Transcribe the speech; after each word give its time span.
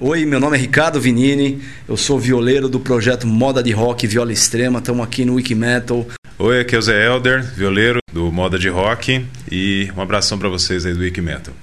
Oi, 0.00 0.26
meu 0.26 0.40
nome 0.40 0.56
é 0.56 0.60
Ricardo 0.60 1.00
Vinini, 1.00 1.62
eu 1.88 1.96
sou 1.96 2.18
violeiro 2.18 2.68
do 2.68 2.80
projeto 2.80 3.26
Moda 3.26 3.62
de 3.62 3.70
Rock 3.72 4.06
Viola 4.06 4.32
Extrema, 4.32 4.80
estamos 4.80 5.04
aqui 5.04 5.24
no 5.24 5.34
Wikimetal. 5.34 6.06
Oi, 6.38 6.60
aqui 6.60 6.74
é 6.74 6.78
o 6.78 6.82
Zé 6.82 7.06
Elder, 7.06 7.44
violeiro 7.54 8.00
do 8.12 8.30
Moda 8.32 8.58
de 8.58 8.68
Rock 8.68 9.24
e 9.50 9.88
um 9.96 10.00
abração 10.00 10.36
para 10.36 10.48
vocês 10.48 10.84
aí 10.84 10.94
do 10.94 11.00
Wikimetal. 11.00 11.54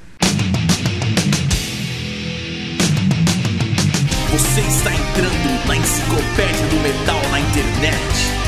Você 4.32 4.62
está 4.62 4.94
entrando 4.94 5.68
na 5.68 5.76
enciclopédia 5.76 6.68
do 6.68 6.76
metal 6.82 7.22
na 7.32 7.40
internet. 7.40 8.42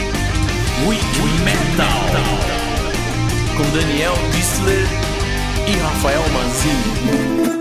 Wiki 0.88 1.44
Metal. 1.44 2.04
Com 3.58 3.78
Daniel 3.78 4.16
Distler 4.32 4.88
e 5.68 5.78
Rafael 5.78 6.24
Manzini. 6.32 7.53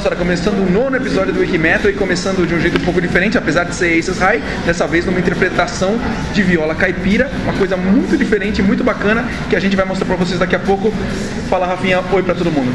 Moçada, 0.00 0.16
começando 0.16 0.66
o 0.66 0.70
nono 0.70 0.96
episódio 0.96 1.30
do 1.30 1.40
Wikimetal 1.40 1.90
e 1.90 1.94
começando 1.94 2.46
de 2.48 2.54
um 2.54 2.60
jeito 2.60 2.78
um 2.78 2.80
pouco 2.80 3.02
diferente, 3.02 3.36
apesar 3.36 3.64
de 3.64 3.74
ser 3.74 3.98
Aces 3.98 4.18
High, 4.18 4.42
dessa 4.64 4.86
vez 4.86 5.04
numa 5.04 5.20
interpretação 5.20 6.00
de 6.32 6.42
viola 6.42 6.74
caipira, 6.74 7.30
uma 7.44 7.52
coisa 7.52 7.76
muito 7.76 8.16
diferente, 8.16 8.62
muito 8.62 8.82
bacana, 8.82 9.26
que 9.50 9.54
a 9.54 9.60
gente 9.60 9.76
vai 9.76 9.84
mostrar 9.84 10.06
pra 10.06 10.16
vocês 10.16 10.38
daqui 10.38 10.56
a 10.56 10.58
pouco. 10.58 10.90
Fala 11.50 11.66
Rafinha, 11.66 12.02
oi 12.12 12.22
pra 12.22 12.34
todo 12.34 12.50
mundo. 12.50 12.74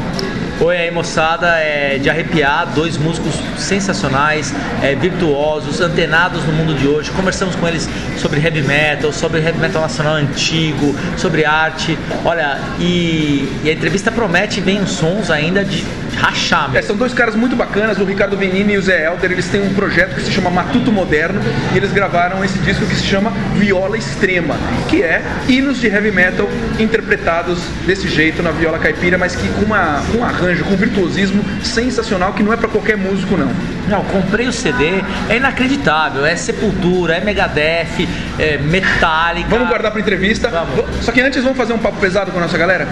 Oi 0.60 0.76
aí 0.76 0.90
moçada, 0.92 1.48
é 1.58 1.98
de 1.98 2.08
arrepiar, 2.08 2.68
dois 2.74 2.96
músicos 2.96 3.34
sensacionais, 3.58 4.54
é, 4.80 4.94
virtuosos, 4.94 5.80
antenados 5.80 6.44
no 6.44 6.52
mundo 6.52 6.74
de 6.74 6.86
hoje. 6.86 7.10
Conversamos 7.10 7.56
com 7.56 7.66
eles 7.66 7.88
sobre 8.18 8.40
heavy 8.40 8.62
metal, 8.62 9.12
sobre 9.12 9.40
heavy 9.40 9.58
metal 9.58 9.82
nacional 9.82 10.14
antigo, 10.14 10.94
sobre 11.16 11.44
arte. 11.44 11.98
Olha, 12.24 12.56
e, 12.78 13.60
e 13.64 13.68
a 13.68 13.72
entrevista 13.72 14.12
promete, 14.12 14.60
vem 14.60 14.80
uns 14.80 14.90
sons 14.90 15.28
ainda 15.28 15.64
de 15.64 15.84
rachar 16.16 16.68
É, 16.70 16.72
mesmo. 16.74 16.86
são 16.88 16.96
dois 16.96 17.12
caras 17.12 17.34
muito 17.34 17.54
bacanas, 17.56 17.98
o 17.98 18.04
Ricardo 18.04 18.36
Benini 18.36 18.74
e 18.74 18.76
o 18.78 18.82
Zé 18.82 19.06
Elder, 19.06 19.30
eles 19.32 19.46
têm 19.48 19.62
um 19.62 19.74
projeto 19.74 20.14
que 20.14 20.22
se 20.22 20.32
chama 20.32 20.50
Matuto 20.50 20.90
Moderno 20.90 21.40
e 21.74 21.76
eles 21.76 21.92
gravaram 21.92 22.44
esse 22.44 22.58
disco 22.60 22.84
que 22.86 22.94
se 22.94 23.04
chama 23.04 23.30
Viola 23.54 23.96
Extrema, 23.96 24.56
que 24.88 25.02
é 25.02 25.22
hinos 25.48 25.80
de 25.80 25.86
heavy 25.88 26.10
metal 26.10 26.48
interpretados 26.78 27.58
desse 27.86 28.08
jeito 28.08 28.42
na 28.42 28.50
viola 28.50 28.78
caipira, 28.78 29.18
mas 29.18 29.34
que 29.36 29.48
com, 29.48 29.62
uma, 29.62 30.02
com 30.12 30.18
um 30.18 30.24
arranjo, 30.24 30.64
com 30.64 30.74
um 30.74 30.76
virtuosismo 30.76 31.44
sensacional 31.62 32.32
que 32.32 32.42
não 32.42 32.52
é 32.52 32.56
pra 32.56 32.68
qualquer 32.68 32.96
músico 32.96 33.36
não. 33.36 33.50
Não, 33.88 34.04
comprei 34.04 34.46
o 34.48 34.52
CD, 34.52 35.02
é 35.28 35.36
inacreditável, 35.36 36.24
é 36.26 36.34
Sepultura, 36.34 37.16
é 37.16 37.20
Megadeth, 37.20 38.08
é 38.38 38.58
Metallica. 38.58 39.48
Vamos 39.48 39.68
guardar 39.68 39.92
pra 39.92 40.00
entrevista. 40.00 40.48
Vamos. 40.48 41.04
Só 41.04 41.12
que 41.12 41.20
antes 41.20 41.42
vamos 41.42 41.56
fazer 41.56 41.72
um 41.72 41.78
papo 41.78 41.98
pesado 42.00 42.30
com 42.32 42.38
a 42.38 42.42
nossa 42.42 42.58
galera? 42.58 42.86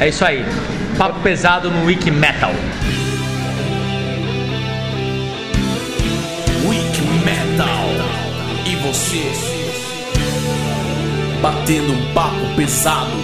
É 0.00 0.08
isso 0.08 0.24
aí, 0.24 0.44
papo 0.96 1.20
pesado 1.20 1.70
no 1.70 1.84
Wiki 1.84 2.10
Metal. 2.10 2.52
Wiki 6.68 7.02
Metal. 7.24 7.88
E 8.64 8.76
você? 8.76 9.32
Batendo 11.42 11.92
um 11.92 12.14
papo 12.14 12.54
pesado. 12.56 13.23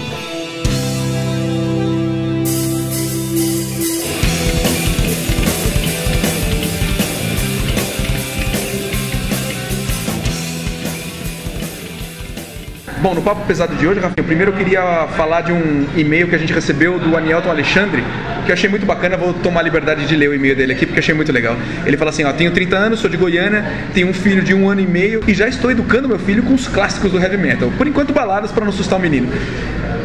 Bom, 13.01 13.15
no 13.15 13.21
papo 13.23 13.43
pesado 13.47 13.75
de 13.75 13.87
hoje, 13.87 13.99
Rafinha, 13.99 14.23
primeiro 14.23 14.51
eu 14.51 14.55
queria 14.55 15.07
falar 15.17 15.41
de 15.41 15.51
um 15.51 15.87
e-mail 15.97 16.27
que 16.27 16.35
a 16.35 16.37
gente 16.37 16.53
recebeu 16.53 16.99
do 16.99 17.17
Anielton 17.17 17.49
Alexandre, 17.49 18.03
que 18.45 18.51
eu 18.51 18.53
achei 18.53 18.69
muito 18.69 18.85
bacana, 18.85 19.17
vou 19.17 19.33
tomar 19.33 19.61
a 19.61 19.63
liberdade 19.63 20.05
de 20.05 20.15
ler 20.15 20.29
o 20.29 20.35
e-mail 20.35 20.55
dele 20.55 20.73
aqui, 20.73 20.85
porque 20.85 20.99
achei 20.99 21.15
muito 21.15 21.31
legal. 21.31 21.57
Ele 21.83 21.97
fala 21.97 22.11
assim, 22.11 22.23
ó, 22.23 22.31
tenho 22.31 22.51
30 22.51 22.77
anos, 22.77 22.99
sou 22.99 23.09
de 23.09 23.17
Goiânia, 23.17 23.65
tenho 23.91 24.07
um 24.07 24.13
filho 24.13 24.43
de 24.43 24.53
um 24.53 24.69
ano 24.69 24.81
e 24.81 24.85
meio 24.85 25.23
e 25.27 25.33
já 25.33 25.47
estou 25.47 25.71
educando 25.71 26.07
meu 26.07 26.19
filho 26.19 26.43
com 26.43 26.53
os 26.53 26.67
clássicos 26.67 27.11
do 27.11 27.19
heavy 27.19 27.37
metal. 27.37 27.71
Por 27.75 27.87
enquanto, 27.87 28.13
baladas 28.13 28.51
para 28.51 28.65
não 28.65 28.71
assustar 28.71 28.99
o 28.99 29.01
menino. 29.01 29.29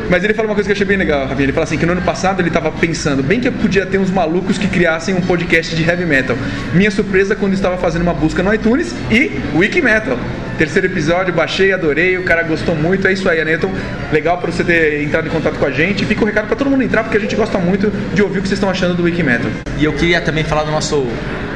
Mas 0.08 0.22
ele 0.24 0.34
fala 0.34 0.48
uma 0.48 0.54
coisa 0.54 0.68
que 0.68 0.72
eu 0.72 0.76
achei 0.76 0.86
bem 0.86 0.96
legal, 0.96 1.26
Rafinha. 1.26 1.44
Ele 1.44 1.52
fala 1.52 1.64
assim 1.64 1.78
que 1.78 1.86
no 1.86 1.92
ano 1.92 2.02
passado 2.02 2.40
ele 2.40 2.48
estava 2.48 2.70
pensando, 2.70 3.22
bem 3.22 3.40
que 3.40 3.50
podia 3.50 3.84
ter 3.86 3.98
uns 3.98 4.10
malucos 4.10 4.58
que 4.58 4.68
criassem 4.68 5.14
um 5.14 5.20
podcast 5.20 5.74
de 5.74 5.82
heavy 5.82 6.04
metal. 6.04 6.36
Minha 6.72 6.90
surpresa 6.90 7.34
quando 7.34 7.54
estava 7.54 7.76
fazendo 7.76 8.02
uma 8.02 8.14
busca 8.14 8.42
no 8.42 8.52
iTunes 8.52 8.94
e 9.10 9.32
Wiki 9.54 9.82
Metal. 9.82 10.18
Terceiro 10.58 10.86
episódio, 10.86 11.34
baixei, 11.34 11.72
adorei, 11.72 12.16
o 12.16 12.22
cara 12.22 12.42
gostou 12.42 12.74
muito. 12.74 13.06
É 13.06 13.12
isso 13.12 13.28
aí, 13.28 13.40
Aneton. 13.40 13.70
Legal 14.10 14.38
para 14.38 14.50
você 14.50 14.64
ter 14.64 15.02
entrado 15.02 15.26
em 15.26 15.30
contato 15.30 15.58
com 15.58 15.66
a 15.66 15.70
gente. 15.70 16.04
Fica 16.06 16.22
o 16.22 16.26
recado 16.26 16.46
para 16.46 16.56
todo 16.56 16.70
mundo 16.70 16.82
entrar, 16.82 17.02
porque 17.02 17.18
a 17.18 17.20
gente 17.20 17.36
gosta 17.36 17.58
muito 17.58 17.90
de 18.14 18.22
ouvir 18.22 18.38
o 18.38 18.42
que 18.42 18.48
vocês 18.48 18.56
estão 18.56 18.70
achando 18.70 18.94
do 18.94 19.02
Wiki 19.02 19.22
Metal. 19.22 19.50
E 19.78 19.84
eu 19.84 19.92
queria 19.92 20.20
também 20.20 20.44
falar 20.44 20.64
do 20.64 20.70
nosso 20.70 21.06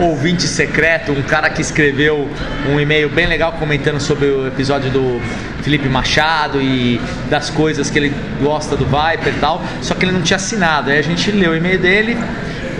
ouvinte 0.00 0.44
secreto, 0.44 1.12
um 1.12 1.22
cara 1.22 1.50
que 1.50 1.60
escreveu 1.60 2.28
um 2.68 2.80
e-mail 2.80 3.08
bem 3.08 3.26
legal 3.26 3.52
comentando 3.52 4.00
sobre 4.00 4.26
o 4.26 4.46
episódio 4.46 4.90
do 4.90 5.20
Felipe 5.62 5.88
Machado 5.88 6.60
e 6.60 7.00
das 7.28 7.50
coisas 7.50 7.90
que 7.90 7.98
ele 7.98 8.14
gosta 8.42 8.76
do 8.76 8.84
Viper 8.84 9.34
e 9.34 9.40
tal, 9.40 9.62
só 9.82 9.94
que 9.94 10.04
ele 10.04 10.12
não 10.12 10.22
tinha 10.22 10.36
assinado. 10.36 10.90
Aí 10.90 10.98
a 10.98 11.02
gente 11.02 11.30
leu 11.30 11.52
o 11.52 11.56
e-mail 11.56 11.78
dele, 11.78 12.16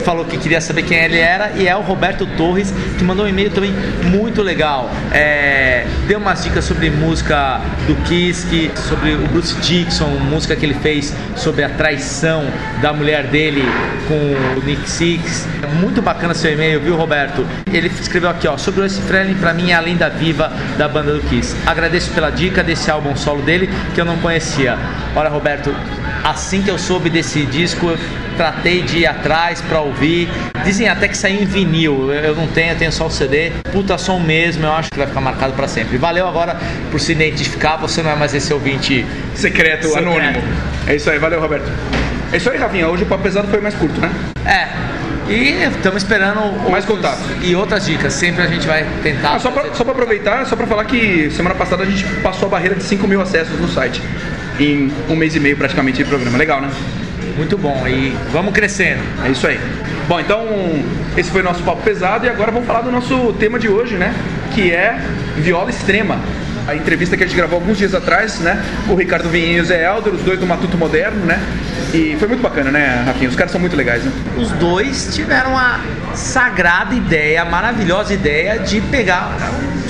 falou 0.01 0.25
que 0.25 0.37
queria 0.39 0.61
saber 0.61 0.83
quem 0.83 0.99
ele 0.99 1.19
era 1.19 1.51
e 1.57 1.69
é 1.69 1.77
o 1.77 1.81
Roberto 1.81 2.27
Torres 2.37 2.73
que 2.99 3.05
mandou 3.05 3.25
um 3.25 3.29
e-mail 3.29 3.51
também 3.51 3.73
muito 4.05 4.43
legal. 4.43 4.91
É, 5.13 5.87
deu 6.07 6.19
umas 6.19 6.43
dicas 6.43 6.65
sobre 6.65 6.91
música 6.91 7.61
do 7.87 7.95
Kiss, 8.05 8.71
sobre 8.89 9.15
o 9.15 9.27
Bruce 9.29 9.55
Dixon, 9.61 10.09
música 10.31 10.57
que 10.57 10.65
ele 10.65 10.75
fez 10.75 11.15
sobre 11.37 11.65
a 11.65 11.69
traição 11.69 12.45
da 12.81 12.93
mulher 12.93 13.27
dele 13.29 13.63
com 14.09 14.59
o 14.59 14.65
Nick 14.65 14.89
Six. 14.89 15.47
É 15.63 15.67
muito 15.67 16.03
bacana 16.03 16.35
seu 16.35 16.53
e-mail, 16.53 16.81
viu, 16.81 16.97
Roberto? 16.97 17.47
Ele 17.73 17.89
escreveu 17.89 18.31
aqui, 18.31 18.49
ó, 18.49 18.57
sobre 18.57 18.81
o 18.81 18.85
Ace 18.85 19.01
Frehley, 19.03 19.35
pra 19.35 19.53
mim 19.53 19.71
é 19.71 19.75
a 19.75 19.81
lenda 19.81 20.09
viva 20.09 20.53
da 20.77 20.89
banda 20.89 21.13
do 21.15 21.21
Kiss. 21.29 21.55
Agradeço 21.67 22.11
pela 22.11 22.31
dica 22.31 22.63
desse 22.63 22.91
álbum 22.91 23.15
solo 23.17 23.43
dele 23.43 23.71
que 23.95 24.01
eu 24.01 24.05
não 24.05 24.17
conhecia. 24.19 24.77
Olha, 25.15 25.29
Roberto, 25.29 25.75
assim 26.25 26.63
que 26.63 26.71
eu 26.71 26.79
soube 26.79 27.11
desse 27.11 27.45
disco, 27.47 27.97
tratei 28.41 28.81
de 28.81 29.01
ir 29.01 29.07
atrás 29.07 29.61
pra 29.61 29.81
ouvir. 29.81 30.27
Dizem 30.65 30.89
até 30.89 31.07
que 31.07 31.15
saiu 31.15 31.43
em 31.43 31.45
vinil. 31.45 32.11
Eu 32.11 32.35
não 32.35 32.47
tenho, 32.47 32.71
eu 32.71 32.77
tenho 32.77 32.91
só 32.91 33.07
o 33.07 33.11
CD. 33.11 33.51
Puta 33.71 33.99
som 33.99 34.19
mesmo, 34.19 34.65
eu 34.65 34.73
acho 34.73 34.91
que 34.91 34.97
vai 34.97 35.07
ficar 35.07 35.21
marcado 35.21 35.53
pra 35.53 35.69
sempre. 35.69 35.99
Valeu 35.99 36.27
agora 36.27 36.57
por 36.91 36.99
se 36.99 37.13
identificar, 37.13 37.77
você 37.77 38.03
não 38.03 38.11
é 38.11 38.17
mais 38.17 38.35
esse 38.35 38.51
ouvinte 38.55 39.05
Secreto, 39.35 39.89
Secreto. 39.89 40.09
anônimo. 40.09 40.43
É 40.87 40.97
isso 40.97 41.11
aí, 41.11 41.19
valeu, 41.19 41.39
Roberto. 41.39 41.71
É 42.33 42.39
isso 42.39 42.49
aí, 42.49 42.57
Rafinha. 42.57 42.89
Hoje 42.89 43.03
o 43.03 43.07
papo 43.07 43.23
pesado 43.23 43.47
foi 43.49 43.61
mais 43.61 43.75
curto, 43.75 44.01
né? 44.01 44.11
É. 44.47 44.69
E 45.31 45.63
estamos 45.63 46.03
esperando 46.03 46.41
Mais 46.71 46.87
contatos. 46.87 47.23
E 47.43 47.55
outras 47.55 47.85
dicas. 47.85 48.15
Sempre 48.15 48.43
a 48.43 48.47
gente 48.47 48.67
vai 48.67 48.87
tentar. 49.03 49.35
Ah, 49.35 49.39
só, 49.39 49.51
pra 49.51 49.93
aproveitar, 49.93 50.47
só 50.47 50.57
pra 50.57 50.67
falar 50.67 50.87
que 50.87 51.31
semana 51.31 51.55
passada 51.55 51.83
a 51.83 51.87
gente 51.87 52.05
passou 52.23 52.47
a 52.47 52.51
barreira 52.53 52.75
de 52.75 52.85
5 52.85 53.07
mil 53.07 53.21
acessos 53.21 53.61
no 53.61 53.69
site. 53.69 54.01
Em 54.59 54.91
um 55.11 55.15
mês 55.15 55.37
e 55.37 55.41
meio 55.41 55.59
praticamente 55.59 55.99
de 55.99 56.05
programa. 56.05 56.39
Legal, 56.39 56.63
né? 56.63 56.71
Muito 57.37 57.57
bom. 57.57 57.87
E 57.87 58.17
vamos 58.33 58.53
crescendo. 58.53 59.01
É 59.25 59.31
isso 59.31 59.47
aí. 59.47 59.59
Bom, 60.09 60.19
então 60.19 60.45
esse 61.17 61.31
foi 61.31 61.41
o 61.41 61.45
nosso 61.45 61.63
papo 61.63 61.83
pesado 61.83 62.27
e 62.27 62.29
agora 62.29 62.51
vamos 62.51 62.67
falar 62.67 62.83
do 62.83 62.91
nosso 62.91 63.33
tema 63.39 63.59
de 63.59 63.69
hoje, 63.69 63.97
né? 63.97 64.15
Que 64.55 64.73
é 64.73 64.99
viola 65.37 65.71
extrema. 65.71 66.19
A 66.67 66.75
entrevista 66.75 67.17
que 67.17 67.25
a 67.25 67.27
gente 67.27 67.37
gravou 67.37 67.59
alguns 67.59 67.79
dias 67.79 67.95
atrás, 67.95 68.39
né? 68.41 68.63
O 68.89 68.95
Ricardo 68.95 69.29
Vinha 69.29 69.59
e 69.59 69.61
o 69.61 69.65
Zé 69.65 69.85
Helder, 69.85 70.13
os 70.13 70.23
dois 70.23 70.39
do 70.39 70.47
Matuto 70.47 70.77
Moderno, 70.77 71.25
né? 71.25 71.41
E 71.93 72.17
foi 72.19 72.29
muito 72.29 72.43
bacana, 72.43 72.71
né, 72.71 73.03
Rafinha? 73.05 73.29
Os 73.29 73.35
caras 73.35 73.51
são 73.51 73.61
muito 73.61 73.75
legais, 73.77 74.05
né? 74.05 74.13
Os 74.37 74.51
dois 74.53 75.13
tiveram 75.15 75.57
a 75.57 75.81
sagrada 76.15 76.95
ideia, 76.95 77.43
a 77.43 77.45
maravilhosa 77.45 78.15
ideia 78.15 78.59
de 78.59 78.81
pegar 78.83 79.37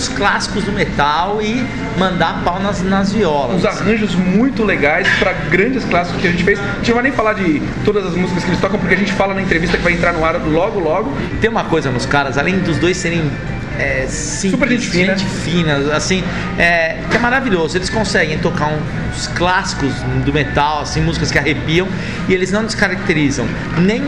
os 0.00 0.08
clássicos 0.08 0.64
do 0.64 0.72
metal 0.72 1.40
e 1.42 1.64
mandar 1.98 2.42
pau 2.42 2.60
nas, 2.60 2.82
nas 2.82 3.12
violas. 3.12 3.56
Uns 3.56 3.64
arranjos 3.64 4.14
muito 4.14 4.64
legais 4.64 5.06
para 5.18 5.32
grandes 5.50 5.84
clássicos 5.84 6.20
que 6.20 6.28
a 6.28 6.30
gente 6.30 6.42
fez. 6.42 6.58
A 6.58 6.76
gente 6.76 6.88
não 6.88 6.94
vai 6.94 7.04
nem 7.04 7.12
falar 7.12 7.34
de 7.34 7.62
todas 7.84 8.06
as 8.06 8.14
músicas 8.14 8.42
que 8.44 8.50
eles 8.50 8.60
tocam, 8.60 8.78
porque 8.78 8.94
a 8.94 8.98
gente 8.98 9.12
fala 9.12 9.34
na 9.34 9.42
entrevista 9.42 9.76
que 9.76 9.82
vai 9.82 9.92
entrar 9.92 10.12
no 10.12 10.24
ar 10.24 10.36
logo, 10.36 10.80
logo. 10.80 11.12
Tem 11.40 11.50
uma 11.50 11.64
coisa 11.64 11.90
nos 11.90 12.06
caras, 12.06 12.38
além 12.38 12.58
dos 12.60 12.78
dois 12.78 12.96
serem 12.96 13.30
é, 13.78 14.06
simples, 14.08 14.52
Super 14.52 14.68
gente 14.68 14.90
fina. 14.90 15.16
fina, 15.16 15.94
assim, 15.94 16.24
é, 16.58 16.98
que 17.10 17.16
é 17.16 17.20
maravilhoso. 17.20 17.76
Eles 17.76 17.90
conseguem 17.90 18.38
tocar 18.38 18.68
uns 18.68 19.26
clássicos 19.28 19.92
do 20.24 20.32
metal, 20.32 20.80
assim, 20.80 21.00
músicas 21.00 21.30
que 21.30 21.38
arrepiam, 21.38 21.86
e 22.28 22.34
eles 22.34 22.50
não 22.50 22.64
descaracterizam 22.64 23.46
nem 23.78 24.02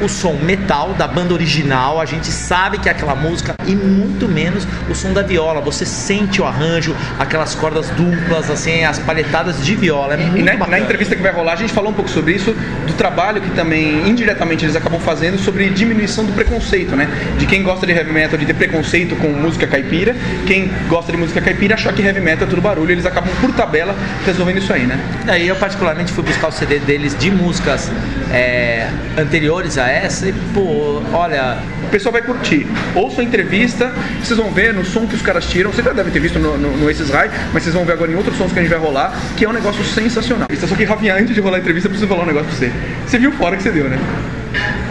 o 0.00 0.08
som 0.08 0.34
metal 0.34 0.94
da 0.94 1.06
banda 1.06 1.34
original, 1.34 2.00
a 2.00 2.04
gente 2.04 2.26
sabe 2.28 2.78
que 2.78 2.88
é 2.88 2.92
aquela 2.92 3.14
música, 3.14 3.54
e 3.66 3.74
muito 3.74 4.28
menos 4.28 4.66
o 4.88 4.94
som 4.94 5.12
da 5.12 5.22
viola. 5.22 5.60
Você 5.60 5.84
sente 5.84 6.40
o 6.40 6.46
arranjo, 6.46 6.94
aquelas 7.18 7.54
cordas 7.54 7.88
duplas, 7.90 8.50
assim, 8.50 8.84
as 8.84 8.98
palhetadas 8.98 9.64
de 9.64 9.74
viola. 9.74 10.14
É 10.14 10.30
E 10.36 10.42
na, 10.42 10.56
na 10.66 10.78
entrevista 10.78 11.14
que 11.14 11.22
vai 11.22 11.32
rolar, 11.32 11.52
a 11.52 11.56
gente 11.56 11.72
falou 11.72 11.90
um 11.90 11.94
pouco 11.94 12.10
sobre 12.10 12.32
isso, 12.32 12.54
do 12.86 12.92
trabalho 12.94 13.40
que 13.40 13.50
também, 13.50 14.08
indiretamente, 14.08 14.64
eles 14.64 14.76
acabam 14.76 15.00
fazendo 15.00 15.38
sobre 15.38 15.68
diminuição 15.70 16.24
do 16.24 16.32
preconceito, 16.32 16.96
né? 16.96 17.08
De 17.38 17.46
quem 17.46 17.62
gosta 17.62 17.86
de 17.86 17.92
heavy 17.92 18.12
metal, 18.12 18.38
de 18.38 18.46
ter 18.46 18.54
preconceito 18.54 19.16
com 19.16 19.28
música 19.28 19.66
caipira, 19.66 20.14
quem 20.46 20.70
gosta 20.88 21.12
de 21.12 21.18
música 21.18 21.40
caipira 21.40 21.74
achar 21.74 21.92
que 21.92 22.02
heavy 22.02 22.20
metal 22.20 22.46
é 22.46 22.50
tudo 22.50 22.62
barulho, 22.62 22.92
eles 22.92 23.06
acabam, 23.06 23.30
por 23.40 23.52
tabela, 23.52 23.94
resolvendo 24.24 24.58
isso 24.58 24.72
aí, 24.72 24.86
né? 24.86 24.98
Daí 25.24 25.46
eu 25.48 25.56
particularmente 25.56 26.12
fui 26.12 26.24
buscar 26.24 26.48
o 26.48 26.52
CD 26.52 26.78
deles 26.78 27.16
de 27.18 27.30
músicas 27.30 27.90
é, 28.32 28.88
anteriores 29.16 29.78
a 29.78 29.89
essa 29.90 30.28
e, 30.28 30.32
pô, 30.54 31.02
olha, 31.12 31.58
O 31.84 31.88
pessoal 31.90 32.12
vai 32.12 32.22
curtir. 32.22 32.66
Ouça 32.94 33.20
a 33.20 33.24
entrevista, 33.24 33.92
vocês 34.22 34.38
vão 34.38 34.50
ver 34.50 34.72
no 34.72 34.84
som 34.84 35.06
que 35.06 35.14
os 35.14 35.22
caras 35.22 35.46
tiram, 35.46 35.72
vocês 35.72 35.84
já 35.84 35.92
devem 35.92 36.12
ter 36.12 36.20
visto 36.20 36.38
no, 36.38 36.56
no, 36.56 36.76
no 36.76 36.88
Aces 36.88 37.10
High, 37.10 37.30
mas 37.52 37.62
vocês 37.62 37.74
vão 37.74 37.84
ver 37.84 37.92
agora 37.92 38.12
em 38.12 38.14
outros 38.14 38.36
sons 38.36 38.52
que 38.52 38.58
a 38.58 38.62
gente 38.62 38.70
vai 38.70 38.78
rolar, 38.78 39.12
que 39.36 39.44
é 39.44 39.48
um 39.48 39.52
negócio 39.52 39.84
sensacional. 39.84 40.48
Só 40.68 40.74
que, 40.74 40.84
Rafinha, 40.84 41.14
antes 41.14 41.34
de 41.34 41.40
rolar 41.40 41.56
a 41.56 41.60
entrevista, 41.60 41.88
eu 41.88 41.90
preciso 41.90 42.08
falar 42.08 42.22
um 42.22 42.26
negócio 42.26 42.48
pra 42.48 42.56
você. 42.56 42.72
Você 43.06 43.18
viu 43.18 43.32
fora 43.32 43.56
que 43.56 43.62
você 43.62 43.70
deu, 43.70 43.88
né? 43.88 43.98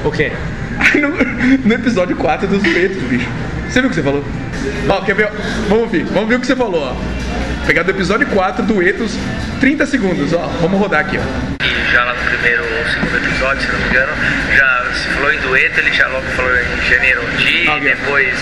o 0.04 0.12
quê? 0.12 0.32
No, 0.96 1.10
no 1.66 1.74
episódio 1.74 2.16
4 2.16 2.48
dos 2.48 2.64
peitos, 2.64 3.02
bicho. 3.04 3.28
Você 3.70 3.82
viu 3.82 3.88
o 3.88 3.90
que 3.90 3.96
você 3.96 4.04
falou? 4.04 4.24
Ó, 4.88 5.02
quer 5.02 5.14
ver? 5.14 5.30
Vamos 5.68 5.84
ouvir, 5.84 6.04
vamos 6.06 6.30
ver 6.30 6.36
o 6.36 6.40
que 6.40 6.48
você 6.48 6.56
falou, 6.56 6.82
ó. 6.82 7.19
Pegar 7.66 7.84
do 7.84 7.92
episódio 7.92 8.26
4 8.28 8.64
do 8.66 8.82
Etos, 8.82 9.16
30 9.60 9.86
segundos, 9.86 10.34
ó. 10.34 10.48
Vamos 10.62 10.80
rodar 10.80 11.02
aqui, 11.02 11.18
ó. 11.20 11.64
E 11.64 11.92
já 11.92 12.04
lá 12.04 12.14
no 12.16 12.24
primeiro 12.24 12.64
ou 12.64 12.86
segundo 12.92 13.18
episódio, 13.18 13.62
se 13.62 13.72
não 13.72 13.80
me 13.80 13.86
engano, 13.90 14.12
já 14.58 14.86
se 14.94 15.08
falou 15.10 15.32
em 15.34 15.40
dueto, 15.40 15.80
ele 15.80 15.92
já 15.94 16.08
logo 16.08 16.26
falou 16.36 16.52
em 16.58 16.90
Janeiro 16.90 17.22
Di, 17.38 17.68
Ah, 17.70 17.80
depois 17.80 18.34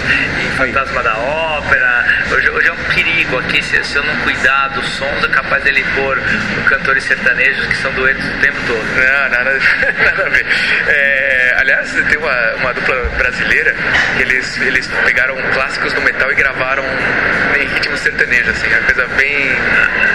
em 0.45 0.49
Fantasma 0.57 1.03
da 1.03 1.17
Ópera. 1.17 2.05
Hoje, 2.31 2.49
hoje 2.49 2.67
é 2.67 2.71
um 2.71 2.83
perigo 2.93 3.37
aqui, 3.39 3.61
se, 3.61 3.83
se 3.83 3.97
eu 3.97 4.03
não 4.03 4.15
cuidar 4.17 4.69
dos 4.69 4.85
sons, 4.89 5.23
é 5.23 5.27
capaz 5.27 5.61
dele 5.63 5.83
pôr 5.95 6.21
cantores 6.69 7.03
sertanejos 7.03 7.65
que 7.67 7.75
são 7.77 7.91
duetos 7.93 8.23
o 8.25 8.37
tempo 8.39 8.57
todo. 8.65 8.85
Não, 8.95 9.29
nada, 9.29 9.59
nada 10.05 10.25
a 10.25 10.29
ver. 10.29 10.45
É, 10.87 11.55
aliás, 11.59 11.91
tem 11.91 12.17
uma, 12.17 12.53
uma 12.61 12.73
dupla 12.73 12.95
brasileira 13.17 13.75
que 14.15 14.23
eles, 14.23 14.57
eles 14.61 14.87
pegaram 15.05 15.35
clássicos 15.53 15.91
do 15.93 16.01
metal 16.01 16.31
e 16.31 16.35
gravaram 16.35 16.83
em 17.59 17.65
ritmo 17.67 17.97
sertanejo, 17.97 18.51
assim, 18.51 18.67
uma 18.67 18.81
coisa 18.81 19.06
bem, 19.15 19.49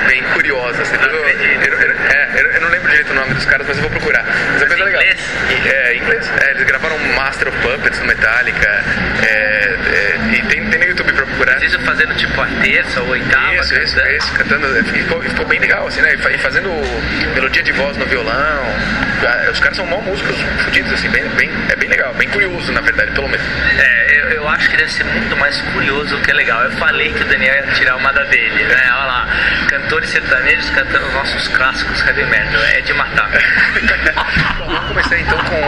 bem 0.07 0.23
curiosa. 0.35 0.83
Assim, 0.83 0.95
eu, 0.97 1.11
eu- 1.11 1.79
eu- 1.81 1.97
é, 2.11 2.29
eu- 2.57 2.61
não 2.61 2.69
lembro 2.71 2.89
direito 2.91 3.11
o 3.11 3.15
nome 3.15 3.35
dos 3.35 3.45
caras, 3.45 3.67
mas 3.67 3.77
eu 3.77 3.83
vou 3.83 3.91
procurar. 3.91 4.25
Mas 4.53 4.63
é 4.63 4.67
coisa 4.67 4.85
legal. 4.85 5.03
inglês? 5.03 5.21
É, 5.67 5.95
em 5.95 5.99
inglês. 5.99 6.31
É, 6.43 6.51
eles 6.51 6.63
gravaram 6.65 6.99
Master 7.17 7.49
of 7.49 7.59
Puppets 7.59 7.99
do 7.99 8.07
Metallica. 8.07 8.85
é, 9.23 9.27
é, 9.27 10.17
e 10.35 10.43
tem, 10.47 10.65
tem 10.71 10.81
no 10.81 10.87
YouTube 10.87 11.13
pra 11.13 11.27
procurar. 11.27 11.63
Isso 11.63 11.79
fazendo 11.81 12.15
tipo 12.17 12.41
a 12.41 12.47
terça 12.63 13.01
ou 13.03 13.09
oitava, 13.11 13.55
Isso, 13.57 13.75
isso, 13.79 13.95
cantando. 13.97 14.17
isso, 14.17 14.33
cantando, 14.35 14.79
e 14.79 14.85
ficou, 14.85 15.23
ficou 15.23 15.47
bem 15.47 15.59
legal, 15.61 15.87
assim, 15.87 16.01
né? 16.03 16.15
E 16.15 16.35
E 16.35 16.39
fazendo 16.39 16.69
melodia 17.35 17.63
de 17.63 17.73
voz 17.73 17.97
no 17.97 18.07
violão. 18.07 18.63
Ah, 19.25 19.51
Os 19.53 19.61
caras 19.61 19.77
são 19.77 19.87
mó 19.87 20.01
músicos 20.01 20.37
fodidos, 20.65 20.93
assim, 20.93 21.09
bem, 21.11 21.25
bem, 21.37 21.51
é 21.71 21.77
bem 21.77 21.89
legal, 21.89 22.13
bem 22.15 22.29
curioso, 22.29 22.73
na 22.73 22.81
verdade, 22.81 23.13
pelo 23.13 23.29
menos. 23.29 23.45
É, 23.79 24.07
eu, 24.21 24.31
eu 24.31 24.49
acho 24.49 24.69
que 24.71 24.77
deve 24.77 24.91
ser 24.93 25.05
muito 25.05 25.37
mais 25.37 25.61
curioso 25.73 26.17
do 26.17 26.23
que 26.23 26.33
legal. 26.33 26.63
Eu 26.65 26.73
falei 26.73 27.13
que 27.13 27.23
o 27.23 27.27
Daniel 27.27 27.55
ia 27.55 27.73
tirar 27.75 27.97
uma 27.97 28.13
da 28.13 28.25
dele, 28.25 28.65
né? 28.65 28.82
Olha 28.91 29.05
lá, 29.05 29.27
cantores 29.69 30.11
sertanejos 30.11 30.71
cantando 30.71 31.07
os 31.07 31.15
nossos 31.15 31.49
clássicos 31.49 32.01
heavy 32.07 32.25
metal. 32.27 32.63
É 32.63 32.81
de 32.81 32.93
matar. 32.95 33.31
Bom, 34.59 34.67
vamos 34.67 34.89
começar 34.89 35.19
então 35.19 35.39
com. 35.39 35.63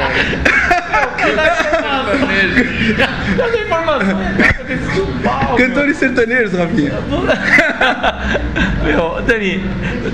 Cantores 5.56 5.97
sertanejos, 5.97 6.52
Rafinha. 6.52 6.92
Meu, 8.85 9.23
Dani, 9.23 9.64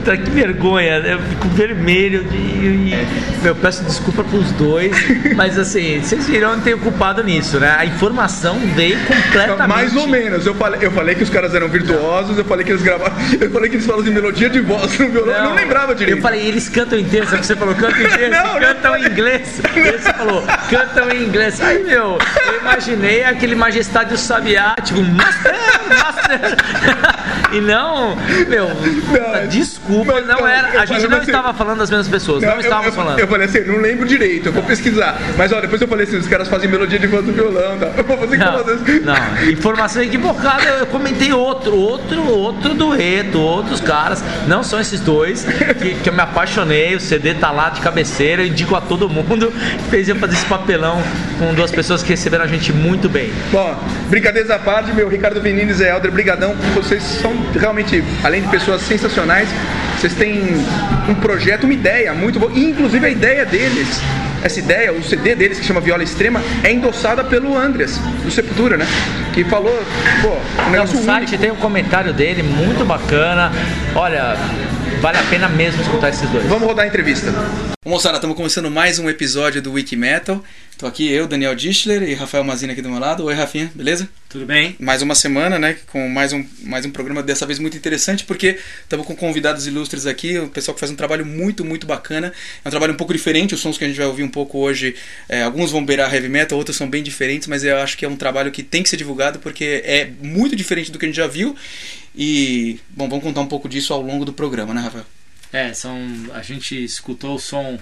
tá, 0.04 0.16
que 0.16 0.30
vergonha, 0.30 0.99
eu 0.99 1.19
fico 1.19 1.49
vermelho 1.49 2.23
de, 2.25 2.37
e, 2.37 3.07
meu, 3.42 3.54
peço 3.57 3.83
desculpa 3.85 4.23
pros 4.23 4.52
dois, 4.52 4.92
mas 5.35 5.59
assim, 5.59 6.00
vocês 6.00 6.28
viram, 6.28 6.50
eu 6.50 6.57
não 6.57 6.62
tenho 6.62 6.78
culpado 6.78 7.23
nisso, 7.25 7.59
né? 7.59 7.75
A 7.76 7.85
informação 7.85 8.59
veio 8.76 8.99
completamente. 9.00 9.69
Mais 9.69 9.97
ou 9.97 10.07
menos. 10.07 10.47
Eu 10.47 10.54
falei, 10.54 10.78
eu 10.83 10.92
falei 10.92 11.14
que 11.14 11.25
os 11.25 11.30
caras 11.30 11.54
eram 11.54 11.69
virtuosos, 11.69 12.38
eu 12.38 12.45
falei 12.45 12.64
que 12.64 12.71
eles 12.71 12.83
gravaram. 12.90 13.14
Eu 13.40 13.50
falei 13.50 13.70
que 13.70 13.76
eles 13.76 13.87
falam 13.87 14.02
de 14.02 14.11
melodia 14.11 14.50
de 14.50 14.61
voz 14.61 14.99
no 14.99 15.09
violão. 15.09 15.35
eu 15.35 15.42
não 15.44 15.54
lembrava 15.54 15.94
direito. 15.94 16.18
Eu 16.18 16.23
falei, 16.23 16.47
eles 16.47 16.68
cantam 16.68 16.99
em 16.99 17.02
o 17.02 17.38
que 17.38 17.47
você 17.47 17.56
falou? 17.56 17.75
Cantam 17.75 18.00
em 18.00 18.04
inglês, 18.04 18.30
Não, 18.30 18.54
não 18.54 18.61
cantam 18.61 18.92
falei. 18.92 19.02
em 19.06 19.11
inglês. 19.11 19.61
Aí 19.75 19.99
você 19.99 20.12
falou, 20.12 20.44
cantam 20.68 21.11
em 21.11 21.23
inglês. 21.25 21.61
Aí, 21.61 21.82
meu, 21.85 22.18
eu 22.47 22.61
imaginei 22.61 23.25
aquele 23.25 23.54
Majestade 23.54 24.11
do 24.11 24.18
Sabiá, 24.18 24.75
tipo, 24.82 25.02
Master, 25.02 25.54
Master. 25.88 26.56
E 27.53 27.61
não, 27.61 28.17
meu, 28.49 28.69
desculpa, 29.49 30.12
mas 30.15 30.27
não 30.27 30.41
não, 30.41 30.47
era. 30.47 30.69
eu 30.75 30.81
A 30.81 30.87
gente 30.87 31.07
não 31.09 31.19
assim- 31.19 31.27
estava 31.31 31.53
falando 31.55 31.79
das 31.79 31.91
mesmas 31.91 32.09
pessoas, 32.09 32.43
não, 32.43 32.53
eu, 32.55 32.61
estávamos 32.61 32.87
eu, 32.87 32.93
falando. 32.93 33.19
eu 33.19 33.29
falei 33.29 33.47
assim, 33.47 33.61
não 33.65 33.79
lembro 33.79 34.07
direito, 34.07 34.47
eu 34.47 34.53
vou 34.53 34.62
pesquisar. 34.62 35.19
Mas 35.37 35.53
ó, 35.53 35.61
depois 35.61 35.81
eu 35.81 35.89
falei 35.89 36.07
assim, 36.07 36.17
os 36.17 36.27
caras 36.29 36.49
fazem 36.49 36.69
melodia 36.69 36.99
de 36.99 37.07
voz 37.07 37.25
do 37.25 37.33
violão, 37.33 37.79
tá? 37.79 37.91
Eu 37.97 38.05
vou 38.05 38.17
fazer 38.19 38.37
Não, 38.39 38.65
não, 39.05 39.50
informação 39.50 40.03
equivocada. 40.03 40.65
Eu 40.81 40.87
comentei 40.87 41.33
outro, 41.33 41.75
outro, 41.77 42.23
outro 42.29 42.75
dueto, 42.75 43.41
outros 43.41 43.81
caras. 43.81 44.23
Não 44.47 44.62
são 44.62 44.81
esses 44.81 45.00
dois 45.00 45.45
que, 45.79 45.95
que 45.95 46.09
eu 46.09 46.12
me 46.12 46.21
apaixonei. 46.21 46.95
O 46.95 47.00
CD 47.00 47.35
tá 47.35 47.50
lá 47.50 47.71
de 47.71 47.81
cabeceira. 47.81 48.43
Eu 48.43 48.47
indico 48.47 48.75
a 48.77 48.81
todo 48.81 49.09
mundo 49.09 49.53
que 49.53 49.91
fez 49.91 50.09
eu 50.09 50.17
fazer 50.17 50.35
esse 50.35 50.47
papelão 50.47 51.03
com 51.39 51.53
duas 51.55 51.71
pessoas 51.71 52.03
que 52.03 52.11
receberam 52.11 52.45
a 52.45 52.49
gente 52.49 52.73
muito 52.73 53.09
bem. 53.09 53.31
Bom, 53.50 53.77
brincadeiras 54.09 54.50
à 54.50 54.59
parte, 54.59 54.93
meu 54.93 55.09
Ricardo 55.09 55.41
e 55.47 55.73
Zé 55.73 55.91
Helder, 55.91 56.11
brigadão. 56.11 56.55
Vocês 56.75 57.10
são 57.11 57.33
realmente, 57.59 58.02
além 58.23 58.43
de 58.43 58.49
pessoas 58.49 58.83
sensacionais, 58.83 59.49
vocês 59.99 60.14
têm 60.14 60.43
um 61.09 61.14
projeto, 61.14 61.64
uma 61.64 61.75
ideia 61.75 62.12
muito 62.14 62.38
boa. 62.38 62.50
E, 62.55 62.71
inclusive 62.71 63.05
a 63.07 63.11
ideia 63.11 63.45
deles, 63.45 64.00
essa 64.43 64.59
ideia, 64.59 64.93
o 64.93 65.02
CD 65.02 65.35
deles 65.35 65.59
que 65.59 65.64
chama 65.67 65.81
Viola 65.81 66.02
Extrema, 66.02 66.40
é 66.64 66.73
endossada 66.73 67.23
pelo 67.23 67.57
Andreas, 67.57 67.99
do 68.25 68.31
Sepultura, 68.31 68.76
né? 68.76 68.87
Que 69.35 69.45
falou, 69.45 69.79
pô, 70.23 70.29
um 70.62 70.64
No 70.67 70.71
negócio 70.71 70.99
site 71.02 71.29
único. 71.29 71.43
tem 71.43 71.50
um 71.50 71.57
comentário 71.57 72.12
dele 72.12 72.43
muito 72.43 72.85
bacana. 72.85 73.52
Olha, 73.95 74.37
vale 75.00 75.16
a 75.16 75.23
pena 75.25 75.49
mesmo 75.49 75.80
escutar 75.80 76.11
esses 76.11 76.28
dois. 76.28 76.45
Vamos 76.47 76.69
rodar 76.69 76.85
a 76.85 76.88
entrevista. 76.88 77.33
Moçada, 77.87 78.16
estamos 78.16 78.37
começando 78.37 78.71
mais 78.71 78.99
um 78.99 79.09
episódio 79.09 79.62
do 79.62 79.73
Wiki 79.73 79.97
Metal. 79.97 80.45
Tô 80.76 80.87
aqui 80.87 81.11
eu, 81.11 81.26
Daniel 81.26 81.54
Dischler 81.54 82.02
e 82.02 82.14
Rafael 82.14 82.45
Mazina 82.45 82.75
aqui 82.75 82.83
do 82.83 82.90
meu 82.90 82.99
lado. 82.99 83.25
Oi, 83.25 83.35
Rafinha, 83.35 83.73
beleza? 83.75 84.09
Tudo 84.28 84.47
bem? 84.47 84.76
mais 84.78 85.02
uma 85.02 85.14
semana, 85.14 85.59
né, 85.59 85.76
com 85.88 86.09
mais 86.09 86.33
um, 86.33 86.45
mais 86.62 86.87
um 86.87 86.90
programa 86.90 87.21
dessa 87.21 87.45
vez 87.45 87.59
muito 87.59 87.76
interessante, 87.76 88.25
porque 88.25 88.59
estamos 88.83 89.04
com 89.04 89.16
convidados 89.16 89.66
ilustres 89.66 90.07
aqui, 90.07 90.38
o 90.38 90.49
pessoal 90.49 90.73
que 90.73 90.78
faz 90.78 90.92
um 90.92 90.95
trabalho 90.95 91.26
muito, 91.26 91.64
muito 91.64 91.85
bacana. 91.85 92.33
É 92.64 92.69
um 92.69 92.71
trabalho 92.71 92.92
um 92.92 92.97
pouco 92.97 93.12
diferente, 93.12 93.54
os 93.54 93.61
sons 93.61 93.76
que 93.76 93.85
a 93.85 93.88
gente 93.88 93.97
vai 93.97 94.07
ouvir 94.07 94.23
um 94.23 94.28
pouco 94.28 94.59
hoje, 94.59 94.95
é, 95.28 95.42
alguns 95.42 95.73
vão 95.73 95.85
beirar 95.85 96.14
heavy 96.14 96.28
metal, 96.28 96.57
outros 96.57 96.76
são 96.76 96.88
bem 96.88 97.02
diferentes, 97.02 97.49
mas 97.49 97.64
eu 97.64 97.76
acho 97.78 97.99
que 97.99 98.04
é 98.04 98.09
um 98.09 98.16
trabalho 98.16 98.52
que 98.52 98.62
tem 98.62 98.83
que 98.83 98.88
ser 98.88 98.97
divulgado 98.97 99.40
porque 99.40 99.83
é 99.85 100.11
muito 100.23 100.54
diferente 100.54 100.92
do 100.92 100.99
que 100.99 101.07
a 101.07 101.09
gente 101.09 101.16
já 101.16 101.26
viu. 101.26 101.57
E, 102.14 102.81
bom, 102.90 103.09
vamos 103.09 103.25
contar 103.25 103.40
um 103.40 103.47
pouco 103.47 103.69
disso 103.69 103.93
ao 103.93 104.02
longo 104.02 104.25
do 104.25 104.33
programa, 104.33 104.75
né, 104.75 104.81
Rafael? 104.81 105.07
É, 105.52 105.73
são, 105.73 105.99
a 106.33 106.43
gente 106.43 106.83
escutou 106.83 107.37
o 107.37 107.38
som 107.38 107.79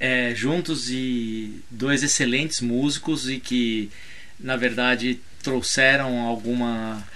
é, 0.00 0.34
juntos 0.34 0.90
e 0.90 1.62
dois 1.70 2.02
excelentes 2.02 2.60
músicos 2.60 3.28
e 3.28 3.38
que, 3.38 3.90
na 4.38 4.56
verdade, 4.56 5.20
trouxeram 5.42 6.20
alguma 6.20 7.06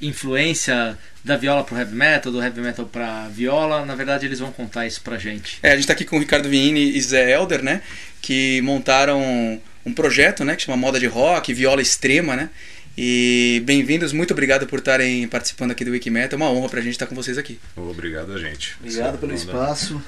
influência 0.00 0.98
da 1.24 1.36
viola 1.36 1.62
pro 1.62 1.76
heavy 1.76 1.94
metal, 1.94 2.32
do 2.32 2.42
heavy 2.42 2.60
metal 2.60 2.86
pra 2.86 3.28
viola. 3.28 3.84
Na 3.84 3.94
verdade, 3.94 4.26
eles 4.26 4.40
vão 4.40 4.52
contar 4.52 4.86
isso 4.86 5.00
pra 5.02 5.18
gente. 5.18 5.58
É, 5.62 5.68
a 5.68 5.72
gente 5.72 5.82
está 5.82 5.92
aqui 5.92 6.04
com 6.04 6.16
o 6.16 6.20
Ricardo 6.20 6.48
Vini 6.48 6.96
e 6.96 7.00
Zé 7.00 7.32
Elder, 7.32 7.62
né? 7.62 7.82
Que 8.20 8.60
montaram 8.62 9.60
um 9.84 9.92
projeto, 9.92 10.44
né? 10.44 10.56
Que 10.56 10.62
chama 10.62 10.76
Moda 10.76 10.98
de 10.98 11.06
Rock, 11.06 11.52
Viola 11.54 11.82
Extrema, 11.82 12.34
né? 12.36 12.50
E 12.96 13.62
bem-vindos, 13.64 14.12
muito 14.12 14.32
obrigado 14.32 14.66
por 14.66 14.78
estarem 14.78 15.26
participando 15.26 15.70
aqui 15.70 15.84
do 15.84 15.92
Wikimeta. 15.92 16.34
É 16.34 16.36
uma 16.36 16.50
honra 16.50 16.68
pra 16.68 16.80
gente 16.80 16.92
estar 16.92 17.06
com 17.06 17.14
vocês 17.14 17.38
aqui. 17.38 17.58
Obrigado 17.76 18.32
a 18.32 18.38
gente. 18.38 18.76
Obrigado 18.80 19.18
pelo 19.18 19.32
Manda- 19.32 19.42
espaço. 19.44 20.02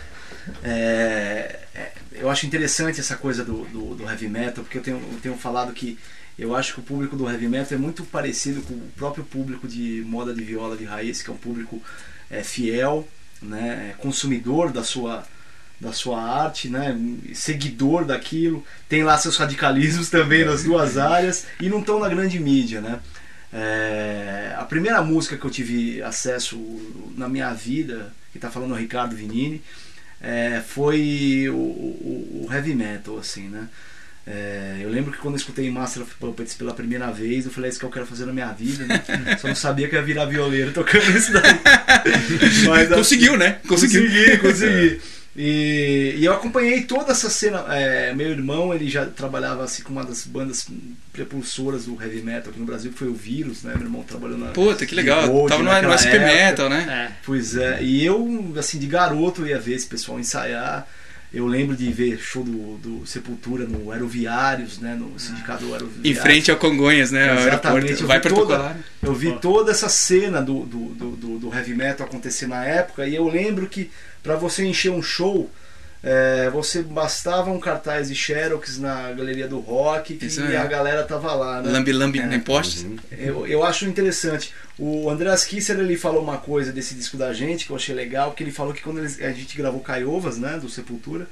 É, 0.62 1.60
é, 1.74 1.92
eu 2.12 2.28
acho 2.28 2.44
interessante 2.44 3.00
essa 3.00 3.16
coisa 3.16 3.42
do, 3.42 3.64
do, 3.66 3.94
do 3.94 4.04
heavy 4.04 4.28
metal, 4.28 4.62
porque 4.62 4.76
eu 4.76 4.82
tenho, 4.82 4.96
eu 4.98 5.18
tenho 5.22 5.36
falado 5.36 5.72
que 5.72 5.98
eu 6.38 6.54
acho 6.54 6.74
que 6.74 6.80
o 6.80 6.82
público 6.82 7.16
do 7.16 7.28
heavy 7.30 7.48
metal 7.48 7.78
é 7.78 7.80
muito 7.80 8.04
parecido 8.04 8.60
com 8.62 8.74
o 8.74 8.90
próprio 8.94 9.24
público 9.24 9.66
de 9.66 10.02
moda 10.06 10.34
de 10.34 10.42
viola 10.42 10.76
de 10.76 10.84
raiz, 10.84 11.22
que 11.22 11.30
é 11.30 11.32
um 11.32 11.36
público 11.38 11.82
é, 12.30 12.42
fiel, 12.42 13.08
né, 13.40 13.92
é 13.92 14.02
consumidor 14.02 14.70
da 14.70 14.82
sua, 14.84 15.26
da 15.84 15.92
sua 15.92 16.20
arte, 16.22 16.68
né, 16.68 16.96
seguidor 17.34 18.04
daquilo, 18.04 18.64
tem 18.88 19.04
lá 19.04 19.16
seus 19.18 19.36
radicalismos 19.36 20.08
também 20.10 20.44
nas 20.44 20.64
duas 20.64 20.96
áreas 20.98 21.46
e 21.60 21.68
não 21.68 21.80
estão 21.80 22.00
na 22.00 22.08
grande 22.08 22.40
mídia, 22.40 22.80
né? 22.80 22.98
É, 23.52 24.52
a 24.58 24.64
primeira 24.64 25.00
música 25.02 25.36
que 25.36 25.44
eu 25.44 25.50
tive 25.50 26.02
acesso 26.02 26.58
na 27.16 27.28
minha 27.28 27.52
vida, 27.54 28.12
que 28.32 28.38
está 28.38 28.50
falando 28.50 28.72
o 28.72 28.76
Ricardo 28.76 29.14
Vinini, 29.14 29.62
é, 30.20 30.60
foi 30.66 31.48
o, 31.50 31.54
o- 31.54 32.46
o 32.48 32.52
heavy 32.52 32.74
metal, 32.74 33.18
assim, 33.18 33.48
né? 33.48 33.68
É, 34.26 34.78
eu 34.80 34.88
lembro 34.88 35.12
que 35.12 35.18
quando 35.18 35.34
eu 35.34 35.38
escutei 35.38 35.70
Master 35.70 36.02
of 36.02 36.14
Puppets 36.18 36.54
pela 36.54 36.72
primeira 36.72 37.12
vez, 37.12 37.44
eu 37.44 37.50
falei, 37.52 37.68
é 37.68 37.70
isso 37.70 37.78
que 37.78 37.84
eu 37.84 37.90
quero 37.90 38.06
fazer 38.06 38.24
na 38.24 38.32
minha 38.32 38.50
vida, 38.52 38.86
né? 38.86 39.02
Só 39.38 39.46
não 39.48 39.54
sabia 39.54 39.86
que 39.88 39.94
ia 39.94 40.02
virar 40.02 40.24
violeiro 40.24 40.72
tocando 40.72 41.16
isso 41.16 41.30
daí. 41.32 41.42
Mas, 42.66 42.86
assim, 42.90 42.94
Conseguiu, 42.94 43.36
né? 43.36 43.58
Consegui, 43.68 44.38
consegui. 44.38 45.00
E, 45.36 46.14
e 46.18 46.24
eu 46.24 46.32
acompanhei 46.32 46.82
toda 46.82 47.10
essa 47.12 47.28
cena. 47.28 47.64
é, 47.68 48.14
meu 48.14 48.28
irmão, 48.30 48.72
ele 48.72 48.88
já 48.88 49.04
trabalhava 49.06 49.64
assim 49.64 49.82
com 49.82 49.90
uma 49.90 50.04
das 50.04 50.24
bandas 50.24 50.66
prepulsoras 51.12 51.86
do 51.86 52.00
heavy 52.00 52.22
metal 52.22 52.50
aqui 52.50 52.60
no 52.60 52.66
Brasil, 52.66 52.92
que 52.92 52.98
foi 52.98 53.08
o 53.08 53.14
Vírus, 53.14 53.62
né? 53.62 53.72
Meu 53.74 53.84
irmão 53.86 54.02
trabalhou 54.04 54.38
na. 54.38 54.48
Puta, 54.52 54.86
que 54.86 54.94
legal. 54.94 55.26
Gold 55.28 55.48
Tava 55.48 55.62
no, 55.82 55.88
no 55.88 55.98
SP 55.98 56.14
época. 56.16 56.24
Metal, 56.34 56.68
né? 56.70 57.08
É, 57.10 57.16
Pois 57.24 57.56
é, 57.56 57.82
e 57.82 58.04
eu, 58.04 58.52
assim, 58.58 58.78
de 58.78 58.86
garoto 58.86 59.46
ia 59.46 59.58
ver 59.58 59.74
esse 59.74 59.86
pessoal 59.86 60.20
ensaiar. 60.20 60.86
Eu 61.32 61.48
lembro 61.48 61.74
de 61.74 61.90
ver 61.90 62.16
show 62.20 62.44
do, 62.44 62.76
do 62.78 63.04
Sepultura 63.04 63.64
no 63.64 63.90
Aeroviários, 63.90 64.78
né? 64.78 64.94
No 64.94 65.18
sindicato 65.18 65.64
do 65.64 65.72
Aeroviários. 65.72 66.04
Em 66.06 66.14
frente 66.14 66.48
ao 66.48 66.56
Congonhas, 66.56 67.10
né? 67.10 67.36
Exatamente, 67.40 68.00
eu 68.02 68.06
Vai 68.06 68.20
toda-. 68.20 68.76
Eu 69.02 69.12
vi 69.12 69.32
toda 69.40 69.72
essa 69.72 69.88
cena 69.88 70.40
do, 70.40 70.60
do, 70.64 70.78
do, 70.94 71.10
do- 71.16 71.38
do 71.40 71.52
heavy 71.52 71.74
metal 71.74 72.06
acontecer 72.06 72.46
na 72.46 72.64
época 72.64 73.04
e 73.08 73.16
eu 73.16 73.26
lembro 73.28 73.66
que 73.66 73.90
para 74.24 74.34
você 74.34 74.64
encher 74.66 74.90
um 74.90 75.00
show, 75.02 75.48
é, 76.02 76.50
você 76.50 76.82
bastava 76.82 77.50
um 77.50 77.60
cartaz 77.60 78.08
de 78.08 78.14
Xerox 78.14 78.78
na 78.78 79.12
galeria 79.12 79.46
do 79.46 79.58
rock 79.60 80.16
que 80.16 80.26
Isso 80.26 80.42
é. 80.42 80.56
a 80.56 80.66
galera 80.66 81.02
tava 81.04 81.32
lá, 81.34 81.62
né? 81.62 81.70
Lambi 81.70 81.92
lambi 81.92 82.18
É. 82.18 82.38
postes. 82.40 82.84
Eu, 83.12 83.46
eu 83.46 83.62
acho 83.64 83.86
interessante. 83.86 84.52
O 84.78 85.08
Andreas 85.08 85.44
Kisser 85.44 85.78
ele 85.78 85.96
falou 85.96 86.22
uma 86.22 86.38
coisa 86.38 86.72
desse 86.72 86.94
disco 86.94 87.16
da 87.16 87.32
gente 87.32 87.64
que 87.64 87.70
eu 87.70 87.76
achei 87.76 87.94
legal, 87.94 88.32
que 88.32 88.42
ele 88.42 88.50
falou 88.50 88.74
que 88.74 88.82
quando 88.82 88.98
eles- 88.98 89.20
a 89.22 89.30
gente 89.32 89.56
gravou 89.56 89.80
Caiovas, 89.80 90.36
né, 90.36 90.58
do 90.60 90.68
Sepultura, 90.68 91.26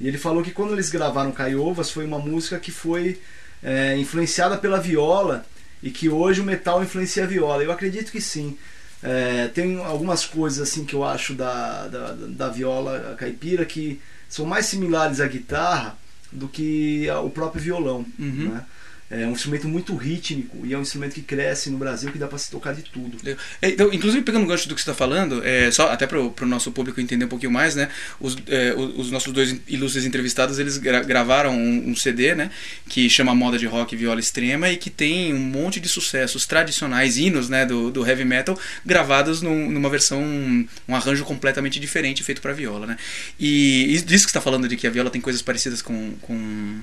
e 0.00 0.08
ele 0.08 0.18
falou 0.18 0.42
que 0.42 0.50
quando 0.50 0.72
eles 0.74 0.90
gravaram 0.90 1.30
Caiovas 1.32 1.90
foi 1.90 2.04
uma 2.04 2.18
música 2.18 2.58
que 2.58 2.72
foi 2.72 3.18
é, 3.62 3.94
influenciada 3.98 4.56
pela 4.56 4.80
viola 4.80 5.44
e 5.82 5.90
que 5.90 6.08
hoje 6.08 6.40
o 6.40 6.44
metal 6.44 6.82
influencia 6.82 7.24
a 7.24 7.26
viola. 7.26 7.62
Eu 7.62 7.70
acredito 7.72 8.10
que 8.10 8.20
sim. 8.20 8.56
É, 9.02 9.48
tem 9.48 9.82
algumas 9.82 10.26
coisas 10.26 10.68
assim 10.68 10.84
que 10.84 10.94
eu 10.94 11.04
acho 11.04 11.34
da, 11.34 11.88
da, 11.88 12.12
da 12.12 12.48
viola 12.48 13.14
caipira 13.16 13.64
que 13.64 14.00
são 14.28 14.44
mais 14.44 14.66
similares 14.66 15.20
à 15.20 15.26
guitarra 15.26 15.96
do 16.30 16.46
que 16.48 17.08
ao 17.08 17.30
próprio 17.30 17.62
violão. 17.62 18.04
Uhum. 18.18 18.50
Né? 18.50 18.64
É 19.10 19.26
um 19.26 19.32
instrumento 19.32 19.66
muito 19.68 19.94
rítmico 19.96 20.64
e 20.64 20.72
é 20.72 20.78
um 20.78 20.82
instrumento 20.82 21.14
que 21.14 21.22
cresce 21.22 21.68
no 21.68 21.76
Brasil 21.78 22.12
que 22.12 22.18
dá 22.18 22.28
para 22.28 22.38
se 22.38 22.48
tocar 22.48 22.72
de 22.72 22.82
tudo. 22.82 23.18
Então, 23.60 23.92
inclusive, 23.92 24.22
pegando 24.22 24.44
o 24.44 24.46
gancho 24.46 24.68
do 24.68 24.74
que 24.76 24.80
você 24.80 24.88
está 24.88 24.94
falando, 24.94 25.44
é, 25.44 25.68
só 25.72 25.90
até 25.90 26.06
para 26.06 26.20
o 26.20 26.46
nosso 26.46 26.70
público 26.70 27.00
entender 27.00 27.24
um 27.24 27.28
pouquinho 27.28 27.50
mais, 27.50 27.74
né? 27.74 27.88
Os, 28.20 28.36
é, 28.46 28.72
os 28.76 29.00
os 29.06 29.10
nossos 29.10 29.32
dois 29.32 29.56
ilustres 29.66 30.04
entrevistados, 30.04 30.60
eles 30.60 30.76
gra- 30.78 31.02
gravaram 31.02 31.52
um, 31.56 31.90
um 31.90 31.96
CD, 31.96 32.36
né? 32.36 32.52
Que 32.88 33.10
chama 33.10 33.34
Moda 33.34 33.58
de 33.58 33.66
Rock 33.66 33.96
Viola 33.96 34.20
Extrema 34.20 34.68
e 34.70 34.76
que 34.76 34.90
tem 34.90 35.34
um 35.34 35.38
monte 35.40 35.80
de 35.80 35.88
sucessos 35.88 36.46
tradicionais, 36.46 37.16
hinos, 37.18 37.48
né? 37.48 37.66
Do, 37.66 37.90
do 37.90 38.06
heavy 38.06 38.24
metal, 38.24 38.56
gravados 38.86 39.42
num- 39.42 39.68
numa 39.70 39.90
versão, 39.90 40.22
um 40.22 40.94
arranjo 40.94 41.24
completamente 41.24 41.80
diferente, 41.80 42.22
feito 42.22 42.40
para 42.40 42.52
viola, 42.52 42.86
né? 42.86 42.96
E 43.40 43.92
isso 43.92 44.04
disso 44.04 44.24
que 44.26 44.30
você 44.30 44.38
está 44.38 44.40
falando 44.40 44.68
de 44.68 44.76
que 44.76 44.86
a 44.86 44.90
viola 44.90 45.10
tem 45.10 45.20
coisas 45.20 45.42
parecidas 45.42 45.82
com, 45.82 46.12
com, 46.20 46.80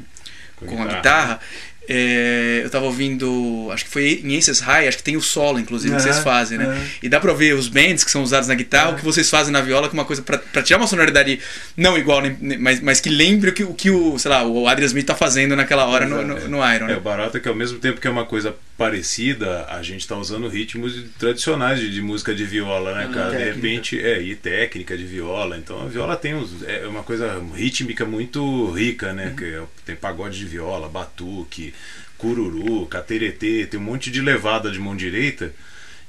com 0.65 0.81
a 0.81 0.85
guitarra. 0.95 1.39
É, 1.87 2.61
eu 2.63 2.69
tava 2.69 2.85
ouvindo, 2.85 3.69
acho 3.71 3.85
que 3.85 3.91
foi 3.91 4.21
em 4.23 4.37
Aces 4.37 4.59
High, 4.59 4.87
acho 4.87 4.97
que 4.97 5.03
tem 5.03 5.15
o 5.17 5.21
solo, 5.21 5.59
inclusive, 5.59 5.95
que 5.95 6.01
É, 6.01 6.03
vocês 6.03 6.19
fazem, 6.19 6.57
né? 6.57 6.65
é. 6.81 7.05
E 7.05 7.09
dá 7.09 7.19
pra 7.19 7.33
ver 7.33 7.53
os 7.55 7.67
bends 7.67 8.03
que 8.03 8.11
são 8.11 8.23
usados 8.23 8.47
na 8.47 8.55
guitarra, 8.55 8.91
o 8.91 8.95
que 8.95 9.03
vocês 9.05 9.29
fazem 9.29 9.51
na 9.53 9.61
viola, 9.61 9.87
que 9.89 9.95
é 9.95 9.99
uma 9.99 10.05
coisa 10.05 10.21
pra, 10.21 10.37
pra 10.37 10.61
tirar 10.61 10.79
uma 10.79 10.87
sonoridade 10.87 11.39
não 11.75 11.97
igual, 11.97 12.21
mas, 12.59 12.79
mas 12.81 12.99
que 12.99 13.09
lembre 13.09 13.49
o 13.51 13.53
que, 13.53 13.63
o 13.63 13.73
que 13.73 13.89
o, 13.89 14.17
sei 14.19 14.29
lá, 14.29 14.45
o 14.45 14.67
Adrian 14.67 14.87
Smith 14.87 15.05
tá 15.05 15.15
fazendo 15.15 15.55
naquela 15.55 15.85
hora 15.85 16.05
no, 16.05 16.21
no, 16.23 16.47
no 16.47 16.57
Iron. 16.73 16.85
É, 16.85 16.87
né? 16.89 16.97
o 16.97 17.01
barato 17.01 17.37
é 17.37 17.39
que 17.39 17.47
ao 17.47 17.55
mesmo 17.55 17.79
tempo 17.79 18.01
que 18.01 18.07
é 18.07 18.11
uma 18.11 18.25
coisa 18.25 18.53
parecida, 18.77 19.65
a 19.69 19.81
gente 19.81 20.07
tá 20.07 20.15
usando 20.15 20.47
ritmos 20.47 20.93
tradicionais 21.17 21.79
de, 21.79 21.91
de 21.91 22.01
música 22.01 22.33
de 22.33 22.45
viola, 22.45 22.93
né, 22.93 23.09
cara? 23.13 23.31
De 23.37 23.43
repente, 23.43 23.99
é, 23.99 24.21
e 24.21 24.35
técnica 24.35 24.95
de 24.97 25.03
viola. 25.05 25.57
Então 25.57 25.81
a 25.81 25.87
viola 25.87 26.15
tem 26.15 26.35
uns, 26.35 26.63
é 26.63 26.85
uma 26.87 27.03
coisa 27.03 27.41
rítmica 27.55 28.05
muito 28.05 28.69
rica, 28.71 29.13
né? 29.13 29.33
Que 29.37 29.45
é- 29.45 29.63
tem 29.85 29.95
pagode 29.95 30.37
de 30.37 30.45
viola, 30.45 30.87
batuque, 30.87 31.73
cururu, 32.17 32.85
cateretê, 32.85 33.65
tem 33.65 33.79
um 33.79 33.83
monte 33.83 34.09
de 34.11 34.21
levada 34.21 34.71
de 34.71 34.79
mão 34.79 34.95
direita. 34.95 35.51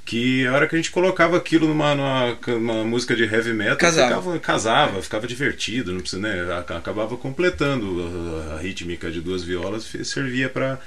Que 0.05 0.47
a 0.47 0.53
hora 0.53 0.67
que 0.67 0.73
a 0.75 0.77
gente 0.77 0.89
colocava 0.89 1.37
aquilo 1.37 1.67
numa, 1.67 1.93
numa, 1.93 2.37
numa 2.47 2.83
música 2.83 3.15
de 3.15 3.23
heavy 3.25 3.53
metal, 3.53 3.77
Casava. 3.77 4.07
ficava, 4.07 4.39
casava, 4.39 5.01
ficava 5.03 5.27
divertido, 5.27 5.91
não 5.93 5.99
precisa, 6.01 6.19
né? 6.21 6.51
Ac- 6.57 6.71
Acabava 6.73 7.15
completando 7.15 8.47
a, 8.51 8.55
a 8.55 8.59
rítmica 8.59 9.11
de 9.11 9.21
duas 9.21 9.43
violas, 9.43 9.83
servia 10.03 10.49
para 10.49 10.79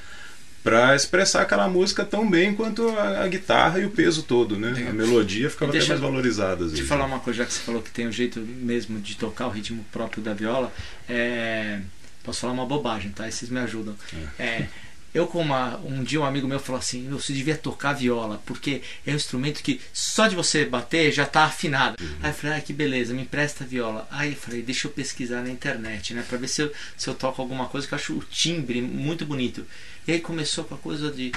para 0.62 0.94
expressar 0.94 1.42
aquela 1.42 1.68
música 1.68 2.04
tão 2.04 2.28
bem 2.28 2.54
quanto 2.54 2.88
a, 2.90 3.24
a 3.24 3.28
guitarra 3.28 3.80
e 3.80 3.84
o 3.84 3.90
peso 3.90 4.22
todo, 4.22 4.56
né? 4.56 4.86
A 4.88 4.92
melodia 4.92 5.50
ficava 5.50 5.76
até 5.76 5.84
mais 5.84 6.00
valorizada. 6.00 6.66
Deixa 6.66 6.82
eu 6.82 6.86
falar 6.86 7.04
uma 7.04 7.18
coisa, 7.18 7.38
já 7.38 7.44
que 7.44 7.52
você 7.52 7.60
falou 7.60 7.82
que 7.82 7.90
tem 7.90 8.06
um 8.06 8.12
jeito 8.12 8.40
mesmo 8.40 9.00
de 9.00 9.16
tocar 9.16 9.46
o 9.48 9.50
ritmo 9.50 9.84
próprio 9.90 10.22
da 10.22 10.32
viola. 10.32 10.72
É... 11.08 11.80
Posso 12.22 12.40
falar 12.40 12.52
uma 12.52 12.66
bobagem, 12.66 13.10
tá? 13.10 13.26
E 13.26 13.32
vocês 13.32 13.50
me 13.50 13.58
ajudam. 13.58 13.96
É, 14.38 14.66
Eu, 15.14 15.26
com 15.26 15.40
uma, 15.40 15.76
um 15.84 16.02
dia, 16.02 16.20
um 16.20 16.24
amigo 16.24 16.48
meu 16.48 16.58
falou 16.58 16.78
assim: 16.78 17.02
"Meu, 17.02 17.20
você 17.20 17.32
devia 17.32 17.56
tocar 17.56 17.92
viola, 17.92 18.40
porque 18.46 18.82
é 19.06 19.12
um 19.12 19.16
instrumento 19.16 19.62
que 19.62 19.80
só 19.92 20.26
de 20.26 20.34
você 20.34 20.64
bater 20.64 21.12
já 21.12 21.26
tá 21.26 21.44
afinado. 21.44 21.96
Aí 22.22 22.30
eu 22.30 22.34
falei: 22.34 22.58
ah, 22.58 22.60
que 22.60 22.72
beleza, 22.72 23.12
me 23.12 23.22
empresta 23.22 23.64
a 23.64 23.66
viola. 23.66 24.08
Aí 24.10 24.30
eu 24.30 24.36
falei: 24.36 24.62
deixa 24.62 24.88
eu 24.88 24.92
pesquisar 24.92 25.42
na 25.42 25.50
internet, 25.50 26.14
né, 26.14 26.24
pra 26.28 26.38
ver 26.38 26.48
se 26.48 26.62
eu, 26.62 26.72
se 26.96 27.08
eu 27.08 27.14
toco 27.14 27.42
alguma 27.42 27.66
coisa 27.66 27.86
que 27.86 27.92
eu 27.92 27.98
acho 27.98 28.14
o 28.14 28.24
timbre 28.30 28.80
muito 28.80 29.26
bonito. 29.26 29.66
E 30.06 30.12
aí 30.12 30.20
começou 30.20 30.64
com 30.64 30.74
a 30.74 30.78
coisa 30.78 31.10
de 31.10 31.32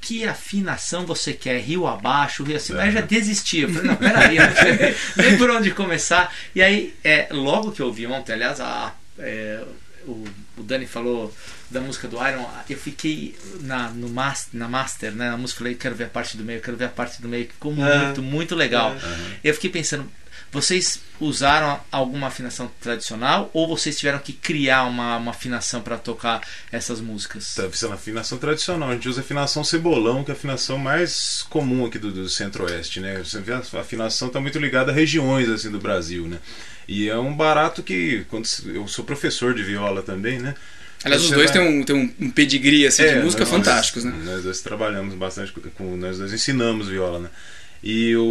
que 0.00 0.24
afinação 0.24 1.04
você 1.04 1.32
quer, 1.32 1.60
rio 1.60 1.86
abaixo, 1.86 2.44
rio 2.44 2.56
acima. 2.56 2.82
Aí 2.82 2.88
eu 2.88 2.92
já 2.92 3.00
desisti. 3.00 3.60
Eu 3.60 3.68
falei, 3.68 3.88
não, 3.88 3.96
peraí, 3.96 4.36
eu 4.36 4.46
não 4.46 4.54
sei 4.54 4.96
nem 5.16 5.36
por 5.36 5.50
onde 5.50 5.70
começar. 5.72 6.34
E 6.54 6.62
aí, 6.62 6.94
é, 7.02 7.28
logo 7.30 7.72
que 7.72 7.82
eu 7.82 7.92
vi 7.92 8.06
ontem, 8.06 8.32
aliás, 8.32 8.60
a, 8.60 8.94
é, 9.18 9.62
o, 10.10 10.24
o 10.56 10.62
Dani 10.62 10.86
falou 10.86 11.34
da 11.70 11.80
música 11.80 12.08
do 12.08 12.16
Iron, 12.16 12.48
eu 12.68 12.78
fiquei 12.78 13.36
na, 13.60 13.90
no 13.90 14.08
mas, 14.08 14.48
na 14.52 14.68
Master, 14.68 15.12
né? 15.12 15.30
Na 15.30 15.36
música, 15.36 15.58
falei, 15.58 15.74
quero 15.74 15.94
ver 15.94 16.04
a 16.04 16.08
parte 16.08 16.36
do 16.36 16.44
meio, 16.44 16.60
quero 16.60 16.76
ver 16.76 16.86
a 16.86 16.88
parte 16.88 17.20
do 17.20 17.28
meio, 17.28 17.46
que 17.46 17.52
ficou 17.54 17.72
É. 17.72 18.04
muito, 18.06 18.22
muito 18.22 18.54
legal. 18.54 18.96
Eu 19.44 19.54
fiquei 19.54 19.70
pensando, 19.70 20.10
vocês 20.50 21.00
usaram 21.20 21.78
alguma 21.92 22.28
afinação 22.28 22.70
tradicional 22.80 23.50
ou 23.52 23.68
vocês 23.68 23.98
tiveram 23.98 24.18
que 24.18 24.32
criar 24.32 24.84
uma, 24.84 25.16
uma 25.16 25.30
afinação 25.32 25.80
para 25.82 25.98
tocar 25.98 26.40
essas 26.72 27.00
músicas? 27.00 27.54
Tá, 27.54 27.64
é 27.64 27.86
uma 27.86 27.94
afinação 27.96 28.38
tradicional. 28.38 28.90
A 28.90 28.94
gente 28.94 29.08
usa 29.08 29.20
afinação 29.20 29.62
cebolão, 29.62 30.24
que 30.24 30.30
é 30.30 30.34
a 30.34 30.36
afinação 30.36 30.78
mais 30.78 31.44
comum 31.50 31.84
aqui 31.84 31.98
do, 31.98 32.10
do 32.10 32.28
centro-oeste, 32.28 33.00
né? 33.00 33.18
Você 33.18 33.40
vê, 33.40 33.52
A 33.52 33.58
afinação 33.58 34.28
está 34.28 34.40
muito 34.40 34.58
ligada 34.58 34.90
a 34.90 34.94
regiões 34.94 35.48
assim 35.48 35.70
do 35.70 35.78
Brasil, 35.78 36.26
né? 36.26 36.38
E 36.88 37.08
é 37.08 37.16
um 37.18 37.34
barato 37.36 37.82
que 37.82 38.24
quando 38.30 38.48
eu 38.66 38.88
sou 38.88 39.04
professor 39.04 39.52
de 39.54 39.62
viola 39.62 40.02
também, 40.02 40.38
né? 40.38 40.54
Aliás, 41.04 41.22
os 41.22 41.30
dois 41.30 41.50
vai- 41.50 41.60
têm 41.60 41.80
um, 41.80 41.84
têm 41.84 42.14
um, 42.18 42.30
pedigree 42.30 42.86
assim, 42.86 43.02
de 43.02 43.08
É, 43.10 43.22
música 43.22 43.44
nós- 43.44 43.50
fantásticos, 43.50 44.04
né? 44.04 44.12
Nós 44.24 44.42
dois 44.42 44.60
trabalhamos 44.62 45.14
bastante 45.14 45.52
com, 45.52 45.96
nós 45.96 46.18
dois 46.18 46.32
ensinamos 46.32 46.88
viola, 46.88 47.20
né? 47.20 47.28
E 47.80 48.16
o, 48.16 48.24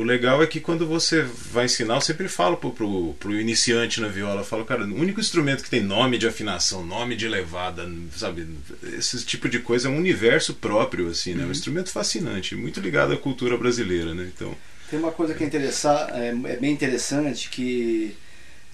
o 0.00 0.02
legal 0.02 0.42
é 0.42 0.46
que 0.46 0.60
quando 0.60 0.86
você 0.86 1.22
vai 1.22 1.64
ensinar, 1.64 1.94
eu 1.94 2.00
sempre 2.02 2.28
falo 2.28 2.58
pro, 2.58 2.70
pro, 2.72 3.14
pro 3.18 3.40
iniciante 3.40 3.98
na 3.98 4.08
viola, 4.08 4.42
eu 4.42 4.44
falo, 4.44 4.62
cara, 4.66 4.84
o 4.84 4.94
único 4.94 5.18
instrumento 5.20 5.62
que 5.64 5.70
tem 5.70 5.82
nome 5.82 6.18
de 6.18 6.26
afinação, 6.28 6.84
nome 6.84 7.16
de 7.16 7.26
levada, 7.26 7.90
sabe, 8.14 8.46
esse 8.98 9.24
tipo 9.24 9.48
de 9.48 9.58
coisa 9.60 9.88
é 9.88 9.90
um 9.90 9.96
universo 9.96 10.52
próprio, 10.52 11.08
assim, 11.08 11.32
né? 11.32 11.46
Um 11.46 11.50
instrumento 11.50 11.90
fascinante, 11.90 12.54
muito 12.54 12.78
ligado 12.80 13.14
à 13.14 13.16
cultura 13.16 13.56
brasileira, 13.56 14.12
né? 14.12 14.28
Então, 14.36 14.54
Tem 14.90 14.98
uma 14.98 15.12
coisa 15.12 15.34
que 15.34 15.44
é, 15.44 15.46
interessar, 15.46 16.10
é, 16.12 16.28
é 16.30 16.56
bem 16.56 16.72
interessante 16.72 17.48
que 17.48 18.16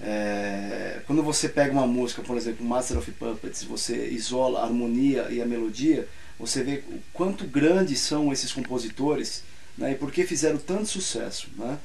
é, 0.01 0.99
quando 1.05 1.21
você 1.21 1.47
pega 1.47 1.71
uma 1.71 1.85
música, 1.85 2.23
por 2.23 2.35
exemplo, 2.35 2.65
Master 2.65 2.97
of 2.97 3.11
Puppets, 3.11 3.63
você 3.63 4.07
isola 4.07 4.61
a 4.61 4.63
harmonia 4.63 5.27
e 5.29 5.39
a 5.39 5.45
melodia, 5.45 6.07
você 6.39 6.63
vê 6.63 6.83
o 6.89 6.99
quanto 7.13 7.45
grandes 7.45 7.99
são 7.99 8.33
esses 8.33 8.51
compositores 8.51 9.43
né, 9.77 9.91
e 9.91 9.95
por 9.95 10.11
que 10.11 10.25
fizeram 10.25 10.57
tanto 10.57 10.87
sucesso. 10.87 11.49
Né? 11.55 11.77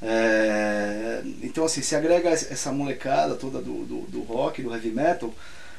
É, 0.00 1.22
então 1.42 1.64
assim, 1.64 1.82
se 1.82 1.96
agrega 1.96 2.30
essa 2.30 2.70
molecada 2.70 3.34
toda 3.34 3.60
do, 3.60 3.84
do, 3.84 4.00
do 4.02 4.22
rock, 4.22 4.62
do 4.62 4.72
heavy 4.72 4.90
metal, 4.90 5.34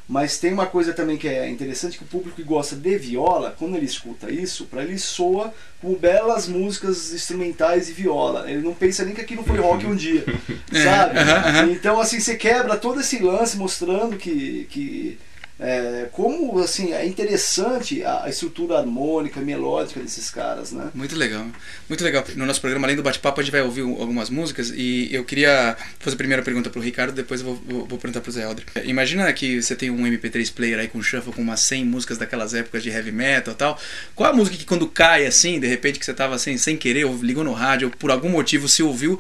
mas 0.08 0.38
tem 0.38 0.52
uma 0.52 0.66
coisa 0.66 0.94
também 0.94 1.18
que 1.18 1.28
é 1.28 1.50
interessante 1.50 1.98
que 1.98 2.04
o 2.04 2.08
público 2.08 2.36
que 2.36 2.44
gosta 2.44 2.76
de 2.76 2.98
viola, 2.98 3.56
quando 3.58 3.78
ele 3.78 3.86
escuta 3.86 4.30
isso, 4.30 4.66
para 4.66 4.84
ele 4.84 4.98
soa 4.98 5.54
como 5.82 5.98
belas 5.98 6.48
músicas 6.48 7.14
instrumentais 7.14 7.88
de 7.88 7.94
viola. 7.94 8.50
Ele 8.50 8.62
não 8.62 8.74
pensa 8.74 9.06
nem 9.06 9.16
que 9.16 9.22
aquilo 9.22 9.44
foi 9.44 9.58
rock 9.58 9.86
um 9.86 9.96
dia, 9.96 10.26
sabe? 10.72 11.18
aham, 11.18 11.48
aham. 11.48 11.72
Então 11.72 12.00
assim 12.00 12.20
você 12.20 12.36
quebra 12.36 12.78
todo 12.78 13.00
esse 13.00 13.20
lance 13.20 13.58
mostrando 13.58 14.18
que, 14.18 14.68
que 14.70 15.18
é, 15.64 16.10
como 16.12 16.58
assim 16.58 16.92
é 16.92 17.06
interessante 17.06 18.04
a, 18.04 18.28
estrutura 18.28 18.80
harmônica, 18.80 19.40
melódica 19.42 20.00
desses 20.00 20.32
caras, 20.32 20.72
né? 20.72 20.90
Muito 20.92 21.16
legal, 21.16 21.46
muito 21.88 22.04
legal. 22.04 22.26
No 22.36 22.48
nosso 22.48 22.60
programa, 22.60 22.88
além 22.88 22.96
do 22.96 23.04
bate-papo, 23.04 23.40
a 23.40 23.44
gente 23.44 23.52
vai 23.52 23.62
ouvir 23.62 23.82
algumas 23.82 24.32
músicas 24.32 24.72
e 24.76 25.08
eu 25.14 25.24
queria 25.24 25.78
fazer 26.00 26.16
a 26.16 26.18
primeira 26.18 26.42
pergunta 26.42 26.72
pro 26.72 26.82
Ricardo, 26.82 27.14
depois 27.14 27.42
eu 27.42 27.46
vou, 27.46 27.56
vou, 27.64 27.86
vou 27.86 28.00
perguntar 28.00 28.22
pro 28.22 28.32
Zé 28.32 28.42
Helder. 28.42 28.66
Imagina 28.86 29.32
que 29.34 29.62
você 29.62 29.76
tem 29.76 29.92
um 29.92 30.02
MP3 30.02 30.52
player 30.52 30.80
aí 30.80 30.88
com 30.88 31.00
shuffle 31.00 31.32
com 31.32 31.44
umas 31.44 31.60
100 31.60 31.86
músicas 31.86 32.18
daquelas 32.18 32.56
épocas 32.56 32.82
de 32.82 32.90
heavy 32.90 33.12
metal 33.12 33.54
e 33.54 33.58
tal. 33.58 33.80
Qual 34.16 34.32
a 34.32 34.34
música 34.34 34.58
que 34.58 34.66
quando 34.66 34.88
cai 34.88 35.28
assim, 35.28 35.60
de 35.60 35.68
repente 35.68 36.00
que 36.00 36.06
você 36.06 36.14
tava 36.14 36.34
assim, 36.34 36.58
sem 36.58 36.76
querer, 36.76 37.06
ou 37.06 37.16
ligou 37.18 37.44
no 37.44 37.54
rádio, 37.54 37.90
ou 37.90 37.96
por 37.96 38.10
algum 38.10 38.30
motivo 38.30 38.68
se 38.68 38.82
ouviu, 38.82 39.20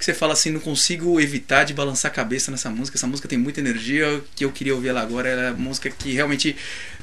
que 0.00 0.04
você 0.06 0.14
fala 0.14 0.32
assim, 0.32 0.50
não 0.50 0.58
consigo 0.60 1.20
evitar 1.20 1.62
de 1.64 1.74
balançar 1.74 2.10
a 2.10 2.14
cabeça 2.14 2.50
nessa 2.50 2.70
música, 2.70 2.96
essa 2.96 3.06
música 3.06 3.28
tem 3.28 3.38
muita 3.38 3.60
energia, 3.60 4.20
que 4.34 4.44
eu 4.44 4.50
queria 4.50 4.74
ouvir 4.74 4.88
ela 4.88 5.02
agora, 5.02 5.28
ela 5.28 5.42
é 5.42 5.48
a 5.48 5.52
música 5.52 5.90
que 5.90 6.12
realmente 6.14 6.56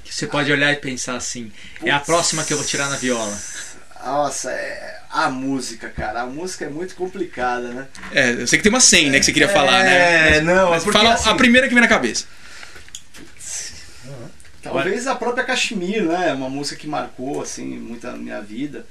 Você 0.03 0.25
pode 0.25 0.51
olhar 0.51 0.71
e 0.73 0.77
pensar 0.77 1.15
assim, 1.15 1.51
é 1.83 1.91
a 1.91 1.99
próxima 1.99 2.43
que 2.43 2.51
eu 2.53 2.57
vou 2.57 2.65
tirar 2.65 2.89
na 2.89 2.95
viola. 2.95 3.37
Nossa, 4.03 4.49
é 4.51 4.99
a 5.11 5.29
música, 5.29 5.89
cara. 5.89 6.21
A 6.21 6.25
música 6.25 6.65
é 6.65 6.69
muito 6.69 6.95
complicada, 6.95 7.67
né? 7.69 7.87
É, 8.11 8.31
eu 8.31 8.47
sei 8.47 8.57
que 8.57 8.63
tem 8.63 8.69
uma 8.71 8.79
100, 8.79 9.09
né, 9.11 9.19
que 9.19 9.25
você 9.25 9.33
queria 9.33 9.49
falar, 9.49 9.83
né? 9.83 10.37
É, 10.37 10.41
não, 10.41 10.69
Mas 10.71 10.81
é 10.81 10.85
porque 10.85 10.97
fala 10.97 11.13
assim- 11.13 11.29
a 11.29 11.35
primeira 11.35 11.67
que 11.67 11.73
vem 11.73 11.81
na 11.81 11.87
cabeça. 11.89 12.25
Talvez 14.63 15.07
a 15.07 15.15
própria 15.15 15.43
Kashmir, 15.43 16.03
né? 16.03 16.33
Uma 16.33 16.49
música 16.49 16.79
que 16.79 16.87
marcou 16.87 17.41
assim 17.41 17.65
muito 17.77 18.07
a 18.07 18.13
minha 18.13 18.41
vida, 18.41 18.85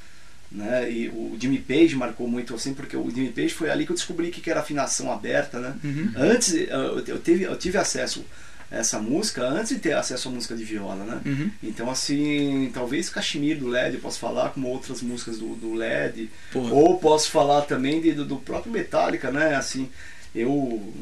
né? 0.57 0.91
E 0.91 1.09
o 1.09 1.37
Jimmy 1.39 1.59
Page 1.59 1.95
marcou 1.95 2.27
muito 2.27 2.55
assim, 2.55 2.73
porque 2.75 2.97
o 2.97 3.11
Jimmy 3.11 3.31
Page 3.31 3.51
foi 3.55 3.71
ali 3.71 3.85
que 3.85 3.93
eu 3.93 3.97
descobri 3.97 4.31
que 4.31 4.51
era 4.51 4.61
afinação 4.61 5.13
aberta, 5.13 5.61
né? 5.61 5.75
Antes 6.17 6.53
eu, 6.55 6.99
eu 7.07 7.19
tive 7.21 7.45
eu 7.45 7.57
tive 7.57 7.77
acesso 7.79 8.25
a 8.71 8.77
essa 8.79 8.99
música 8.99 9.43
antes 9.47 9.69
de 9.69 9.79
ter 9.79 9.93
acesso 9.93 10.29
à 10.29 10.33
música 10.33 10.57
de 10.57 10.65
viola, 10.65 11.05
né? 11.05 11.21
Uhum. 11.25 11.51
Então 11.63 11.89
assim, 11.91 12.69
talvez 12.75 13.09
Kashmir 13.09 13.59
do 13.59 13.69
LED 13.69 13.95
eu 13.95 14.01
posso 14.01 14.19
falar 14.19 14.49
como 14.51 14.67
outras 14.69 15.03
músicas 15.03 15.39
do, 15.39 15.55
do 15.55 15.73
LED, 15.75 16.29
Porra. 16.53 16.73
ou 16.75 16.99
posso 16.99 17.31
falar 17.31 17.63
também 17.63 18.01
de- 18.01 18.13
do, 18.13 18.25
do 18.25 18.37
próprio 18.39 18.73
Metallica, 18.73 19.31
né? 19.31 19.55
Assim, 19.55 19.89
eu 20.35 20.93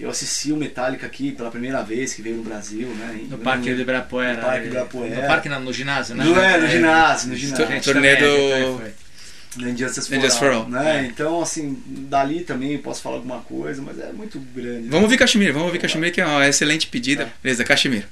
eu 0.00 0.08
assisti 0.08 0.50
o 0.50 0.56
Metallica 0.56 1.06
aqui 1.06 1.32
pela 1.32 1.50
primeira 1.50 1.82
vez 1.82 2.14
que 2.14 2.22
veio 2.22 2.36
no 2.36 2.42
Brasil, 2.42 2.88
né? 2.88 3.26
No 3.28 3.38
Parque 3.38 3.74
do 3.74 3.80
Ibirapuera. 3.82 4.34
No 4.34 4.40
Parque 4.40 4.60
do 4.60 4.64
é, 4.64 4.68
Ibirapuera. 4.68 5.16
No 5.16 5.26
parque 5.28 5.48
no 5.48 5.72
ginásio, 5.72 6.14
né? 6.14 6.24
No, 6.24 6.40
é, 6.40 6.58
no 6.58 6.68
ginásio, 6.68 7.28
no 7.28 7.36
ginásio. 7.36 7.66
gente 7.66 7.92
do-. 7.92 9.00
No 9.56 9.68
Injustice 9.68 10.08
for, 10.08 10.16
Injustice 10.16 10.38
for 10.38 10.52
All. 10.52 10.68
Né? 10.68 11.06
Então, 11.06 11.42
assim, 11.42 11.82
dali 11.86 12.44
também 12.44 12.78
posso 12.78 13.02
falar 13.02 13.16
alguma 13.16 13.40
coisa, 13.40 13.82
mas 13.82 13.98
é 13.98 14.12
muito 14.12 14.38
grande. 14.38 14.88
Vamos 14.88 15.04
ouvir 15.04 15.16
Kashmir, 15.16 15.52
vamos 15.52 15.66
ouvir 15.66 15.80
Kashmir, 15.80 16.12
que 16.12 16.20
é 16.20 16.26
uma 16.26 16.46
excelente 16.46 16.86
pedida. 16.86 17.32
Beleza, 17.42 17.64
Kashmir. 17.64 18.06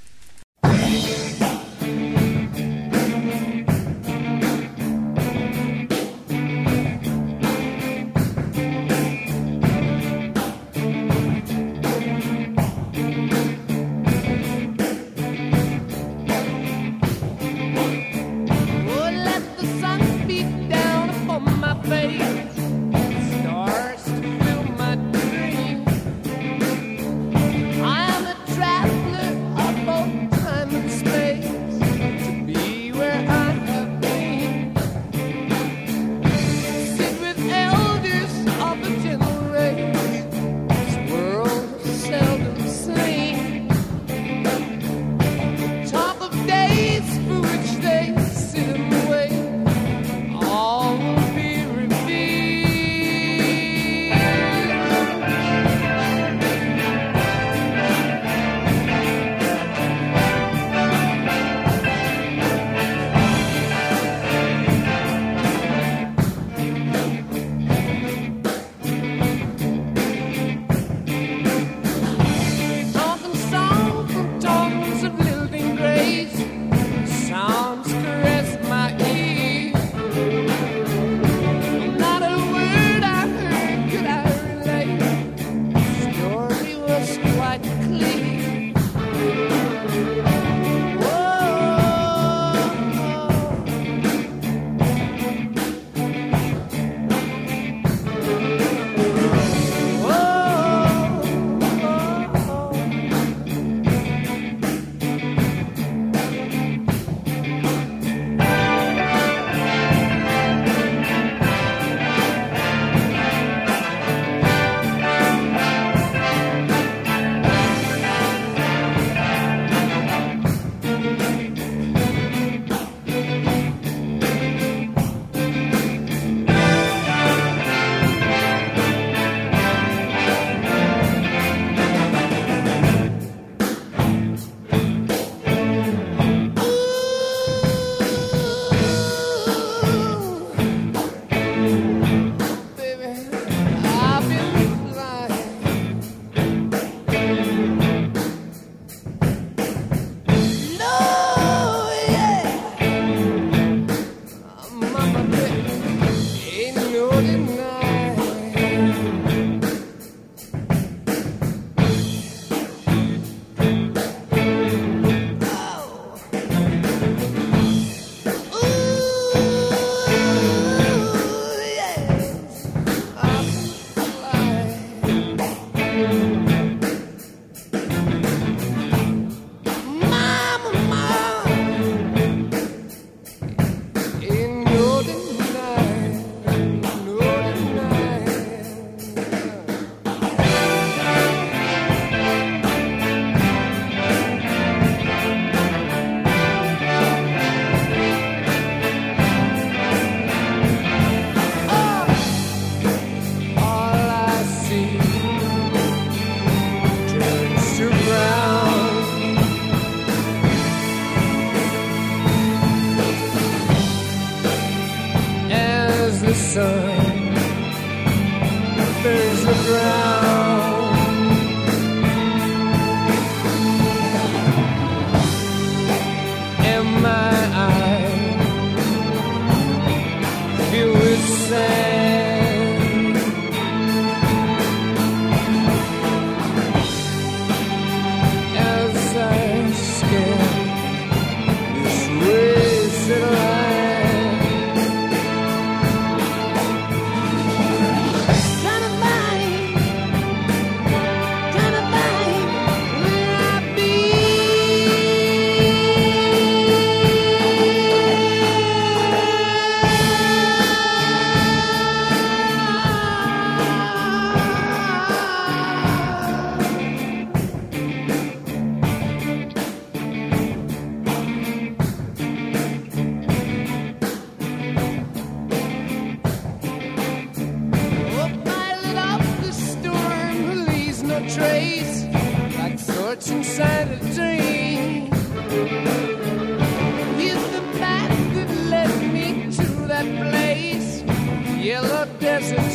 desert 292.41 292.68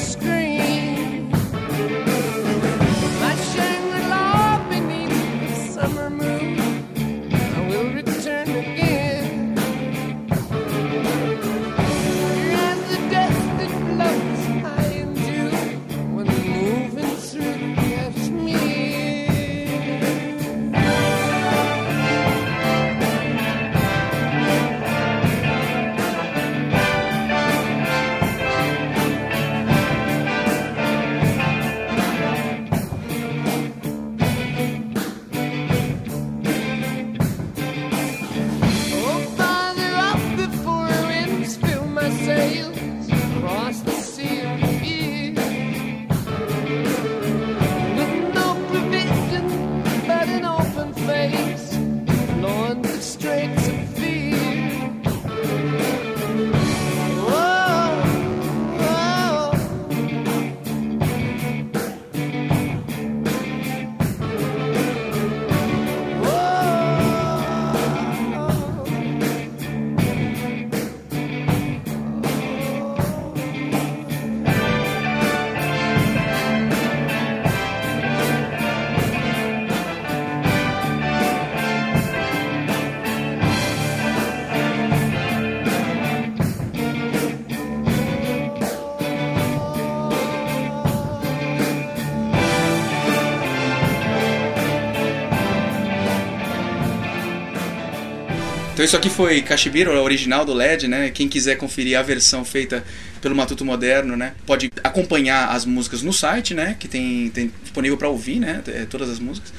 Então 98.83 98.87
isso 98.89 98.97
aqui 98.97 99.09
foi 99.09 99.41
Cachibiro, 99.41 99.97
a 99.97 100.01
original 100.01 100.43
do 100.43 100.53
LED, 100.53 100.89
né? 100.89 101.09
Quem 101.09 101.29
quiser 101.29 101.55
conferir 101.55 101.97
a 101.97 102.01
versão 102.01 102.43
feita 102.43 102.83
pelo 103.21 103.33
Matuto 103.33 103.63
Moderno, 103.63 104.17
né? 104.17 104.33
Pode 104.45 104.69
acompanhar 104.83 105.51
as 105.51 105.63
músicas 105.65 106.01
no 106.01 106.11
site, 106.11 106.53
né? 106.53 106.75
Que 106.77 106.89
tem, 106.89 107.29
tem 107.29 107.49
disponível 107.61 107.97
para 107.97 108.09
ouvir, 108.09 108.41
né? 108.41 108.61
é, 108.67 108.83
Todas 108.83 109.09
as 109.09 109.19
músicas. 109.19 109.53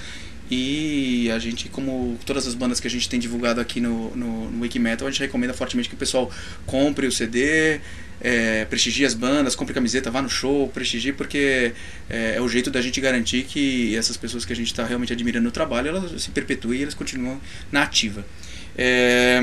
E 0.50 1.30
a 1.30 1.38
gente, 1.38 1.70
como 1.70 2.18
todas 2.26 2.46
as 2.46 2.54
bandas 2.54 2.80
que 2.80 2.86
a 2.86 2.90
gente 2.90 3.08
tem 3.08 3.18
divulgado 3.18 3.62
aqui 3.62 3.80
no, 3.80 4.14
no, 4.14 4.50
no 4.50 4.60
Wikimetal, 4.60 5.08
a 5.08 5.10
gente 5.10 5.20
recomenda 5.20 5.54
fortemente 5.54 5.88
que 5.88 5.94
o 5.94 5.98
pessoal 5.98 6.30
compre 6.66 7.06
o 7.06 7.10
CD, 7.10 7.80
é, 8.20 8.66
prestigie 8.66 9.06
as 9.06 9.14
bandas, 9.14 9.56
compre 9.56 9.72
camiseta, 9.72 10.10
vá 10.10 10.20
no 10.20 10.28
show, 10.28 10.68
prestigie, 10.68 11.14
porque 11.14 11.72
é, 12.10 12.34
é 12.36 12.40
o 12.42 12.48
jeito 12.48 12.70
da 12.70 12.82
gente 12.82 13.00
garantir 13.00 13.44
que 13.44 13.96
essas 13.96 14.18
pessoas 14.18 14.44
que 14.44 14.52
a 14.52 14.56
gente 14.56 14.66
está 14.66 14.84
realmente 14.84 15.14
admirando 15.14 15.48
o 15.48 15.52
trabalho, 15.52 15.88
elas 15.88 16.22
se 16.22 16.30
perpetuem 16.30 16.80
e 16.80 16.82
elas 16.82 16.94
continuam 16.94 17.40
na 17.72 17.84
ativa. 17.84 18.22
É, 18.76 19.40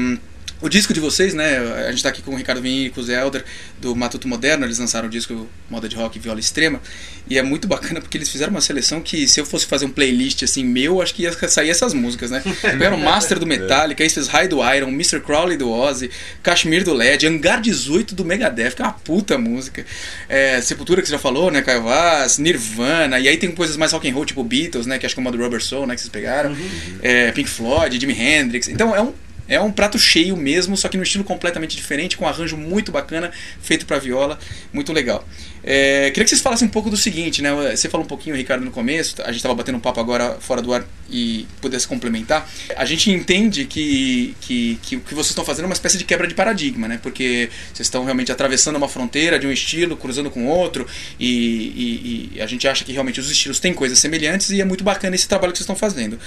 o 0.61 0.69
disco 0.69 0.93
de 0.93 0.99
vocês, 0.99 1.33
né? 1.33 1.57
A 1.87 1.91
gente 1.91 2.03
tá 2.03 2.09
aqui 2.09 2.21
com 2.21 2.31
o 2.31 2.35
Ricardo 2.35 2.61
Vinini 2.61 2.85
e 2.85 2.89
com 2.89 3.01
o 3.01 3.03
Zé 3.03 3.19
Elder 3.19 3.43
do 3.79 3.95
Matuto 3.95 4.27
Moderno, 4.27 4.65
eles 4.65 4.77
lançaram 4.77 5.07
o 5.07 5.09
disco 5.09 5.49
Moda 5.69 5.89
de 5.89 5.95
Rock 5.95 6.17
e 6.17 6.21
Viola 6.21 6.39
Extrema. 6.39 6.79
E 7.27 7.37
é 7.37 7.41
muito 7.41 7.67
bacana 7.67 7.99
porque 7.99 8.17
eles 8.17 8.29
fizeram 8.29 8.51
uma 8.51 8.61
seleção 8.61 9.01
que, 9.01 9.27
se 9.27 9.39
eu 9.39 9.45
fosse 9.45 9.65
fazer 9.65 9.85
um 9.85 9.89
playlist 9.89 10.43
assim 10.43 10.63
meu, 10.63 11.01
acho 11.01 11.15
que 11.15 11.23
ia 11.23 11.33
sair 11.49 11.69
essas 11.69 11.93
músicas, 11.93 12.29
né? 12.29 12.43
Pegaram 12.61 12.97
Master 12.97 13.39
do 13.39 13.47
Metallica, 13.47 14.03
Aces 14.03 14.27
High 14.27 14.47
do 14.47 14.57
Iron, 14.73 14.89
Mr. 14.89 15.19
Crowley 15.19 15.57
do 15.57 15.69
Ozzy, 15.69 16.11
Kashmir 16.43 16.83
do 16.83 16.93
LED, 16.93 17.25
Hangar 17.25 17.59
18 17.59 18.13
do 18.13 18.23
Megadeth, 18.23 18.71
que 18.71 18.81
é 18.81 18.85
uma 18.85 18.93
puta 18.93 19.37
música. 19.37 19.85
É, 20.29 20.61
Sepultura, 20.61 21.01
que 21.01 21.07
você 21.07 21.13
já 21.13 21.19
falou, 21.19 21.49
né? 21.49 21.61
Caio 21.61 21.83
Vaz, 21.83 22.37
Nirvana, 22.37 23.19
e 23.19 23.27
aí 23.27 23.37
tem 23.37 23.51
coisas 23.51 23.77
mais 23.77 23.91
rock 23.91 24.07
and 24.09 24.13
roll, 24.13 24.25
tipo 24.25 24.43
Beatles, 24.43 24.85
né? 24.85 24.99
Que 24.99 25.05
acho 25.05 25.15
que 25.15 25.21
é 25.21 25.23
uma 25.23 25.31
do 25.31 25.37
Rubber 25.37 25.63
Soul, 25.63 25.87
né? 25.87 25.95
Que 25.95 26.01
vocês 26.01 26.11
pegaram. 26.11 26.55
É, 27.01 27.31
Pink 27.31 27.49
Floyd, 27.49 27.99
Jimi 27.99 28.13
Hendrix. 28.13 28.67
Então 28.67 28.95
é 28.95 29.01
um 29.01 29.13
é 29.47 29.59
um 29.59 29.71
prato 29.71 29.99
cheio 29.99 30.35
mesmo, 30.37 30.77
só 30.77 30.87
que 30.87 30.97
num 30.97 31.03
estilo 31.03 31.23
completamente 31.23 31.75
diferente, 31.75 32.17
com 32.17 32.25
um 32.25 32.27
arranjo 32.27 32.57
muito 32.57 32.91
bacana, 32.91 33.31
feito 33.61 33.85
para 33.85 33.99
viola, 33.99 34.39
muito 34.73 34.93
legal. 34.93 35.27
É, 35.63 36.09
queria 36.09 36.23
que 36.23 36.29
vocês 36.29 36.41
falassem 36.41 36.67
um 36.67 36.71
pouco 36.71 36.89
do 36.89 36.97
seguinte, 36.97 37.41
né? 37.41 37.51
Você 37.75 37.87
falou 37.87 38.05
um 38.05 38.07
pouquinho, 38.07 38.35
Ricardo, 38.35 38.65
no 38.65 38.71
começo, 38.71 39.21
a 39.21 39.27
gente 39.27 39.37
estava 39.37 39.53
batendo 39.53 39.77
um 39.77 39.81
papo 39.81 39.99
agora 39.99 40.37
fora 40.39 40.61
do 40.61 40.73
ar 40.73 40.83
e 41.09 41.45
pudesse 41.61 41.87
complementar. 41.87 42.49
A 42.75 42.85
gente 42.85 43.11
entende 43.11 43.65
que, 43.65 44.35
que, 44.41 44.79
que 44.81 44.95
o 44.95 45.01
que 45.01 45.13
vocês 45.13 45.29
estão 45.29 45.45
fazendo 45.45 45.65
é 45.65 45.67
uma 45.67 45.73
espécie 45.73 45.97
de 45.97 46.05
quebra 46.05 46.27
de 46.27 46.33
paradigma, 46.33 46.87
né? 46.87 46.99
Porque 47.01 47.49
vocês 47.73 47.87
estão 47.87 48.03
realmente 48.03 48.31
atravessando 48.31 48.77
uma 48.77 48.87
fronteira 48.87 49.37
de 49.37 49.45
um 49.45 49.51
estilo, 49.51 49.95
cruzando 49.95 50.31
com 50.31 50.47
outro, 50.47 50.87
e, 51.19 51.27
e, 51.27 52.31
e 52.35 52.41
a 52.41 52.47
gente 52.47 52.67
acha 52.67 52.83
que 52.83 52.91
realmente 52.91 53.19
os 53.19 53.29
estilos 53.29 53.59
têm 53.59 53.73
coisas 53.73 53.99
semelhantes 53.99 54.49
e 54.49 54.61
é 54.61 54.65
muito 54.65 54.83
bacana 54.83 55.15
esse 55.15 55.27
trabalho 55.27 55.51
que 55.51 55.59
vocês 55.59 55.65
estão 55.65 55.75
fazendo. 55.75 56.17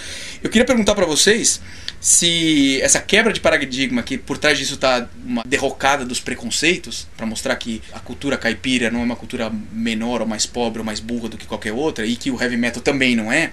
Eu 0.42 0.50
queria 0.50 0.64
perguntar 0.64 0.94
para 0.94 1.06
vocês 1.06 1.60
se 2.00 2.80
essa 2.82 3.00
quebra 3.00 3.32
de 3.32 3.40
paradigma, 3.40 4.02
que 4.02 4.18
por 4.18 4.36
trás 4.36 4.58
disso 4.58 4.74
está 4.74 5.08
uma 5.24 5.42
derrocada 5.46 6.04
dos 6.04 6.20
preconceitos, 6.20 7.06
para 7.16 7.24
mostrar 7.24 7.56
que 7.56 7.82
a 7.92 7.98
cultura 7.98 8.36
caipira 8.36 8.90
não 8.90 9.00
é 9.00 9.04
uma 9.04 9.16
cultura 9.24 9.50
menor 9.72 10.20
ou 10.20 10.26
mais 10.26 10.44
pobre 10.44 10.78
ou 10.78 10.84
mais 10.84 11.00
burra 11.00 11.30
do 11.30 11.36
que 11.38 11.46
qualquer 11.46 11.72
outra, 11.72 12.06
e 12.06 12.14
que 12.14 12.30
o 12.30 12.40
heavy 12.40 12.56
metal 12.56 12.82
também 12.82 13.16
não 13.16 13.32
é, 13.32 13.52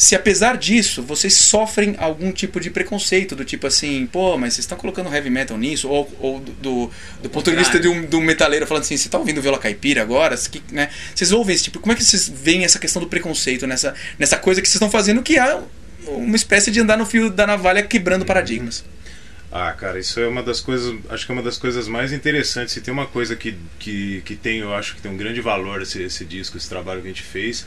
se 0.00 0.14
apesar 0.14 0.56
disso 0.56 1.02
vocês 1.02 1.34
sofrem 1.34 1.94
algum 1.98 2.32
tipo 2.32 2.58
de 2.58 2.70
preconceito, 2.70 3.36
do 3.36 3.44
tipo 3.44 3.66
assim, 3.66 4.08
pô, 4.10 4.38
mas 4.38 4.54
vocês 4.54 4.64
estão 4.64 4.78
colocando 4.78 5.14
heavy 5.14 5.28
metal 5.28 5.58
nisso, 5.58 5.90
ou, 5.90 6.10
ou 6.18 6.40
do, 6.40 6.52
do, 6.52 6.90
do 7.22 7.28
ponto 7.28 7.50
de 7.50 7.56
vista 7.58 7.78
de 7.78 7.86
um, 7.86 8.06
de 8.06 8.16
um 8.16 8.22
metaleiro 8.22 8.66
falando 8.66 8.84
assim, 8.84 8.96
você 8.96 9.08
está 9.08 9.18
ouvindo 9.18 9.42
viola 9.42 9.58
caipira 9.58 10.00
agora? 10.00 10.34
Que, 10.38 10.62
né? 10.72 10.88
Vocês 11.14 11.32
ouvem 11.32 11.54
esse 11.54 11.64
tipo, 11.64 11.78
como 11.80 11.92
é 11.92 11.94
que 11.94 12.02
vocês 12.02 12.26
veem 12.26 12.64
essa 12.64 12.78
questão 12.78 13.02
do 13.02 13.08
preconceito 13.08 13.66
nessa, 13.66 13.94
nessa 14.18 14.38
coisa 14.38 14.62
que 14.62 14.68
vocês 14.68 14.76
estão 14.76 14.90
fazendo 14.90 15.22
que 15.22 15.38
é 15.38 15.60
uma 16.06 16.36
espécie 16.36 16.70
de 16.70 16.80
andar 16.80 16.96
no 16.96 17.04
fio 17.04 17.28
da 17.28 17.46
navalha 17.46 17.82
quebrando 17.82 18.24
paradigmas? 18.24 18.82
Ah, 19.52 19.72
cara, 19.72 19.98
isso 19.98 20.20
é 20.20 20.28
uma 20.28 20.44
das 20.44 20.60
coisas, 20.60 20.94
acho 21.08 21.26
que 21.26 21.32
é 21.32 21.34
uma 21.34 21.42
das 21.42 21.58
coisas 21.58 21.88
mais 21.88 22.12
interessantes. 22.12 22.72
Se 22.72 22.80
tem 22.80 22.94
uma 22.94 23.06
coisa 23.06 23.34
que, 23.34 23.56
que, 23.80 24.22
que 24.24 24.36
tem, 24.36 24.58
eu 24.58 24.72
acho 24.72 24.94
que 24.94 25.02
tem 25.02 25.10
um 25.10 25.16
grande 25.16 25.40
valor 25.40 25.82
esse, 25.82 26.00
esse 26.02 26.24
disco, 26.24 26.56
esse 26.56 26.68
trabalho 26.68 27.00
que 27.00 27.08
a 27.08 27.10
gente 27.10 27.22
fez, 27.22 27.66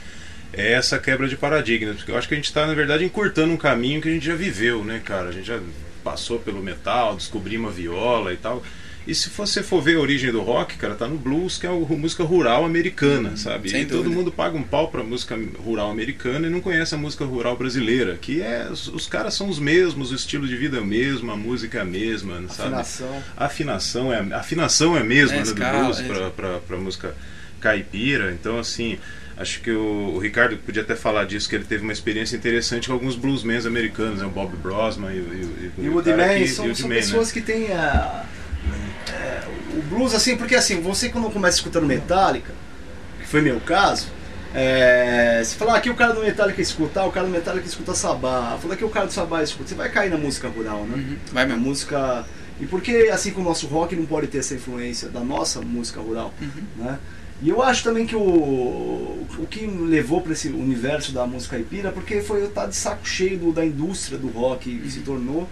é 0.53 0.71
essa 0.71 0.97
quebra 0.97 1.27
de 1.27 1.35
paradigmas. 1.35 1.97
Porque 1.97 2.11
eu 2.11 2.17
acho 2.17 2.27
que 2.27 2.35
a 2.35 2.37
gente 2.37 2.45
está, 2.45 2.65
na 2.65 2.73
verdade, 2.73 3.03
encurtando 3.03 3.51
um 3.51 3.57
caminho 3.57 4.01
que 4.01 4.07
a 4.07 4.11
gente 4.11 4.25
já 4.25 4.35
viveu, 4.35 4.83
né, 4.85 5.01
cara? 5.03 5.27
A 5.27 5.31
gente 5.33 5.47
já 5.47 5.59
passou 6.03 6.39
pelo 6.39 6.63
metal, 6.63 7.15
descobrimos 7.15 7.71
a 7.71 7.73
viola 7.73 8.31
e 8.31 8.37
tal. 8.37 8.63
E 9.05 9.13
se 9.13 9.29
você 9.29 9.61
for 9.61 9.81
ver 9.81 9.97
a 9.97 9.99
origem 9.99 10.31
do 10.31 10.41
rock, 10.41 10.77
cara, 10.77 10.95
tá 10.95 11.07
no 11.07 11.17
blues, 11.17 11.57
que 11.57 11.67
é 11.67 11.69
a 11.69 11.73
música 11.73 12.23
rural 12.23 12.63
americana, 12.63 13.35
sabe? 13.35 13.69
sem 13.69 13.81
e 13.81 13.85
todo 13.85 14.03
dúvida. 14.03 14.15
mundo 14.15 14.31
paga 14.31 14.57
um 14.57 14.63
pau 14.63 14.87
pra 14.87 15.03
música 15.03 15.37
rural 15.59 15.91
americana 15.91 16.47
e 16.47 16.49
não 16.49 16.61
conhece 16.61 16.95
a 16.95 16.97
música 16.97 17.25
rural 17.25 17.57
brasileira, 17.57 18.17
que 18.21 18.41
é 18.41 18.67
os, 18.71 18.87
os 18.87 19.05
caras 19.05 19.33
são 19.33 19.49
os 19.49 19.59
mesmos, 19.59 20.11
o 20.11 20.15
estilo 20.15 20.47
de 20.47 20.55
vida 20.55 20.77
é 20.77 20.79
o 20.79 20.85
mesmo, 20.85 21.31
a 21.31 21.35
música 21.35 21.79
é 21.79 21.81
a 21.81 21.85
mesma, 21.85 22.35
sabe? 22.47 22.69
Afinação. 22.69 23.23
A 23.35 23.45
afinação 23.45 24.13
é 24.13 24.19
a 24.33 24.39
afinação 24.39 24.95
é 24.97 25.01
a 25.01 25.03
mesma 25.03 25.35
É, 25.35 25.37
né, 25.39 25.43
do 25.43 25.49
escala, 25.49 25.83
blues 25.83 25.99
é. 25.99 26.03
pra, 26.03 26.29
pra, 26.29 26.59
pra 26.59 26.77
música 26.77 27.15
caipira. 27.59 28.31
Então, 28.31 28.57
assim, 28.59 28.97
acho 29.37 29.59
que 29.61 29.71
o, 29.71 30.13
o 30.15 30.19
Ricardo 30.19 30.57
podia 30.57 30.81
até 30.81 30.95
falar 30.95 31.25
disso, 31.25 31.49
que 31.49 31.55
ele 31.55 31.65
teve 31.65 31.83
uma 31.83 31.93
experiência 31.93 32.35
interessante 32.35 32.87
com 32.87 32.93
alguns 32.93 33.15
bluesmen 33.15 33.57
americanos, 33.65 34.19
né? 34.19 34.25
o 34.25 34.29
Bob 34.29 34.55
Brosman 34.57 35.11
e, 35.11 35.19
o- 35.19 35.71
e, 35.77 35.85
E 35.85 35.89
o 35.89 35.93
Woody 35.93 36.11
Man 36.11 36.47
são, 36.47 36.69
e 36.71 36.75
são 36.75 36.87
Man, 36.89 36.95
pessoas 36.95 37.27
né? 37.27 37.33
que 37.33 37.41
têm 37.41 37.71
a- 37.71 38.23
é, 39.11 39.41
o 39.77 39.81
blues 39.83 40.13
assim, 40.13 40.35
porque 40.37 40.55
assim, 40.55 40.81
você 40.81 41.09
quando 41.09 41.29
começa 41.31 41.57
escutando 41.57 41.85
Metallica, 41.85 42.53
que 43.19 43.27
foi 43.27 43.41
meu 43.41 43.59
caso, 43.59 44.07
é, 44.55 45.41
se 45.43 45.55
falar 45.55 45.75
aqui 45.77 45.89
o 45.89 45.95
cara 45.95 46.13
do 46.13 46.21
Metallica 46.21 46.61
escutar, 46.61 47.05
o 47.05 47.11
cara 47.11 47.25
do 47.25 47.31
Metallica 47.31 47.65
escuta 47.67 47.93
Sabá, 47.95 48.57
falar 48.61 48.75
que 48.75 48.85
o 48.85 48.89
cara 48.89 49.07
do 49.07 49.11
Sabá 49.13 49.41
escuta, 49.41 49.69
você 49.69 49.75
vai 49.75 49.89
cair 49.89 50.09
na 50.11 50.17
música 50.17 50.47
rural, 50.47 50.85
né? 50.85 50.95
Uhum, 50.97 51.17
vai 51.31 51.45
Na 51.45 51.55
mesmo. 51.55 51.69
música. 51.69 52.25
E 52.61 52.65
porque 52.67 53.09
assim 53.11 53.31
com 53.31 53.41
o 53.41 53.43
nosso 53.43 53.65
rock 53.65 53.95
não 53.95 54.05
pode 54.05 54.27
ter 54.27 54.37
essa 54.37 54.53
influência 54.53 55.09
da 55.09 55.21
nossa 55.21 55.59
música 55.59 55.99
rural, 55.99 56.31
Uhum. 56.39 56.49
né? 56.85 56.99
E 57.41 57.49
eu 57.49 57.61
acho 57.63 57.83
também 57.83 58.05
que 58.05 58.15
o, 58.15 58.19
o 58.21 59.47
que 59.49 59.65
me 59.67 59.89
levou 59.89 60.21
para 60.21 60.31
esse 60.33 60.47
universo 60.49 61.11
da 61.11 61.25
música 61.25 61.55
caipira, 61.57 61.91
porque 61.91 62.21
foi 62.21 62.41
eu 62.41 62.45
estar 62.47 62.67
de 62.67 62.75
saco 62.75 63.05
cheio 63.05 63.37
do- 63.37 63.51
da 63.51 63.65
indústria 63.65 64.17
do 64.17 64.27
rock 64.29 64.69
e 64.69 64.89
se 64.89 64.99
tornou 64.99 65.49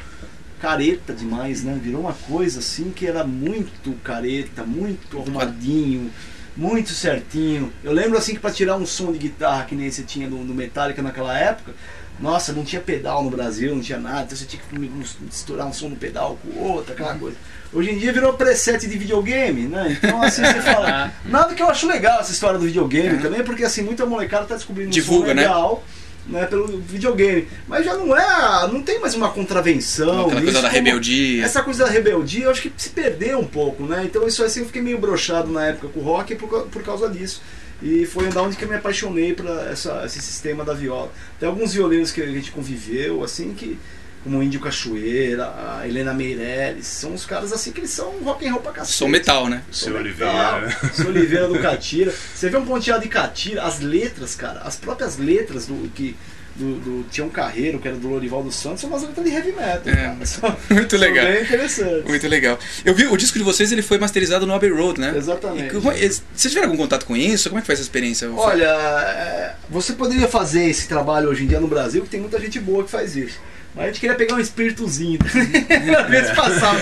careta 0.61 1.13
demais, 1.13 1.63
né? 1.63 1.77
Virou 1.81 2.01
uma 2.01 2.13
coisa 2.13 2.59
assim 2.59 2.91
que 2.91 3.07
era 3.07 3.23
muito 3.23 3.91
careta, 4.03 4.63
muito 4.63 5.17
arrumadinho, 5.17 6.11
muito 6.55 6.91
certinho. 6.91 7.73
Eu 7.83 7.91
lembro 7.91 8.17
assim 8.17 8.35
que 8.35 8.39
para 8.39 8.51
tirar 8.51 8.77
um 8.77 8.85
som 8.85 9.11
de 9.11 9.17
guitarra 9.17 9.65
que 9.65 9.75
nem 9.75 9.89
você 9.89 10.03
tinha 10.03 10.29
no, 10.29 10.43
no 10.43 10.53
Metallica 10.53 11.01
naquela 11.01 11.37
época, 11.37 11.73
nossa, 12.19 12.53
não 12.53 12.63
tinha 12.63 12.79
pedal 12.79 13.23
no 13.23 13.31
Brasil, 13.31 13.73
não 13.73 13.81
tinha 13.81 13.97
nada, 13.97 14.25
então 14.25 14.37
você 14.37 14.45
tinha 14.45 14.61
que 14.61 14.77
misturar 14.77 15.65
um 15.65 15.73
som 15.73 15.89
no 15.89 15.95
pedal 15.95 16.37
com 16.43 16.49
o 16.49 16.71
outro, 16.73 16.93
aquela 16.93 17.15
coisa. 17.15 17.35
Hoje 17.73 17.89
em 17.89 17.97
dia 17.97 18.13
virou 18.13 18.33
preset 18.33 18.85
de 18.85 18.97
videogame, 18.97 19.61
né? 19.61 19.97
Então 19.97 20.21
assim 20.21 20.43
você 20.43 20.61
fala. 20.61 21.11
Nada 21.25 21.55
que 21.55 21.63
eu 21.63 21.69
acho 21.69 21.87
legal 21.87 22.19
essa 22.19 22.31
história 22.31 22.59
do 22.59 22.65
videogame 22.65 23.19
também, 23.19 23.43
porque 23.43 23.63
assim, 23.63 23.81
muita 23.81 24.05
molecada 24.05 24.45
tá 24.45 24.55
descobrindo 24.55 24.89
um 24.89 24.91
Divulga, 24.91 25.29
som 25.29 25.33
né? 25.33 25.41
legal. 25.41 25.83
Né, 25.87 26.00
pelo 26.47 26.79
videogame, 26.79 27.47
mas 27.67 27.85
já 27.85 27.95
não 27.95 28.15
é, 28.17 28.67
não 28.71 28.81
tem 28.81 28.99
mais 28.99 29.13
uma 29.15 29.29
contravenção. 29.29 30.25
Aquela 30.27 30.41
coisa 30.41 30.51
da 30.53 30.69
como- 30.69 30.73
rebeldia. 30.73 31.43
Essa 31.45 31.61
coisa 31.63 31.85
da 31.85 31.89
rebeldia, 31.89 32.45
eu 32.45 32.51
acho 32.51 32.61
que 32.63 32.71
se 32.77 32.89
perdeu 32.89 33.39
um 33.39 33.45
pouco, 33.47 33.83
né? 33.83 34.03
Então 34.05 34.27
isso 34.27 34.43
assim 34.43 34.61
eu 34.61 34.65
fiquei 34.65 34.81
meio 34.81 34.97
brochado 34.97 35.51
na 35.51 35.67
época 35.67 35.87
com 35.89 35.99
o 35.99 36.03
rock 36.03 36.35
por, 36.35 36.47
por 36.67 36.83
causa 36.83 37.09
disso. 37.09 37.41
E 37.83 38.05
foi 38.05 38.27
da 38.29 38.43
onde 38.43 38.55
que 38.55 38.63
eu 38.63 38.69
me 38.69 38.75
apaixonei 38.75 39.33
por 39.33 39.45
essa, 39.71 40.03
esse 40.05 40.21
sistema 40.21 40.63
da 40.63 40.73
viola. 40.73 41.11
Tem 41.39 41.49
alguns 41.49 41.73
violeiros 41.73 42.11
que 42.11 42.21
a 42.21 42.27
gente 42.27 42.51
conviveu, 42.51 43.23
assim, 43.23 43.53
que 43.55 43.77
como 44.23 44.37
o 44.37 44.43
Índio 44.43 44.59
Cachoeira, 44.59 45.45
a 45.45 45.87
Helena 45.87 46.13
Meirelles, 46.13 46.85
são 46.85 47.13
os 47.13 47.25
caras 47.25 47.51
assim 47.51 47.71
que 47.71 47.79
eles 47.79 47.89
são 47.91 48.11
rock 48.23 48.47
and 48.47 48.51
roll 48.51 48.61
pra 48.61 48.71
cacete. 48.71 48.97
Sou 48.97 49.07
metal, 49.07 49.47
né? 49.47 49.63
Seu 49.71 49.89
Metal, 49.93 50.01
Oliveira. 50.01 50.77
Seu 50.93 51.07
Oliveira 51.07 51.47
do 51.47 51.59
Catira. 51.59 52.13
Você 52.35 52.49
vê 52.49 52.57
um 52.57 52.65
ponteado 52.65 53.01
de 53.01 53.09
Catira, 53.09 53.63
as 53.63 53.79
letras, 53.79 54.35
cara, 54.35 54.59
as 54.61 54.75
próprias 54.75 55.17
letras 55.17 55.65
do 55.65 55.89
que 55.89 56.15
do, 56.53 56.75
do 56.79 57.03
Tião 57.09 57.29
Carreiro, 57.29 57.79
que 57.79 57.87
era 57.87 57.95
do 57.95 58.09
Lorival 58.09 58.43
dos 58.43 58.55
Santos, 58.55 58.81
são 58.81 58.89
umas 58.89 59.01
letras 59.03 59.25
de 59.25 59.31
heavy 59.33 59.53
metal, 59.53 59.81
É, 59.85 59.95
cara. 59.95 60.25
São- 60.25 60.57
muito 60.69 60.91
são 60.91 60.99
legal. 60.99 61.25
bem 61.25 61.41
interessantes. 61.43 62.03
Muito 62.05 62.27
legal. 62.27 62.59
Eu 62.83 62.93
vi 62.93 63.07
o 63.07 63.15
disco 63.17 63.37
de 63.37 63.43
vocês, 63.43 63.71
ele 63.71 63.81
foi 63.81 63.97
masterizado 63.97 64.45
no 64.45 64.53
Abbey 64.53 64.69
Road, 64.69 64.99
né? 64.99 65.13
Exatamente. 65.15 65.73
E 65.73 65.77
e- 65.77 66.09
Vocês 66.09 66.21
tiveram 66.51 66.67
algum 66.67 66.77
contato 66.77 67.05
com 67.05 67.15
isso? 67.15 67.49
Como 67.49 67.57
é 67.57 67.61
que 67.61 67.65
foi 67.65 67.73
essa 67.73 67.81
experiência? 67.81 68.29
Olha, 68.31 68.65
é, 68.65 69.55
você 69.69 69.93
poderia 69.93 70.27
fazer 70.27 70.65
esse 70.69 70.87
trabalho 70.89 71.29
hoje 71.29 71.45
em 71.45 71.47
dia 71.47 71.59
no 71.59 71.67
Brasil, 71.69 72.03
que 72.03 72.09
tem 72.09 72.19
muita 72.19 72.37
gente 72.39 72.59
boa 72.59 72.83
que 72.83 72.91
faz 72.91 73.15
isso. 73.15 73.39
Mas 73.73 73.85
a 73.85 73.87
gente 73.87 73.99
queria 74.01 74.15
pegar 74.15 74.35
um 74.35 74.39
espíritozinho, 74.39 75.17
pra 75.19 76.03
ver 76.03 76.25
se 76.25 76.35
passava 76.35 76.79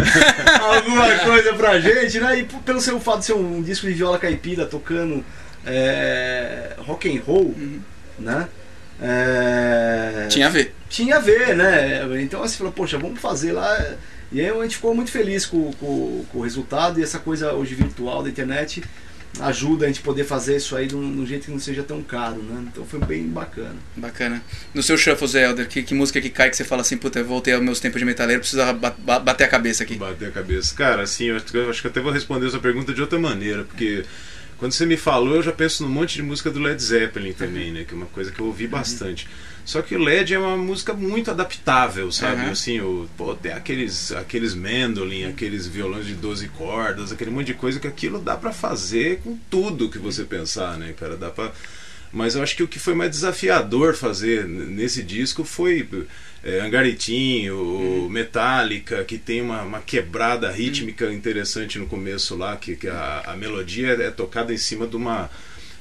alguma 0.62 1.20
coisa 1.20 1.54
pra 1.54 1.80
gente, 1.80 2.20
né? 2.20 2.40
E 2.40 2.44
pelo 2.44 2.82
seu 2.82 3.00
fato 3.00 3.20
de 3.20 3.26
ser 3.26 3.34
um 3.34 3.62
disco 3.62 3.86
de 3.86 3.94
viola 3.94 4.18
caipira 4.18 4.66
tocando 4.66 5.24
é, 5.66 6.74
rock 6.80 7.16
and 7.16 7.22
roll, 7.22 7.56
né? 8.18 8.48
É, 9.02 10.28
Tinha 10.30 10.48
a 10.48 10.50
ver. 10.50 10.74
tinha 10.90 11.18
a 11.18 11.20
ver, 11.20 11.56
né? 11.56 12.02
Então 12.22 12.44
assim, 12.44 12.58
falou, 12.58 12.74
poxa, 12.74 12.98
vamos 12.98 13.20
fazer 13.20 13.52
lá. 13.54 13.96
E 14.32 14.42
aí 14.42 14.50
a 14.50 14.62
gente 14.64 14.76
ficou 14.76 14.94
muito 14.94 15.12
feliz 15.12 15.46
com, 15.46 15.72
com, 15.74 16.26
com 16.32 16.38
o 16.40 16.42
resultado 16.42 17.00
e 17.00 17.04
essa 17.04 17.18
coisa 17.20 17.54
hoje 17.54 17.76
virtual 17.76 18.22
da 18.24 18.30
internet 18.30 18.84
ajuda 19.42 19.86
a 19.86 19.88
gente 19.88 20.02
poder 20.02 20.24
fazer 20.24 20.58
isso 20.58 20.76
aí 20.76 20.88
de 20.88 20.96
um, 20.96 21.14
de 21.14 21.20
um 21.22 21.26
jeito 21.26 21.46
que 21.46 21.52
não 21.52 21.60
seja 21.60 21.84
tão 21.84 22.02
caro, 22.02 22.42
né? 22.42 22.66
Então 22.72 22.86
foi 22.86 23.00
bem 23.00 23.24
bacana. 23.28 23.76
Bacana. 23.96 24.42
No 24.74 24.82
seu 24.84 24.98
shuffle, 24.98 25.28
Zé 25.28 25.46
Helder, 25.46 25.68
que, 25.68 25.84
que 25.84 25.94
música 25.94 26.20
que 26.20 26.30
cai 26.30 26.50
que 26.50 26.58
você 26.58 26.64
fala 26.64 26.82
assim, 26.82 26.98
puta, 26.98 27.20
eu 27.20 27.26
voltei 27.26 27.54
aos 27.54 27.64
meus 27.64 27.80
tempos 27.80 28.00
de 28.00 28.06
metaleiro, 28.06 28.42
precisa 28.42 28.74
ba- 28.74 28.96
ba- 28.98 29.20
bater 29.20 29.44
a 29.44 29.48
cabeça 29.48 29.84
aqui? 29.84 29.96
Bater 29.96 30.30
a 30.30 30.32
cabeça. 30.32 30.74
Cara, 30.76 31.04
assim, 31.04 31.26
eu 31.26 31.36
acho 31.38 31.46
que- 31.46 31.58
eu 31.58 31.70
acho 31.70 31.82
que 31.82 31.88
até 31.88 32.02
vou 32.02 32.12
responder 32.12 32.48
essa 32.48 32.60
pergunta 32.60 32.94
de 32.94 33.02
outra 33.02 33.20
maneira, 33.20 33.64
porque 33.64 34.04
quando 34.60 34.74
você 34.74 34.86
me 34.86 34.98
falou, 34.98 35.36
eu 35.36 35.44
já 35.44 35.54
penso 35.54 35.84
num 35.84 35.90
monte 35.90 36.16
de 36.16 36.22
música 36.22 36.52
do 36.52 36.60
Led 36.60 36.82
Zeppelin 36.82 37.32
também, 37.32 37.72
né? 37.72 37.86
Que 37.86 37.94
é 37.94 37.98
uma 37.98 38.06
coisa 38.08 38.30
que 38.30 38.42
eu 38.42 38.46
ouvi 38.46 38.68
bastante. 38.68 39.26
Só 39.64 39.82
que 39.82 39.96
o 39.96 40.00
Led 40.00 40.34
é 40.34 40.38
uma 40.38 40.58
música 40.58 40.94
muito 40.94 41.32
adaptável, 41.32 42.12
sabe? 42.12 42.42
Uhum. 42.42 42.52
Assim, 42.52 42.82
o, 42.82 43.08
pô, 43.16 43.34
tem 43.36 43.54
aqueles, 43.54 44.12
aqueles 44.12 44.54
mandolin, 44.54 45.26
aqueles 45.26 45.66
violões 45.66 46.06
de 46.06 46.14
12 46.14 46.50
cordas, 46.50 47.12
aquele 47.12 47.32
monte 47.32 47.48
de 47.48 47.54
coisa 47.54 47.80
que 47.80 47.88
aquilo 47.88 48.20
dá 48.20 48.36
pra 48.36 48.52
fazer 48.52 49.22
com 49.24 49.38
tudo 49.50 49.90
que 49.90 49.98
você 49.98 50.26
pensar, 50.26 50.78
né, 50.78 50.94
cara? 51.00 51.16
Dá 51.16 51.30
pra... 51.30 51.54
Mas 52.12 52.36
eu 52.36 52.44
acho 52.44 52.56
que 52.56 52.64
o 52.64 52.68
que 52.68 52.80
foi 52.80 52.96
mais 52.96 53.12
desafiador 53.12 53.96
fazer 53.96 54.46
nesse 54.46 55.04
disco 55.04 55.44
foi 55.44 55.88
é, 56.44 56.62
Angaritim, 56.62 57.50
o 57.50 58.08
Metallica, 58.10 59.04
que 59.04 59.18
tem 59.18 59.42
uma, 59.42 59.62
uma 59.64 59.80
quebrada 59.80 60.50
rítmica 60.50 61.12
interessante 61.12 61.78
no 61.78 61.86
começo 61.86 62.36
lá, 62.36 62.56
que, 62.56 62.76
que 62.76 62.88
a, 62.88 63.24
a 63.28 63.38
melodia 63.38 63.90
é, 63.90 64.08
é 64.08 64.12
tocada 64.12 64.54
em 64.54 64.58
cima 64.58 64.88
de 64.88 64.96
uma 64.96 65.30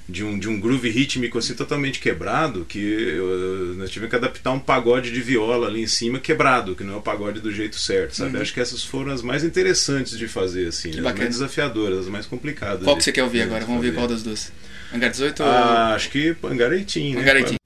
de 0.08 0.24
um, 0.24 0.38
de 0.38 0.48
um 0.48 0.58
groove 0.58 0.88
rítmico 0.88 1.36
assim 1.36 1.52
totalmente 1.52 2.00
quebrado 2.00 2.64
que 2.64 2.78
eu, 2.78 3.74
nós 3.76 3.90
tivemos 3.90 4.08
que 4.08 4.16
adaptar 4.16 4.52
um 4.52 4.58
pagode 4.58 5.12
de 5.12 5.20
viola 5.20 5.66
ali 5.66 5.82
em 5.82 5.86
cima 5.86 6.18
quebrado 6.18 6.74
que 6.74 6.82
não 6.82 6.94
é 6.94 6.96
o 6.96 7.02
pagode 7.02 7.42
do 7.42 7.52
jeito 7.52 7.76
certo 7.76 8.16
sabe 8.16 8.36
Uhum. 8.36 8.40
acho 8.40 8.54
que 8.54 8.60
essas 8.60 8.82
foram 8.82 9.12
as 9.12 9.20
mais 9.20 9.44
interessantes 9.44 10.16
de 10.16 10.26
fazer 10.26 10.68
assim 10.68 10.92
as 10.92 11.02
mais 11.02 11.18
desafiadoras 11.18 11.98
as 11.98 12.08
mais 12.08 12.24
complicadas 12.24 12.84
Qual 12.84 12.96
que 12.96 13.04
você 13.04 13.12
quer 13.12 13.22
ouvir 13.22 13.42
agora? 13.42 13.66
Vamos 13.66 13.84
ouvir 13.84 13.94
qual 13.94 14.08
das 14.08 14.22
duas? 14.22 14.50
Hangar 14.94 15.10
18 15.10 15.42
ou... 15.42 15.46
ah, 15.46 15.94
acho 15.94 16.08
que 16.08 16.34
Angaritim 16.42 17.12
né? 17.12 17.20
Angaritim. 17.20 17.58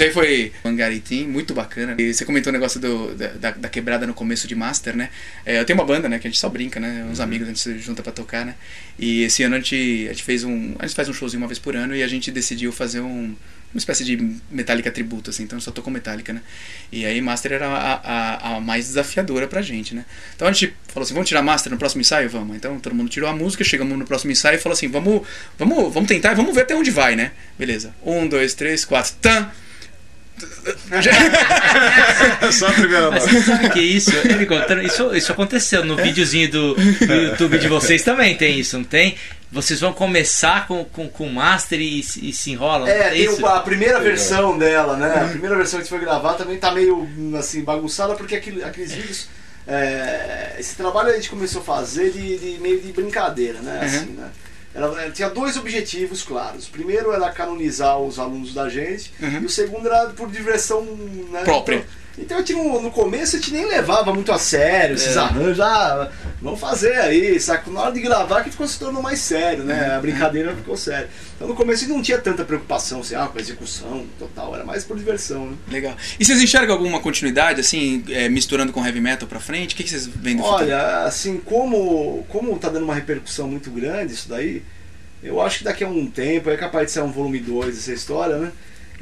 Você 0.00 0.04
aí 0.04 0.12
foi 0.14 0.52
Mangaritim, 0.64 1.26
muito 1.26 1.52
bacana. 1.52 1.94
E 1.98 2.14
você 2.14 2.24
comentou 2.24 2.50
o 2.50 2.54
negócio 2.54 2.80
do, 2.80 3.14
da, 3.14 3.26
da- 3.32 3.50
da 3.50 3.68
quebrada 3.68 4.06
no 4.06 4.14
começo 4.14 4.48
de 4.48 4.54
Master, 4.54 4.96
né? 4.96 5.10
É, 5.44 5.60
eu 5.60 5.64
tenho 5.66 5.78
uma 5.78 5.84
banda, 5.84 6.08
né? 6.08 6.18
Que 6.18 6.26
a 6.26 6.30
gente 6.30 6.40
só 6.40 6.48
brinca, 6.48 6.80
né? 6.80 7.06
Uns 7.10 7.20
amigos, 7.20 7.46
a 7.46 7.50
gente 7.50 7.60
se 7.60 7.78
junta 7.80 8.02
pra 8.02 8.10
tocar, 8.10 8.46
né? 8.46 8.54
E 8.98 9.24
esse 9.24 9.42
ano 9.42 9.56
a 9.56 9.58
gente, 9.58 10.06
a 10.08 10.12
gente 10.14 10.22
fez 10.22 10.42
um. 10.42 10.74
A 10.78 10.86
gente 10.86 10.96
faz 10.96 11.06
um 11.10 11.12
showzinho 11.12 11.42
uma 11.42 11.46
vez 11.46 11.58
por 11.58 11.76
ano 11.76 11.94
e 11.94 12.02
a 12.02 12.08
gente 12.08 12.30
decidiu 12.30 12.72
fazer 12.72 13.00
um. 13.00 13.36
Uma 13.74 13.78
espécie 13.78 14.02
de 14.02 14.16
Metallica 14.50 14.90
tributo, 14.90 15.28
assim, 15.30 15.42
então 15.44 15.60
só 15.60 15.70
tocou 15.70 15.92
Metallica, 15.92 16.32
né? 16.32 16.40
E 16.90 17.04
aí 17.04 17.20
Master 17.20 17.52
era 17.52 17.68
a, 17.68 17.92
a, 17.94 18.56
a 18.56 18.60
mais 18.60 18.86
desafiadora 18.86 19.46
pra 19.46 19.60
gente, 19.60 19.94
né? 19.94 20.06
Então 20.34 20.48
a 20.48 20.52
gente 20.52 20.74
falou 20.88 21.04
assim, 21.04 21.12
vamos 21.14 21.28
tirar 21.28 21.42
Master 21.42 21.70
no 21.70 21.78
próximo 21.78 22.00
ensaio? 22.00 22.28
Vamos. 22.30 22.56
Então 22.56 22.80
todo 22.80 22.94
mundo 22.96 23.10
tirou 23.10 23.28
a 23.28 23.36
música, 23.36 23.62
chegamos 23.62 23.96
no 23.98 24.06
próximo 24.06 24.32
ensaio 24.32 24.56
e 24.56 24.58
falou 24.58 24.72
assim, 24.72 24.88
vamos, 24.88 25.24
vamos, 25.58 25.92
vamos 25.92 26.08
tentar 26.08 26.32
e 26.32 26.34
vamos 26.36 26.54
ver 26.54 26.62
até 26.62 26.74
onde 26.74 26.90
vai, 26.90 27.14
né? 27.14 27.32
Beleza. 27.58 27.94
Um, 28.02 28.26
dois, 28.26 28.54
três, 28.54 28.84
quatro. 28.86 29.12
Tan! 29.20 29.50
Só 32.52 32.66
a 32.68 32.72
primeira 32.72 33.10
Mas 33.10 33.24
nota. 33.26 33.34
você 33.34 33.42
sabe 33.42 33.70
que 33.70 33.80
isso, 33.80 34.10
contando, 34.48 34.82
isso, 34.82 35.14
isso 35.14 35.32
aconteceu 35.32 35.84
no 35.84 35.96
videozinho 35.96 36.50
do, 36.50 36.74
do 36.74 37.14
YouTube 37.14 37.58
de 37.58 37.68
vocês 37.68 38.02
também, 38.02 38.36
tem 38.36 38.58
isso, 38.58 38.76
não 38.76 38.84
tem? 38.84 39.16
Vocês 39.52 39.80
vão 39.80 39.92
começar 39.92 40.66
com, 40.66 40.84
com, 40.84 41.08
com 41.08 41.28
Master 41.28 41.80
e, 41.80 42.02
se- 42.02 42.28
e 42.28 42.32
se 42.32 42.52
enrolam. 42.52 42.86
É, 42.88 43.10
tem 43.10 43.24
isso? 43.24 43.44
a 43.44 43.60
primeira 43.60 43.98
versão 44.00 44.56
dela, 44.56 44.96
né? 44.96 45.24
A 45.24 45.28
primeira 45.28 45.56
versão 45.56 45.80
que 45.80 45.88
foi 45.88 45.98
gravar 45.98 46.34
também 46.34 46.56
tá 46.56 46.70
meio 46.72 47.08
assim 47.38 47.62
bagunçada 47.64 48.14
porque 48.14 48.36
aquele- 48.36 48.62
aqueles 48.62 48.92
vídeos. 48.92 49.28
é, 49.66 50.54
esse 50.58 50.76
trabalho 50.76 51.10
a 51.10 51.14
gente 51.14 51.28
começou 51.30 51.62
a 51.62 51.64
fazer 51.64 52.10
de, 52.12 52.38
de 52.38 52.60
meio 52.60 52.80
de 52.80 52.92
brincadeira, 52.92 53.58
né? 53.60 53.80
Assim, 53.82 54.10
né? 54.12 54.28
Era- 54.74 55.04
é, 55.06 55.10
tinha 55.10 55.28
dois 55.28 55.56
objetivos 55.56 56.22
claros. 56.22 56.68
O 56.68 56.70
primeiro 56.70 57.12
era 57.12 57.30
canonizar 57.30 57.98
os 57.98 58.18
alunos 58.18 58.54
da 58.54 58.68
gente, 58.68 59.12
e 59.20 59.44
o 59.44 59.48
segundo 59.48 59.86
era 59.88 60.10
por 60.10 60.30
diversão 60.30 60.82
né? 61.30 61.42
Própria. 61.44 61.76
Então 61.76 61.99
a 62.18 62.38
gente 62.38 62.52
no, 62.52 62.80
no 62.82 62.90
começo 62.90 63.36
a 63.36 63.38
gente 63.38 63.52
nem 63.52 63.66
levava 63.66 64.12
muito 64.12 64.30
a 64.30 64.38
sério 64.38 64.94
esses 64.94 65.16
É. 65.16 65.20
arranjos, 65.20 65.60
ah, 65.60 66.10
vamos 66.40 66.60
fazer 66.60 66.92
aí, 66.96 67.38
saco? 67.40 67.70
Na 67.70 67.82
hora 67.82 67.92
de 67.92 68.00
gravar 68.00 68.42
que 68.44 68.50
ficou 68.50 68.66
se 68.68 68.78
tornou 68.78 69.02
mais 69.02 69.20
sério, 69.20 69.64
né? 69.64 69.88
Uhum. 69.90 69.96
A 69.96 70.00
brincadeira 70.00 70.54
ficou 70.54 70.76
séria. 70.76 71.08
Então 71.36 71.48
no 71.48 71.54
começo 71.54 71.84
a 71.84 71.86
gente 71.86 71.96
não 71.96 72.02
tinha 72.02 72.18
tanta 72.18 72.44
preocupação 72.44 73.00
assim, 73.00 73.14
ah, 73.14 73.26
com 73.26 73.38
a 73.38 73.40
execução 73.40 74.04
total, 74.18 74.54
era 74.54 74.64
mais 74.64 74.84
por 74.84 74.96
diversão, 74.96 75.46
né? 75.46 75.56
Legal. 75.70 75.96
E 76.18 76.24
vocês 76.24 76.40
enxergam 76.42 76.74
alguma 76.74 77.00
continuidade, 77.00 77.60
assim, 77.60 78.04
é, 78.10 78.28
misturando 78.28 78.72
com 78.72 78.84
heavy 78.84 79.00
metal 79.00 79.28
pra 79.28 79.40
frente? 79.40 79.74
O 79.74 79.76
que, 79.76 79.84
que 79.84 79.90
vocês 79.90 80.06
veem 80.06 80.36
do 80.36 80.42
futuro? 80.42 80.62
Olha, 80.64 81.04
assim, 81.04 81.38
como, 81.38 82.24
como 82.28 82.58
tá 82.58 82.68
dando 82.68 82.84
uma 82.84 82.94
repercussão 82.94 83.48
muito 83.48 83.70
grande 83.70 84.12
isso 84.12 84.28
daí, 84.28 84.62
eu 85.22 85.40
acho 85.40 85.58
que 85.58 85.64
daqui 85.64 85.84
a 85.84 85.88
um 85.88 86.06
tempo 86.10 86.50
é 86.50 86.56
capaz 86.56 86.86
de 86.86 86.92
ser 86.92 87.00
um 87.02 87.10
volume 87.12 87.38
2 87.38 87.76
essa 87.78 87.92
história, 87.92 88.36
né? 88.36 88.52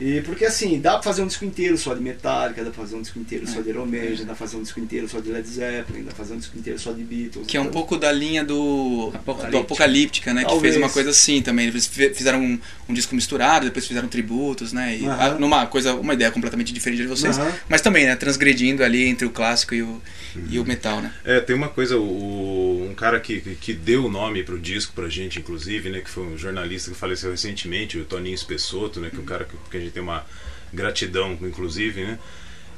E 0.01 0.21
porque 0.23 0.45
assim, 0.45 0.81
dá 0.81 0.93
pra 0.93 1.03
fazer 1.03 1.23
um 1.23 1.27
disco 1.27 1.45
inteiro 1.45 1.77
só 1.77 1.93
de 1.95 2.01
Metallica, 2.01 2.63
dá 2.65 2.71
pra 2.71 2.83
fazer 2.85 2.97
um 2.97 3.03
disco 3.03 3.19
inteiro 3.19 3.47
só 3.49 3.61
de 3.61 3.69
Iron 3.71 3.85
Maiden, 3.87 4.19
dá 4.19 4.27
pra 4.27 4.37
fazer 4.37 4.57
um 4.57 4.63
disco 4.63 4.79
inteiro 4.79 5.09
só 5.09 5.19
de 5.21 5.31
Led 5.31 5.49
Zeppelin, 5.49 6.01
dá 6.05 6.07
pra 6.13 6.17
fazer 6.17 6.35
um 6.35 6.39
disco 6.39 6.57
inteiro 6.59 6.79
só 6.79 6.93
de 6.93 7.03
Beatles. 7.03 7.47
Que 7.47 7.57
é 7.57 7.61
um 7.61 7.65
Então, 7.65 7.73
pouco 7.73 7.97
da 7.97 8.13
linha 8.13 8.45
do 8.45 9.11
Apocalíptica, 9.15 9.51
do 9.51 9.59
Apocalíptica. 9.59 10.35
Né? 10.35 10.43
Que 10.43 10.49
Talvez. 10.51 10.75
fez 10.75 10.85
uma 10.85 10.91
coisa 10.93 11.11
assim 11.11 11.43
também. 11.43 11.67
Eles 11.67 11.87
fi- 11.87 12.15
fizeram 12.15 12.41
um, 12.41 12.59
um 12.89 12.95
disco 12.95 13.15
misturado, 13.15 13.67
depois 13.67 13.87
fizeram 13.87 14.09
tributos, 14.09 14.73
né? 14.73 14.97
E, 14.97 15.05
Aham. 15.05 15.17
ah, 15.19 15.31
numa 15.39 15.67
coisa, 15.67 15.95
uma 15.95 16.15
ideia 16.15 16.31
completamente 16.31 16.73
diferente 16.73 17.03
de 17.03 17.09
vocês. 17.09 17.37
Aham. 17.39 17.53
Mas 17.69 17.81
também, 17.81 18.07
né? 18.07 18.15
Transgredindo 18.15 18.85
ali 18.85 19.05
entre 19.05 19.27
o 19.27 19.31
clássico 19.31 19.75
e 19.75 19.83
o, 19.83 20.01
e 20.49 20.59
o 20.61 20.65
metal, 20.65 21.01
né? 21.01 21.13
É, 21.25 21.41
tem 21.41 21.57
uma 21.57 21.69
coisa, 21.69 21.99
o, 21.99 22.87
um 22.89 22.95
cara 22.95 23.19
que, 23.19 23.41
que- 23.41 23.55
que 23.57 23.73
deu 23.75 24.05
o 24.07 24.11
nome 24.11 24.43
pro 24.45 24.59
disco 24.59 24.93
pra 24.95 25.09
gente, 25.09 25.39
inclusive, 25.41 25.91
né, 25.91 26.01
que 26.01 26.09
foi 26.11 26.25
um 26.25 26.39
jornalista 26.39 26.91
que 26.91 26.97
faleceu 26.97 27.31
recentemente, 27.31 27.99
o 27.99 28.05
Toninho 28.05 28.35
Espessoto, 28.35 29.01
né, 29.01 29.11
que 29.11 29.17
é 29.17 29.21
um 29.21 29.25
cara 29.25 29.45
que, 29.45 29.57
que 29.71 29.77
a 29.77 29.81
gente 29.81 29.88
tem 29.91 30.03
uma 30.03 30.25
gratidão, 30.73 31.39
inclusive, 31.43 32.03
né, 32.05 32.19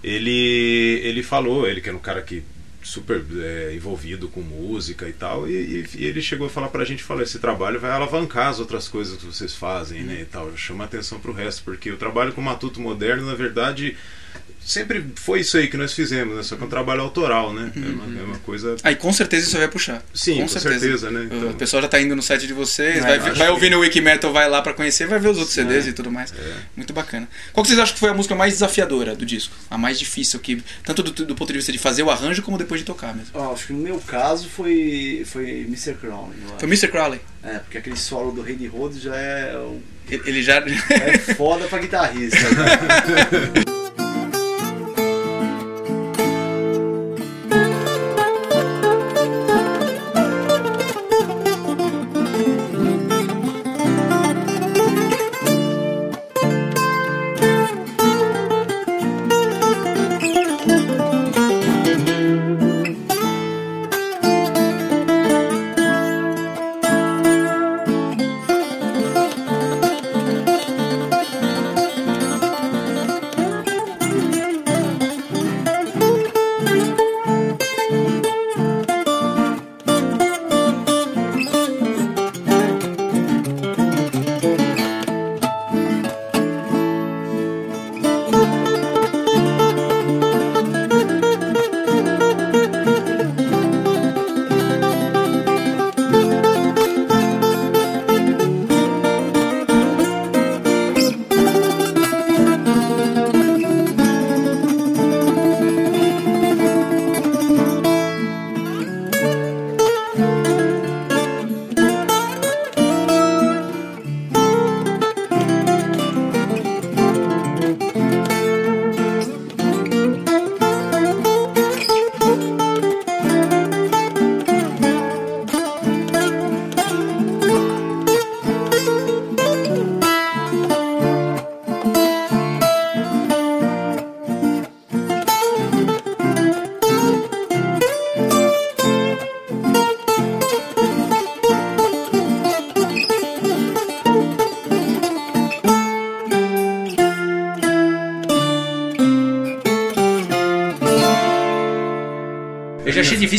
ele, 0.02 1.00
ele 1.04 1.22
falou, 1.22 1.66
ele 1.66 1.80
que 1.80 1.88
era 1.88 1.96
um 1.96 2.00
cara 2.00 2.22
que 2.22 2.42
super 2.82 3.22
é, 3.38 3.74
envolvido 3.74 4.28
com 4.28 4.40
música 4.40 5.06
e 5.08 5.12
tal, 5.12 5.46
e, 5.46 5.52
e- 5.52 5.86
e 5.98 6.04
ele 6.06 6.22
chegou 6.22 6.46
a 6.46 6.50
falar 6.50 6.68
pra 6.68 6.84
gente, 6.84 7.02
falou, 7.02 7.22
esse 7.22 7.38
trabalho 7.38 7.78
vai 7.78 7.90
alavancar 7.90 8.48
as 8.48 8.58
outras 8.58 8.88
coisas 8.88 9.18
que 9.18 9.26
vocês 9.26 9.54
fazem, 9.54 10.02
né, 10.02 10.20
e 10.22 10.24
tal, 10.24 10.56
chama 10.56 10.84
atenção 10.84 11.20
pro 11.20 11.32
resto, 11.32 11.62
porque 11.64 11.90
o 11.90 11.96
trabalho 11.98 12.32
com 12.32 12.40
o 12.40 12.44
Matuto 12.44 12.80
Moderno, 12.80 13.26
na 13.26 13.34
verdade, 13.34 13.96
sempre 14.64 15.04
foi 15.16 15.40
isso 15.40 15.56
aí 15.56 15.68
que 15.68 15.76
nós 15.76 15.92
fizemos, 15.92 16.36
né, 16.36 16.42
só 16.42 16.54
que 16.56 16.62
é 16.62 16.66
um 16.66 16.68
trabalho 16.68 17.00
autoral, 17.00 17.52
né, 17.52 17.72
é, 17.74 17.78
uma, 17.78 18.20
é 18.20 18.22
uma 18.24 18.38
coisa... 18.38 18.76
Aí 18.84 18.94
com 18.94 19.12
certeza 19.12 19.46
isso 19.48 19.56
vai 19.58 19.66
puxar. 19.68 20.02
Sim, 20.14 20.40
com 20.42 20.48
certeza, 20.48 21.11
né? 21.11 21.28
Então- 21.30 21.50
O 21.50 21.54
pessoal 21.54 21.82
já 21.82 21.88
tá 21.88 22.00
indo 22.00 22.14
no 22.14 22.22
site 22.22 22.46
de 22.46 22.52
vocês, 22.52 22.96
É, 22.98 23.00
vai, 23.00 23.18
vai, 23.18 23.30
acho 23.32 23.52
ouvir 23.52 23.70
no 23.70 23.80
Wikimetal, 23.80 24.32
vai 24.32 24.48
lá 24.48 24.62
pra 24.62 24.72
conhecer, 24.72 25.06
vai 25.06 25.18
ver 25.18 25.28
os 25.28 25.38
outros 25.38 25.54
CDs 25.54 25.86
É. 25.86 25.90
e 25.90 25.92
tudo 25.92 26.11
mais. 26.11 26.32
Muito 26.76 26.92
bacana. 26.92 27.28
Qual 27.52 27.62
que 27.64 27.68
vocês 27.68 27.78
acham 27.80 27.94
que 27.94 28.00
foi 28.00 28.11
a 28.11 28.14
música 28.14 28.34
mais 28.34 28.52
desafiadora 28.54 29.14
do 29.16 29.26
disco? 29.26 29.54
A 29.70 29.76
mais 29.78 29.98
difícil, 29.98 30.38
que 30.40 30.62
tanto 30.84 31.02
do, 31.02 31.11
do 31.26 31.34
ponto 31.34 31.52
de 31.52 31.58
vista 31.58 31.72
de 31.72 31.78
fazer 31.78 32.02
o 32.02 32.11
arranjo 32.11 32.42
como 32.42 32.56
depois 32.58 32.80
de 32.80 32.86
tocar 32.86 33.14
mesmo? 33.14 33.30
ó, 33.34 33.52
acho 33.52 33.66
que 33.68 33.72
no 33.72 33.80
meu 33.80 33.98
caso 34.00 34.48
foi, 34.48 35.22
foi 35.26 35.61
Mr. 35.62 35.94
Crown. 35.94 36.30
eu 36.52 36.58
Foi. 36.58 36.68
Mr. 36.68 36.88
Crowley. 36.88 37.20
É, 37.42 37.58
porque 37.58 37.78
aquele 37.78 37.96
solo 37.96 38.30
do 38.32 38.42
Rei 38.42 38.54
de 38.56 38.66
Rhodes 38.66 39.00
já 39.00 39.16
é, 39.16 39.54
Ele 40.08 40.22
ele 40.26 40.42
já. 40.42 40.56
é 40.56 41.18
foda 41.34 41.66
pra 41.66 41.78
guitarrista. 41.78 42.38
né? 42.38 43.70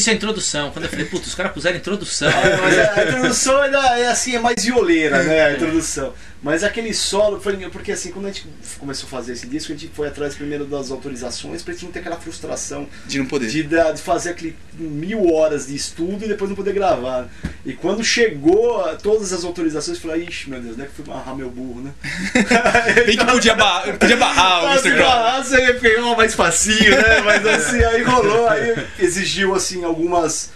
Difícil 0.01 0.13
a 0.13 0.15
introdução. 0.15 0.71
Quando 0.71 0.85
eu 0.85 0.89
falei, 0.89 1.05
putz, 1.05 1.27
os 1.27 1.35
caras 1.35 1.51
puseram 1.51 1.77
introdução. 1.77 2.27
É, 2.29 2.57
mas 2.57 2.79
a, 2.79 2.93
a 2.99 3.03
introdução 3.05 3.61
ainda 3.61 3.77
é 3.99 4.07
assim, 4.07 4.35
é 4.35 4.39
mais 4.39 4.63
violeira, 4.63 5.23
né? 5.23 5.45
A 5.45 5.53
introdução. 5.53 6.13
Mas 6.41 6.63
aquele 6.63 6.91
solo, 6.91 7.39
foi, 7.39 7.55
porque 7.69 7.91
assim, 7.91 8.11
quando 8.11 8.25
a 8.25 8.31
gente 8.31 8.47
começou 8.79 9.05
a 9.05 9.09
fazer 9.09 9.33
esse 9.33 9.45
disco, 9.45 9.71
a 9.71 9.75
gente 9.75 9.91
foi 9.93 10.07
atrás 10.07 10.33
primeiro 10.33 10.65
das 10.65 10.89
autorizações 10.89 11.61
pra 11.61 11.73
gente 11.73 11.85
não 11.85 11.91
ter 11.91 11.99
aquela 11.99 12.19
frustração 12.19 12.87
De 13.05 13.19
não 13.19 13.27
poder. 13.27 13.47
de, 13.47 13.61
de 13.61 14.01
fazer 14.01 14.31
aquele 14.31 14.55
mil 14.73 15.31
horas 15.31 15.67
de 15.67 15.75
estudo 15.75 16.25
e 16.25 16.27
depois 16.27 16.49
não 16.49 16.55
poder 16.55 16.73
gravar. 16.73 17.29
E 17.65 17.73
quando 17.73 18.03
chegou 18.03 18.83
todas 19.03 19.31
as 19.31 19.43
autorizações, 19.43 19.97
eu 19.97 20.09
falei, 20.09 20.25
ixi, 20.25 20.49
meu 20.49 20.59
Deus, 20.59 20.73
onde 20.73 20.83
é 20.83 20.85
que 20.85 20.93
fui 20.93 21.05
amarrar 21.07 21.35
meu 21.35 21.49
burro, 21.49 21.81
né? 21.81 21.91
Bem 23.05 23.17
que 23.17 23.25
podia, 23.25 23.53
ba 23.53 23.81
podia 23.99 24.17
barrar 24.17 24.63
o 24.63 24.67
Mr. 24.69 24.91
Você 25.43 25.73
pegou 25.73 26.15
mais 26.15 26.33
facinho, 26.33 26.91
né? 26.91 27.21
Mas 27.23 27.45
assim, 27.45 27.83
aí 27.83 28.01
rolou, 28.01 28.47
aí 28.47 28.75
exigiu 28.99 29.53
assim 29.53 29.83
algumas 29.83 30.49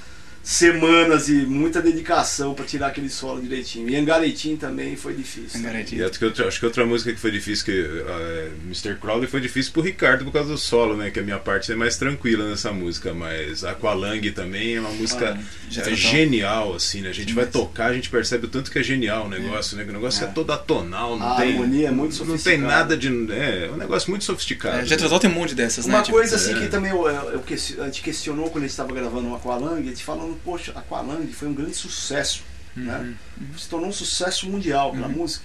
semanas 0.45 1.27
e 1.27 1.33
muita 1.45 1.81
dedicação 1.81 2.53
pra 2.53 2.63
tirar 2.65 2.87
aquele 2.87 3.09
solo 3.09 3.41
direitinho. 3.41 3.89
E 3.89 3.95
Angaretim 3.95 4.55
também 4.55 4.95
foi 4.95 5.15
difícil. 5.15 5.59
E 5.91 6.03
acho 6.03 6.19
que, 6.19 6.25
outra, 6.25 6.47
acho 6.47 6.59
que 6.59 6.65
outra 6.67 6.85
música 6.85 7.11
que 7.11 7.19
foi 7.19 7.31
difícil, 7.31 7.65
que 7.65 7.71
eh, 8.07 8.51
Mr. 8.65 8.95
Crowley 9.01 9.27
foi 9.27 9.41
difícil 9.41 9.73
pro 9.73 9.81
Ricardo 9.81 10.23
por 10.23 10.31
causa 10.31 10.49
do 10.51 10.57
solo, 10.57 10.95
né? 10.95 11.09
Que 11.09 11.19
a 11.19 11.23
minha 11.23 11.39
parte 11.39 11.71
é 11.71 11.75
mais 11.75 11.97
tranquila 11.97 12.47
nessa 12.47 12.71
música, 12.71 13.11
mas 13.11 13.63
Aqualung 13.63 14.21
também 14.35 14.75
é 14.75 14.79
uma 14.79 14.91
música 14.91 15.35
já 15.67 15.81
é 15.81 15.85
total. 15.85 15.97
genial, 15.97 16.75
assim, 16.75 17.01
né? 17.01 17.09
A 17.09 17.13
gente 17.13 17.33
vai 17.33 17.47
tocar, 17.47 17.87
a 17.87 17.93
gente 17.93 18.09
percebe 18.11 18.45
o 18.45 18.49
tanto 18.49 18.69
que 18.69 18.77
é 18.77 18.83
genial 18.83 19.25
o 19.25 19.29
negócio, 19.29 19.75
né? 19.75 19.83
Que 19.83 19.89
o 19.89 19.93
negócio 19.93 20.23
é, 20.23 20.27
todo 20.27 20.51
atonal, 20.53 21.17
não 21.17 21.27
A 21.33 21.35
tem. 21.37 21.53
harmonia 21.53 21.87
é 21.87 21.91
muito 21.91 22.11
Não 22.19 22.25
tem 22.27 22.37
sofisticada. 22.37 22.67
nada 22.67 22.95
de. 22.95 23.07
É, 23.31 23.65
é 23.65 23.71
um 23.71 23.77
negócio 23.77 24.11
muito 24.11 24.23
sofisticado. 24.23 24.77
É, 24.77 24.85
Jethro 24.85 25.09
Tull 25.09 25.19
tem 25.19 25.29
um 25.29 25.33
monte 25.33 25.55
dessas, 25.55 25.87
né? 25.87 25.95
Uma 25.95 26.03
Tipo, 26.03 26.17
coisa 26.17 26.35
assim 26.35 26.53
é. 26.55 26.59
que 26.59 26.67
também 26.67 26.91
eu, 26.91 27.07
eu, 27.07 27.31
eu 27.31 27.43
a 27.81 27.85
gente 27.85 28.01
questionou 28.03 28.45
quando 28.51 28.63
a 28.63 28.67
gente 28.67 28.71
estava 28.71 28.93
gravando 28.93 29.29
o 29.29 29.35
Aqualung, 29.35 29.79
a 29.79 29.81
gente 29.81 30.03
falando, 30.35 30.41
poxa, 30.43 30.71
Aqualung 30.75 31.27
foi 31.31 31.47
um 31.47 31.53
grande 31.53 31.75
sucesso, 31.75 32.43
né? 32.75 33.13
Se 33.57 33.67
tornou 33.69 33.89
um 33.89 33.93
sucesso 33.93 34.47
mundial 34.49 34.91
pela 34.91 35.07
música. 35.07 35.43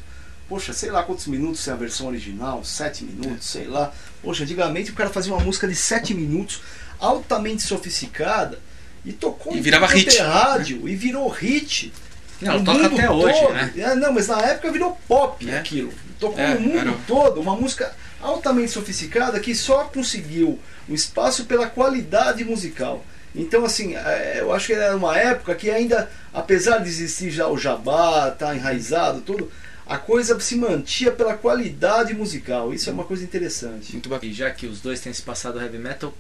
Poxa, 0.49 0.73
sei 0.73 0.91
lá 0.91 1.03
quantos 1.05 1.27
minutos 1.29 1.67
é 1.69 1.73
a 1.73 1.77
versão 1.77 2.09
original, 2.09 2.65
sete 2.65 3.05
minutos, 3.05 3.47
sei 3.49 3.67
lá. 3.69 3.93
Poxa, 4.23 4.43
antigamente 4.43 4.91
o 4.91 4.95
cara 4.95 5.09
fazia 5.09 5.33
uma 5.33 5.43
música 5.43 5.69
de 5.69 5.77
sete 5.77 6.13
minutos, 6.13 6.61
altamente 6.99 7.63
sofisticada, 7.63 8.59
e 9.05 9.13
tocou 9.13 9.57
E 9.57 9.61
virava 9.61 9.87
quanto 9.87 9.97
hit. 9.97 10.19
é 10.19 10.23
rádio, 10.23 10.89
e 10.89 10.97
virou 10.97 11.29
hit. 11.29 11.93
Não, 12.41 12.59
No 12.59 12.65
toca 12.65 12.87
até 12.87 13.09
hoje, 13.11 13.41
todo. 13.41 13.53
né? 13.53 13.73
É, 13.77 13.95
não, 13.95 14.13
mas 14.13 14.27
na 14.27 14.41
época 14.41 14.73
virou 14.73 14.99
pop 15.07 15.49
É. 15.49 15.59
aquilo. 15.59 15.93
Tocou 16.19 16.41
É, 16.41 16.55
no 16.55 16.61
mundo 16.61 16.79
era- 16.79 16.93
todo, 17.07 17.41
uma 17.41 17.55
música 17.55 17.95
altamente 18.21 18.73
sofisticada 18.73 19.39
que 19.41 19.55
só 19.55 19.85
conseguiu 19.85 20.59
um 20.89 20.95
espaço 20.95 21.45
pela 21.45 21.67
qualidade 21.69 22.43
musical. 22.45 23.05
Então, 23.35 23.65
assim, 23.65 23.95
é, 23.97 24.39
eu 24.41 24.53
acho 24.53 24.67
que 24.67 24.73
era 24.73 24.97
uma 24.97 25.17
época 25.17 25.55
que 25.55 25.71
ainda, 25.71 26.11
apesar 26.33 26.79
de 26.79 26.89
existir 26.89 27.31
já 27.31 27.47
o 27.47 27.57
jabá, 27.57 28.31
tá 28.31 28.55
enraizado, 28.55 29.21
tudo, 29.21 29.51
a 29.87 29.99
coisa 29.99 30.39
se 30.41 30.57
mantinha 30.57 31.13
pela 31.13 31.35
qualidade 31.35 32.15
musical. 32.15 32.73
Isso 32.73 32.91
é 32.91 32.93
uma 32.93 33.05
coisa 33.05 33.25
interessante. 33.25 33.93
Muito 33.93 34.09
bacana. 34.09 34.31
E 34.31 34.35
já 34.35 34.51
que 34.51 34.67
os 34.67 34.81
dois 34.81 35.01
têm 35.01 35.13
se 35.13 35.23
passado 35.23 35.61
heavy 35.61 35.79
metal, 35.79 36.15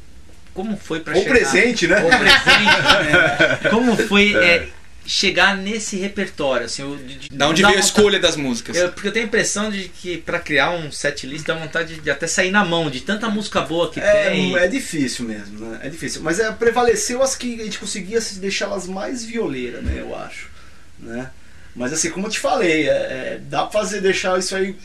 como 0.52 0.76
foi 0.76 1.00
pra 1.00 1.14
Ou 1.14 1.22
chegar... 1.22 1.34
presente, 1.34 1.86
né? 1.86 2.02
Ou 2.02 2.08
presente, 2.08 2.82
né? 3.12 3.56
Como 3.70 3.96
foi 3.96 4.34
é, 4.34 4.68
chegar 5.10 5.56
nesse 5.56 5.96
repertório? 5.96 6.66
Assim, 6.66 6.82
o- 6.84 6.96
de, 6.96 7.14
de- 7.16 7.28
Da 7.30 7.48
onde 7.48 7.62
veio 7.62 7.66
a 7.68 7.70
vontade- 7.80 7.86
escolha 7.98 8.18
das 8.20 8.36
músicas? 8.36 8.76
Eu- 8.76 8.92
porque 8.92 9.08
eu 9.08 9.12
tenho 9.12 9.24
a 9.24 9.28
impressão 9.28 9.70
de 9.70 9.88
que 9.88 10.18
pra 10.18 10.38
criar 10.38 10.70
um 10.70 10.92
set 10.92 11.26
list 11.26 11.44
dá 11.44 11.54
vontade 11.54 11.96
de 12.00 12.10
até 12.10 12.26
sair 12.28 12.50
na 12.52 12.64
mão, 12.64 12.88
de 12.88 13.00
tanta 13.00 13.28
música 13.28 13.60
boa 13.60 13.90
que 13.90 14.00
tem. 14.00 14.56
É, 14.56 14.64
é 14.64 14.68
difícil 14.68 15.24
mesmo, 15.26 15.58
né? 15.66 15.80
É 15.82 15.88
difícil. 15.88 16.22
Mas 16.22 16.38
é, 16.38 16.50
prevaleceu 16.52 17.22
as 17.22 17.34
que 17.34 17.60
a 17.60 17.64
gente 17.64 17.78
conseguia 17.78 18.20
se 18.20 18.38
deixá-las 18.38 18.86
mais 18.86 19.24
violeiras, 19.24 19.82
né? 19.82 19.96
Eu 19.98 20.14
acho. 20.16 20.48
Né? 20.98 21.30
Mas 21.74 21.92
assim, 21.92 22.10
como 22.10 22.26
eu 22.26 22.30
te 22.30 22.38
falei, 22.38 22.88
é, 22.88 22.92
é, 22.92 23.40
dá 23.42 23.62
pra 23.66 23.80
fazer, 23.80 24.00
deixar 24.00 24.38
isso 24.38 24.54
aí 24.54 24.76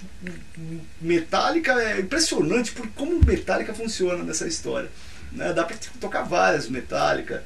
metálica, 1.02 1.74
é 1.82 2.00
impressionante 2.00 2.72
por 2.72 2.88
como 2.90 3.20
metálica 3.26 3.74
funciona 3.74 4.24
nessa 4.24 4.48
história. 4.48 4.90
Né? 5.32 5.52
Dá 5.54 5.64
pra 5.64 5.76
tocar 6.00 6.24
várias 6.24 6.68
metálica. 6.70 7.44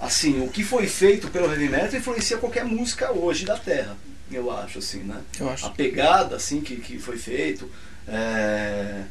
Assim, 0.00 0.40
o 0.42 0.48
que 0.48 0.62
foi 0.62 0.86
feito 0.86 1.28
pelo 1.28 1.46
heavy 1.50 1.68
metal 1.68 1.98
influencia 1.98 2.36
qualquer 2.38 2.64
música 2.64 3.10
hoje 3.12 3.44
da 3.44 3.56
Terra, 3.56 3.96
eu 4.30 4.50
acho, 4.50 4.78
assim, 4.78 5.00
né? 5.00 5.20
Eu 5.40 5.48
acho. 5.48 5.66
a 5.66 5.70
pegada 5.70 6.36
assim 6.36 6.60
que, 6.60 6.76
que 6.76 6.98
foi 6.98 7.16
feito 7.18 7.68
é, 8.06 9.02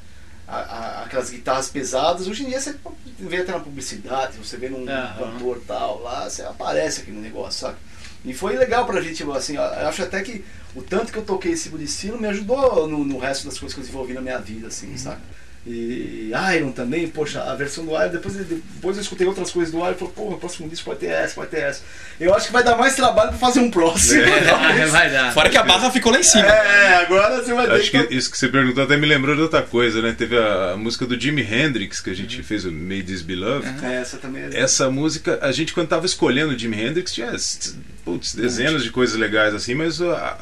a- 0.48 0.56
a- 0.58 1.04
aquelas 1.04 1.30
guitarras 1.30 1.70
pesadas 1.70 2.28
hoje 2.28 2.44
em 2.44 2.50
dia 2.50 2.60
você 2.62 2.76
vê 3.20 3.38
até 3.38 3.52
na 3.52 3.60
publicidade 3.60 4.38
você 4.38 4.58
vê 4.58 4.70
num 4.70 4.86
cantor 5.18 5.62
tal 5.68 6.02
lá 6.02 6.30
você 6.30 6.42
aparece 6.44 7.02
aqui 7.02 7.12
no 7.12 7.22
negócio 7.22 7.60
sabe 7.62 7.78
e 8.26 8.34
foi 8.34 8.56
legal 8.56 8.86
pra 8.86 9.02
gente 9.02 9.24
assim 9.36 9.56
eu 9.56 9.62
acho 9.64 10.02
até 10.04 10.22
que 10.22 10.44
o 10.76 10.82
tanto 10.82 11.12
que 11.12 11.18
eu 11.18 11.24
toquei 11.26 11.52
esse 11.52 11.70
tipo 11.70 11.78
me 12.20 12.28
ajudou 12.28 12.88
no, 12.88 13.04
no 13.04 13.18
resto 13.20 13.46
das 13.46 13.60
coisas 13.60 13.74
que 13.74 13.80
eu 13.82 13.86
desenvolvi 13.86 14.14
na 14.14 14.22
minha 14.22 14.40
vida 14.40 14.68
assim 14.68 14.96
sabe 14.98 15.22
e 15.68 16.32
Iron 16.56 16.72
também, 16.72 17.08
poxa, 17.08 17.42
a 17.42 17.54
versão 17.56 17.86
do 17.86 17.92
Iron, 17.92 18.10
depois, 18.10 18.36
depois 18.36 18.96
eu 18.96 19.02
escutei 19.02 19.28
outras 19.28 19.52
coisas 19.52 19.72
do 19.72 19.80
Iron 19.80 19.92
e 19.92 19.96
falei, 19.96 20.14
porra, 20.14 20.36
o 20.36 20.40
próximo 20.40 20.70
disco 20.70 20.90
vai 20.90 20.98
ter 20.98 21.08
essa, 21.08 21.36
vai 21.36 21.48
ter 21.48 21.60
essa. 21.60 21.82
Eu 22.20 22.34
acho 22.34 22.48
que 22.48 22.54
vai 22.54 22.64
dar 22.64 22.78
mais 22.78 22.96
trabalho 22.96 23.30
pra 23.30 23.38
fazer 23.38 23.60
um 23.60 23.70
próximo. 23.70 24.24
Ah, 24.58 24.86
vai 24.88 25.10
dar. 25.10 25.34
Fora 25.34 25.50
que 25.50 25.58
a 25.58 25.64
barra 25.64 25.92
ficou 25.92 26.12
lá 26.12 26.20
em 26.20 26.24
cima. 26.24 26.48
É, 26.48 26.96
agora 26.96 27.42
você 27.42 27.54
vai 27.54 27.68
ter 27.68 27.74
Acho 27.74 27.92
que 27.92 28.16
isso 28.16 28.32
que 28.32 28.38
você 28.38 28.48
perguntou 28.48 28.84
até 28.84 28.98
me 28.98 29.06
lembrou 29.06 29.36
de 29.36 29.42
outra 29.42 29.62
coisa, 29.62 30.02
né? 30.02 30.16
Teve 30.18 30.38
a, 30.38 30.72
a 30.72 30.78
música 30.78 31.06
do 31.06 31.20
Jimi 31.20 31.42
Hendrix 31.42 32.00
que 32.00 32.10
a 32.10 32.16
gente 32.16 32.42
fez, 32.44 32.66
o 32.66 32.72
Made 32.72 33.04
This 33.04 33.22
Be 33.22 33.36
Love. 33.36 33.68
É, 33.84 33.96
essa 33.96 34.18
também 34.18 34.44
é. 34.44 34.60
Essa 34.60 34.90
música, 34.90 35.40
a 35.42 35.52
gente 35.52 35.74
quando 35.74 35.88
tava 35.88 36.06
escolhendo 36.06 36.54
o 36.54 36.58
Jimi 36.58 36.82
Hendrix 36.82 37.14
tinha 37.14 37.32
putz, 38.08 38.34
dezenas 38.34 38.84
de 38.84 38.90
coisas 38.90 39.18
legais 39.18 39.54
assim, 39.54 39.76
mas 39.76 40.02
a, 40.02 40.38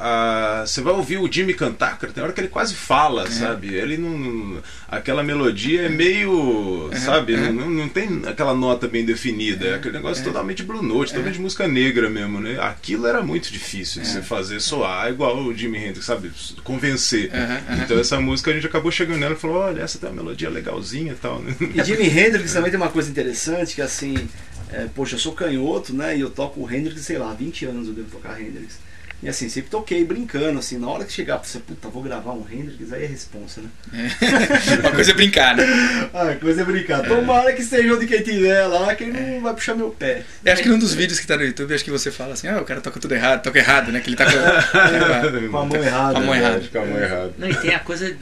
a- 0.62 0.66
você 0.68 0.82
vai 0.82 0.94
ouvir 0.94 1.18
o 1.18 1.32
Jimmy 1.32 1.54
cantar, 1.56 1.98
cara, 1.98 2.14
tem 2.14 2.24
hora 2.24 2.32
que 2.32 2.40
ele 2.40 2.48
quase 2.48 2.76
fala, 2.76 3.30
sabe? 3.32 3.74
Ele 3.74 3.98
não, 3.98 4.62
aquela 4.88 5.24
melodia 5.24 5.82
é 5.84 5.90
meio, 5.90 6.92
sabe? 7.04 7.36
Não, 7.36 7.52
não, 7.52 7.70
não 7.72 7.90
tem 7.90 8.22
aquela 8.28 8.54
nota 8.54 8.88
bem 8.88 9.04
definida, 9.04 9.66
é 9.66 9.74
aquele 9.76 9.96
negócio 9.96 10.24
totalmente 10.24 10.62
blue 10.62 10.84
note, 10.84 11.12
totalmente 11.12 11.40
música 11.42 11.68
negra 11.68 12.08
mesmo, 12.10 12.40
né? 12.40 12.58
Aquilo 12.60 13.08
era 13.08 13.24
muito 13.24 13.52
difícil 13.52 14.02
de 14.04 14.08
você 14.10 14.22
fazer 14.22 14.60
soar 14.60 15.10
igual 15.10 15.38
o 15.44 15.54
Jimi 15.54 15.80
Hendrix, 15.80 16.06
sabe? 16.06 16.32
Convencer. 16.64 17.32
Então 17.84 17.98
essa 18.00 18.20
música 18.20 18.52
a 18.52 18.54
gente 18.54 18.68
acabou 18.68 18.92
chegando 18.92 19.20
nela 19.20 19.34
e 19.34 19.38
falou, 19.38 19.58
olha, 19.58 19.82
essa 19.82 19.98
tem 19.98 20.10
uma 20.10 20.22
melodia 20.22 20.50
legalzinha 20.50 21.14
e 21.14 21.16
tal, 21.16 21.40
né? 21.42 21.56
E 21.74 21.84
Jimi 21.84 22.08
Hendrix 22.08 22.54
também 22.54 22.70
tem 22.70 22.80
uma 22.80 22.90
coisa 22.90 23.10
interessante, 23.10 23.74
que 23.76 23.82
assim, 23.82 24.16
é, 24.72 24.88
poxa, 24.94 25.16
eu 25.16 25.20
sou 25.20 25.34
canhoto, 25.34 25.94
né? 25.94 26.18
E 26.18 26.22
eu 26.22 26.30
toco 26.30 26.62
o 26.62 26.72
Hendrix, 26.72 27.02
sei 27.02 27.18
lá, 27.18 27.32
há 27.32 27.34
20 27.34 27.66
anos 27.66 27.88
eu 27.88 27.94
devo 27.94 28.10
tocar 28.10 28.40
Hendrix. 28.40 28.80
E 29.24 29.30
assim, 29.30 29.48
sempre 29.48 29.70
toquei 29.72 30.04
brincando, 30.04 30.60
assim, 30.60 30.78
na 30.78 30.88
hora 30.88 31.06
que 31.06 31.12
chegar 31.12 31.38
pra 31.40 31.48
você, 31.48 31.58
puta, 31.58 31.88
vou 31.88 32.04
gravar 32.04 32.34
um 32.34 32.46
Hendrix, 32.52 32.92
aí 32.92 33.06
é 33.06 33.08
responsa, 33.08 33.62
né? 33.62 33.70
Uma 34.82 34.92
coisa 34.92 35.12
é 35.12 35.14
brincar, 35.14 35.56
né? 35.56 35.66
Ah, 36.14 36.36
coisa 36.40 36.62
é 36.62 36.66
brincar. 36.66 37.02
Tomara 37.08 37.54
que 37.54 37.62
esteja 37.62 37.96
onde 37.96 38.06
quem 38.06 38.22
tiver 38.22 38.66
lá, 38.68 38.94
que 38.94 39.06
ele 39.06 39.14
não 39.14 39.42
vai 39.42 39.54
puxar 39.54 39.74
meu 39.74 39.90
pé. 39.90 40.24
Eu 40.44 40.54
acho 40.54 40.62
que 40.62 40.70
num 40.70 40.78
dos 40.78 40.94
vídeos 40.94 41.20
que 41.20 41.26
tá 41.26 41.38
no 41.38 41.44
YouTube, 41.44 41.74
acho 41.74 41.84
que 41.84 41.90
você 41.92 42.12
fala 42.12 42.34
assim, 42.34 42.48
ah, 42.48 42.62
o 42.62 42.66
cara 42.66 42.82
toca 42.82 43.00
tudo 43.00 43.16
errado, 43.16 43.42
toca 43.42 43.58
errado, 43.58 43.92
né? 43.92 44.00
Que 44.00 44.10
ele 44.10 44.18
tá 44.18 44.26
com, 44.26 44.32
Com 45.50 45.58
a 45.58 45.66
mão 45.66 45.84
errada. 45.84 46.14
com 46.14 46.20
a 46.20 46.26
mão 46.26 46.36
errada. 46.36 46.68
Com 46.72 46.78
a 46.80 46.86
mão 46.86 47.00
errada. 47.00 47.34
Não, 47.38 47.50
e 47.50 47.56
tem 47.56 47.74
a 47.74 47.80
coisa, 47.80 48.16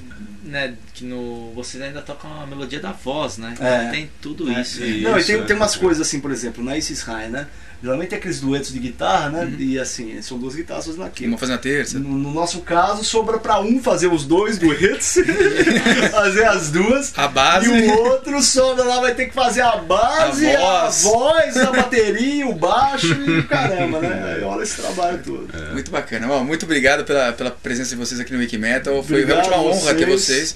né, 0.53 0.75
que 0.93 1.03
no. 1.03 1.51
Vocês 1.55 1.81
ainda 1.81 2.01
tocam 2.01 2.31
a 2.41 2.45
melodia 2.45 2.79
da 2.79 2.91
voz, 2.91 3.39
né? 3.39 3.55
É. 3.59 3.89
Tem 3.89 4.09
tudo 4.21 4.49
isso. 4.51 4.81
É. 4.81 4.85
aí. 4.85 5.01
Não, 5.01 5.17
e 5.17 5.19
Isso, 5.19 5.27
tem, 5.27 5.37
né? 5.37 5.45
tem 5.45 5.55
umas 5.55 5.75
coisas 5.75 6.07
assim, 6.07 6.19
por 6.19 6.31
exemplo, 6.31 6.63
na 6.63 6.77
Isis 6.77 7.01
High, 7.01 7.29
né? 7.29 7.47
Geralmente 7.81 8.11
tem 8.11 8.17
aqueles 8.19 8.39
duetos 8.39 8.71
de 8.71 8.79
guitarra, 8.79 9.29
né? 9.29 9.55
E 9.59 9.77
assim, 9.77 10.21
são 10.21 10.39
duas 10.39 10.55
guitarras 10.55 10.85
fazendo 10.85 11.03
aquilo. 11.03 11.31
Vamos 11.31 11.41
fazer 11.41 11.51
na 11.51 11.57
terça. 11.57 11.99
No, 11.99 12.11
no 12.17 12.31
nosso 12.31 12.61
caso, 12.61 13.03
sobra 13.03 13.37
pra 13.39 13.59
um 13.59 13.83
fazer 13.83 14.07
os 14.07 14.23
dois 14.23 14.57
duetos, 14.57 15.17
fazer 16.09 16.45
as 16.45 16.71
duas. 16.71 17.11
A 17.17 17.27
base. 17.27 17.69
E 17.69 17.87
o 17.87 17.99
outro 18.05 18.41
sobra 18.41 18.85
lá, 18.85 19.01
vai 19.01 19.13
ter 19.13 19.25
que 19.25 19.33
fazer 19.33 19.59
a 19.59 19.75
base, 19.75 20.47
A 20.47 20.59
a 20.59 20.83
voz. 20.85 21.03
voz, 21.03 21.57
a, 21.57 21.71
bateria, 21.71 22.47
o 22.47 22.53
baixo 22.53 23.07
e 23.07 23.39
o 23.39 23.47
caramba, 23.49 23.99
né? 23.99 24.35
Aí 24.37 24.43
olha 24.43 24.63
esse 24.63 24.81
trabalho 24.81 25.19
todo. 25.21 25.49
Muito 25.73 25.91
bacana. 25.91 26.31
Ó, 26.31 26.41
muito 26.41 26.63
obrigado 26.63 27.03
pela, 27.03 27.33
pela 27.33 27.51
presença 27.51 27.89
de 27.89 27.95
vocês 27.97 28.17
aqui 28.17 28.31
no 28.31 28.39
Wiki 28.39 28.57
Metal. 28.57 29.03
Foi 29.03 29.23
Obrigado 29.23 29.47
uma 29.47 29.57
a 29.57 29.61
honra 29.61 29.93
ter 29.93 30.05
vocês. 30.05 30.42
Vocês. 30.43 30.55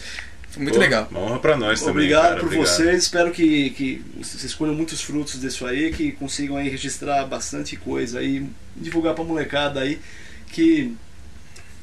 Foi 0.49 0.63
muito 0.63 0.75
Pô, 0.75 0.81
legal. 0.81 1.07
Uma 1.11 1.19
honra 1.19 1.39
pra 1.39 1.57
nós 1.57 1.79
também. 1.79 1.91
Obrigado 1.91 2.23
cara, 2.23 2.39
por 2.39 2.45
obrigado. 2.45 2.67
vocês, 2.67 3.03
espero 3.03 3.31
que, 3.31 3.69
que 3.71 4.01
vocês 4.17 4.53
colham 4.53 4.73
muitos 4.73 5.01
frutos 5.01 5.39
disso 5.39 5.65
aí, 5.65 5.91
que 5.91 6.11
consigam 6.13 6.57
aí 6.57 6.69
registrar 6.69 7.25
bastante 7.25 7.75
coisa 7.75 8.19
aí, 8.19 8.45
divulgar 8.75 9.13
pra 9.13 9.23
molecada 9.23 9.81
aí, 9.81 9.99
que 10.51 10.95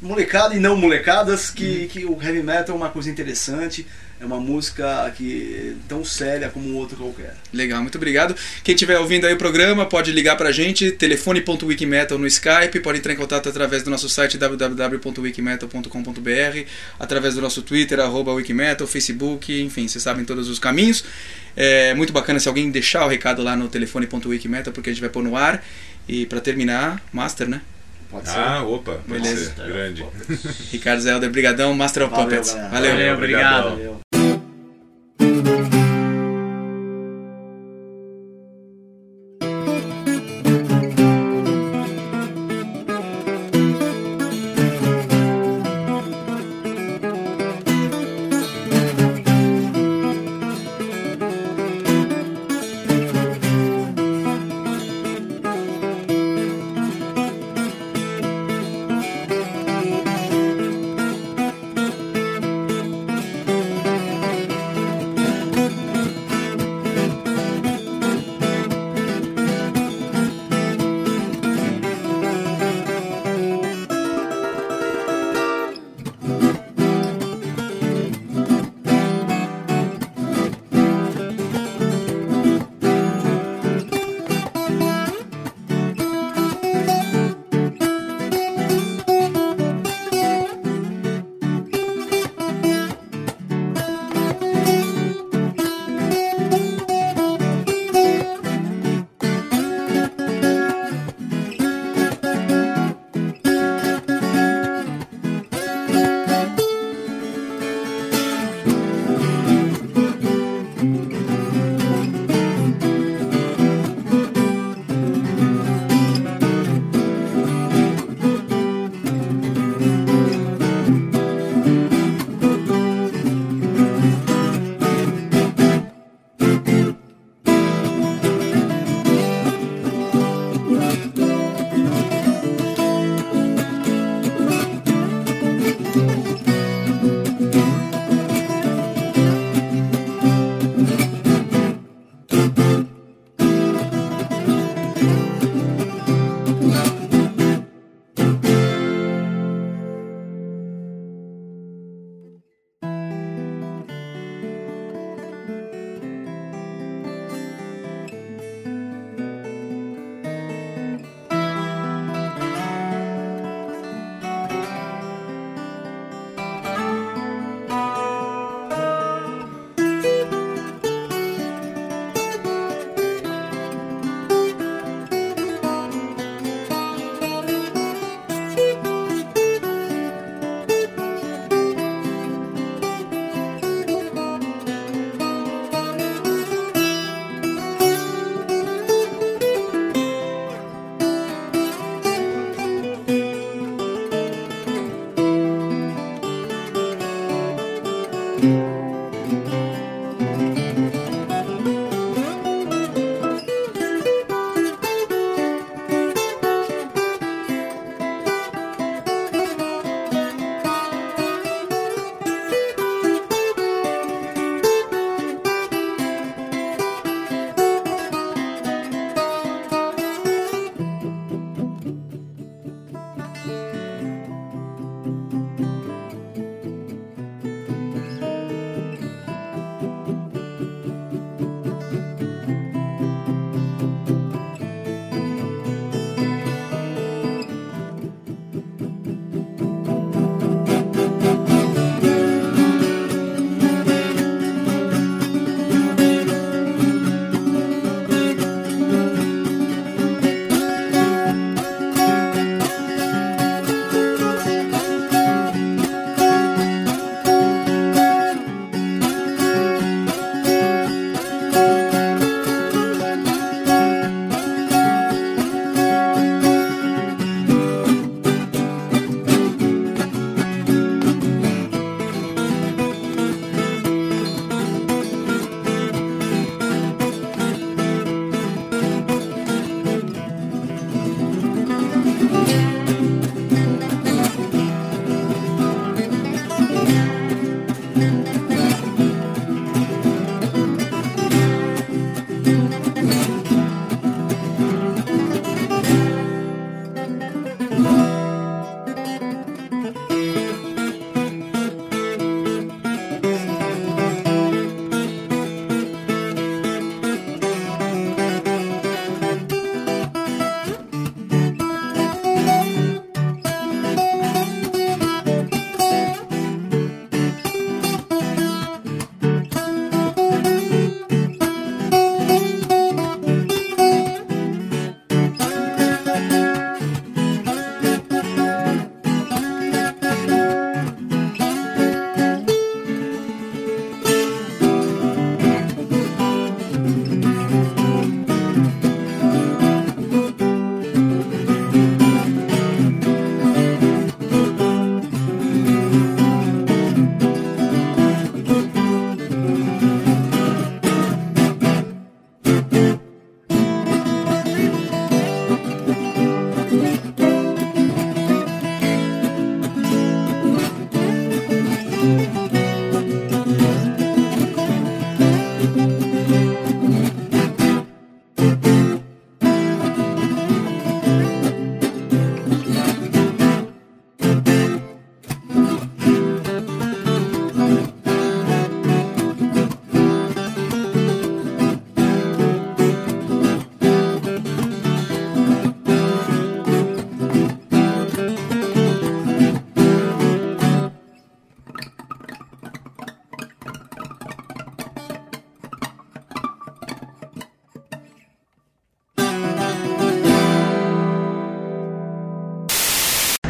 molecada 0.00 0.54
e 0.54 0.58
não 0.58 0.76
molecadas, 0.76 1.50
que, 1.50 1.86
que 1.88 2.04
o 2.04 2.20
heavy 2.20 2.42
metal 2.42 2.74
é 2.74 2.78
uma 2.78 2.90
coisa 2.90 3.10
interessante, 3.10 3.86
é 4.20 4.24
uma 4.24 4.40
música 4.40 5.12
que 5.16 5.76
tão 5.88 6.04
séria 6.04 6.48
como 6.48 6.74
outro 6.74 6.96
qualquer. 6.96 7.34
Legal, 7.52 7.82
muito 7.82 7.96
obrigado. 7.96 8.36
Quem 8.62 8.74
estiver 8.74 8.98
ouvindo 8.98 9.26
aí 9.26 9.34
o 9.34 9.36
programa, 9.36 9.84
pode 9.86 10.12
ligar 10.12 10.36
pra 10.36 10.52
gente, 10.52 10.92
telefone.wikimetal 10.92 12.18
no 12.18 12.26
Skype, 12.26 12.80
pode 12.80 12.98
entrar 12.98 13.12
em 13.12 13.16
contato 13.16 13.48
através 13.48 13.82
do 13.82 13.90
nosso 13.90 14.08
site 14.08 14.38
www.wikimetal.com.br, 14.38 16.68
através 16.98 17.34
do 17.34 17.40
nosso 17.40 17.62
Twitter, 17.62 18.00
arroba 18.00 18.32
Wikimetal, 18.32 18.86
Facebook, 18.86 19.60
enfim, 19.60 19.88
vocês 19.88 20.02
sabem 20.02 20.24
todos 20.24 20.48
os 20.48 20.58
caminhos. 20.58 21.04
É 21.56 21.94
muito 21.94 22.12
bacana 22.12 22.40
se 22.40 22.48
alguém 22.48 22.70
deixar 22.70 23.04
o 23.04 23.08
recado 23.08 23.42
lá 23.42 23.56
no 23.56 23.68
telefone.wikimetal, 23.68 24.72
porque 24.72 24.90
a 24.90 24.92
gente 24.92 25.00
vai 25.00 25.10
pôr 25.10 25.22
no 25.22 25.36
ar. 25.36 25.64
E 26.08 26.26
pra 26.26 26.40
terminar, 26.40 27.02
Master, 27.12 27.48
né? 27.48 27.60
Pode 28.14 28.28
ser? 28.28 28.38
Ah, 28.38 28.62
opa, 28.62 28.92
pode 28.92 29.20
Beleza. 29.20 29.52
ser. 29.56 29.66
Grande. 29.66 30.06
Ricardo 30.70 31.00
Zelder, 31.02 31.30
brigadão, 31.30 31.74
Master 31.74 32.04
of 32.04 32.12
Valeu, 32.12 32.26
Puppets. 32.28 32.54
galera. 32.54 32.70
Valeu. 32.70 32.90
Valeu, 32.92 33.14
obrigado. 33.14 33.70
Valeu. 33.70 34.00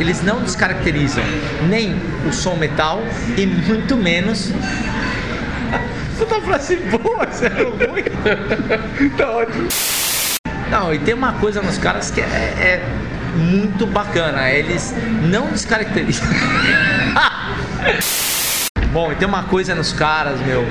Eles 0.04 0.22
não 0.22 0.42
descaracterizam 0.42 1.24
nem 1.66 1.96
o 2.28 2.32
som 2.32 2.56
metal 2.56 3.00
e 3.38 3.46
muito 3.46 3.96
menos. 3.96 4.52
Puta 6.18 6.42
frase 6.42 6.76
boa, 6.76 7.26
sério 7.32 7.70
ruim. 7.70 8.04
tá 9.16 9.30
ótimo. 9.30 9.66
Não, 10.70 10.92
e 10.92 10.98
tem 10.98 11.14
uma 11.14 11.32
coisa 11.32 11.62
nos 11.62 11.78
caras 11.78 12.10
que 12.10 12.20
é, 12.20 12.24
é 12.24 12.86
muito 13.34 13.86
bacana. 13.86 14.50
Eles 14.50 14.94
não 15.22 15.46
descaracterizam. 15.46 16.28
Bom, 18.92 19.10
e 19.10 19.14
tem 19.14 19.26
uma 19.26 19.44
coisa 19.44 19.74
nos 19.74 19.94
caras, 19.94 20.38
meu, 20.40 20.66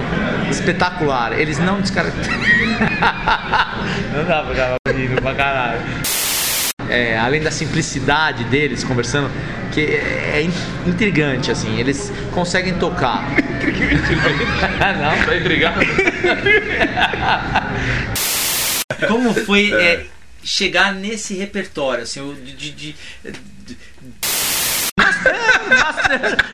espetacular. 0.48 1.34
Eles 1.34 1.58
não 1.58 1.82
descaracterizam. 1.82 2.38
não 4.16 4.26
dá 4.26 4.44
pra 4.44 4.54
ficar 4.54 4.96
rindo 4.96 5.20
pra 5.20 5.34
caralho. 5.34 5.82
É, 6.90 7.18
além 7.18 7.42
da 7.42 7.52
simplicidade 7.52 8.44
deles 8.46 8.84
conversando, 8.84 9.30
que 9.72 9.82
é 9.82 10.42
in- 10.44 10.90
intrigante, 10.90 11.50
assim. 11.52 11.80
Eles 11.80 12.12
conseguem 12.32 12.74
tocar. 12.76 13.24
não, 15.00 15.26
Tá 15.26 15.36
intrigado? 15.38 15.80
Como 19.08 19.34
foi 19.34 19.72
é, 19.74 20.06
chegar 20.44 20.94
nesse 20.94 21.34
repertório, 21.36 22.04
assim, 22.04 22.20
o 22.22 22.34
de. 22.36 22.54
de- 22.72 22.72
de- 22.72 22.96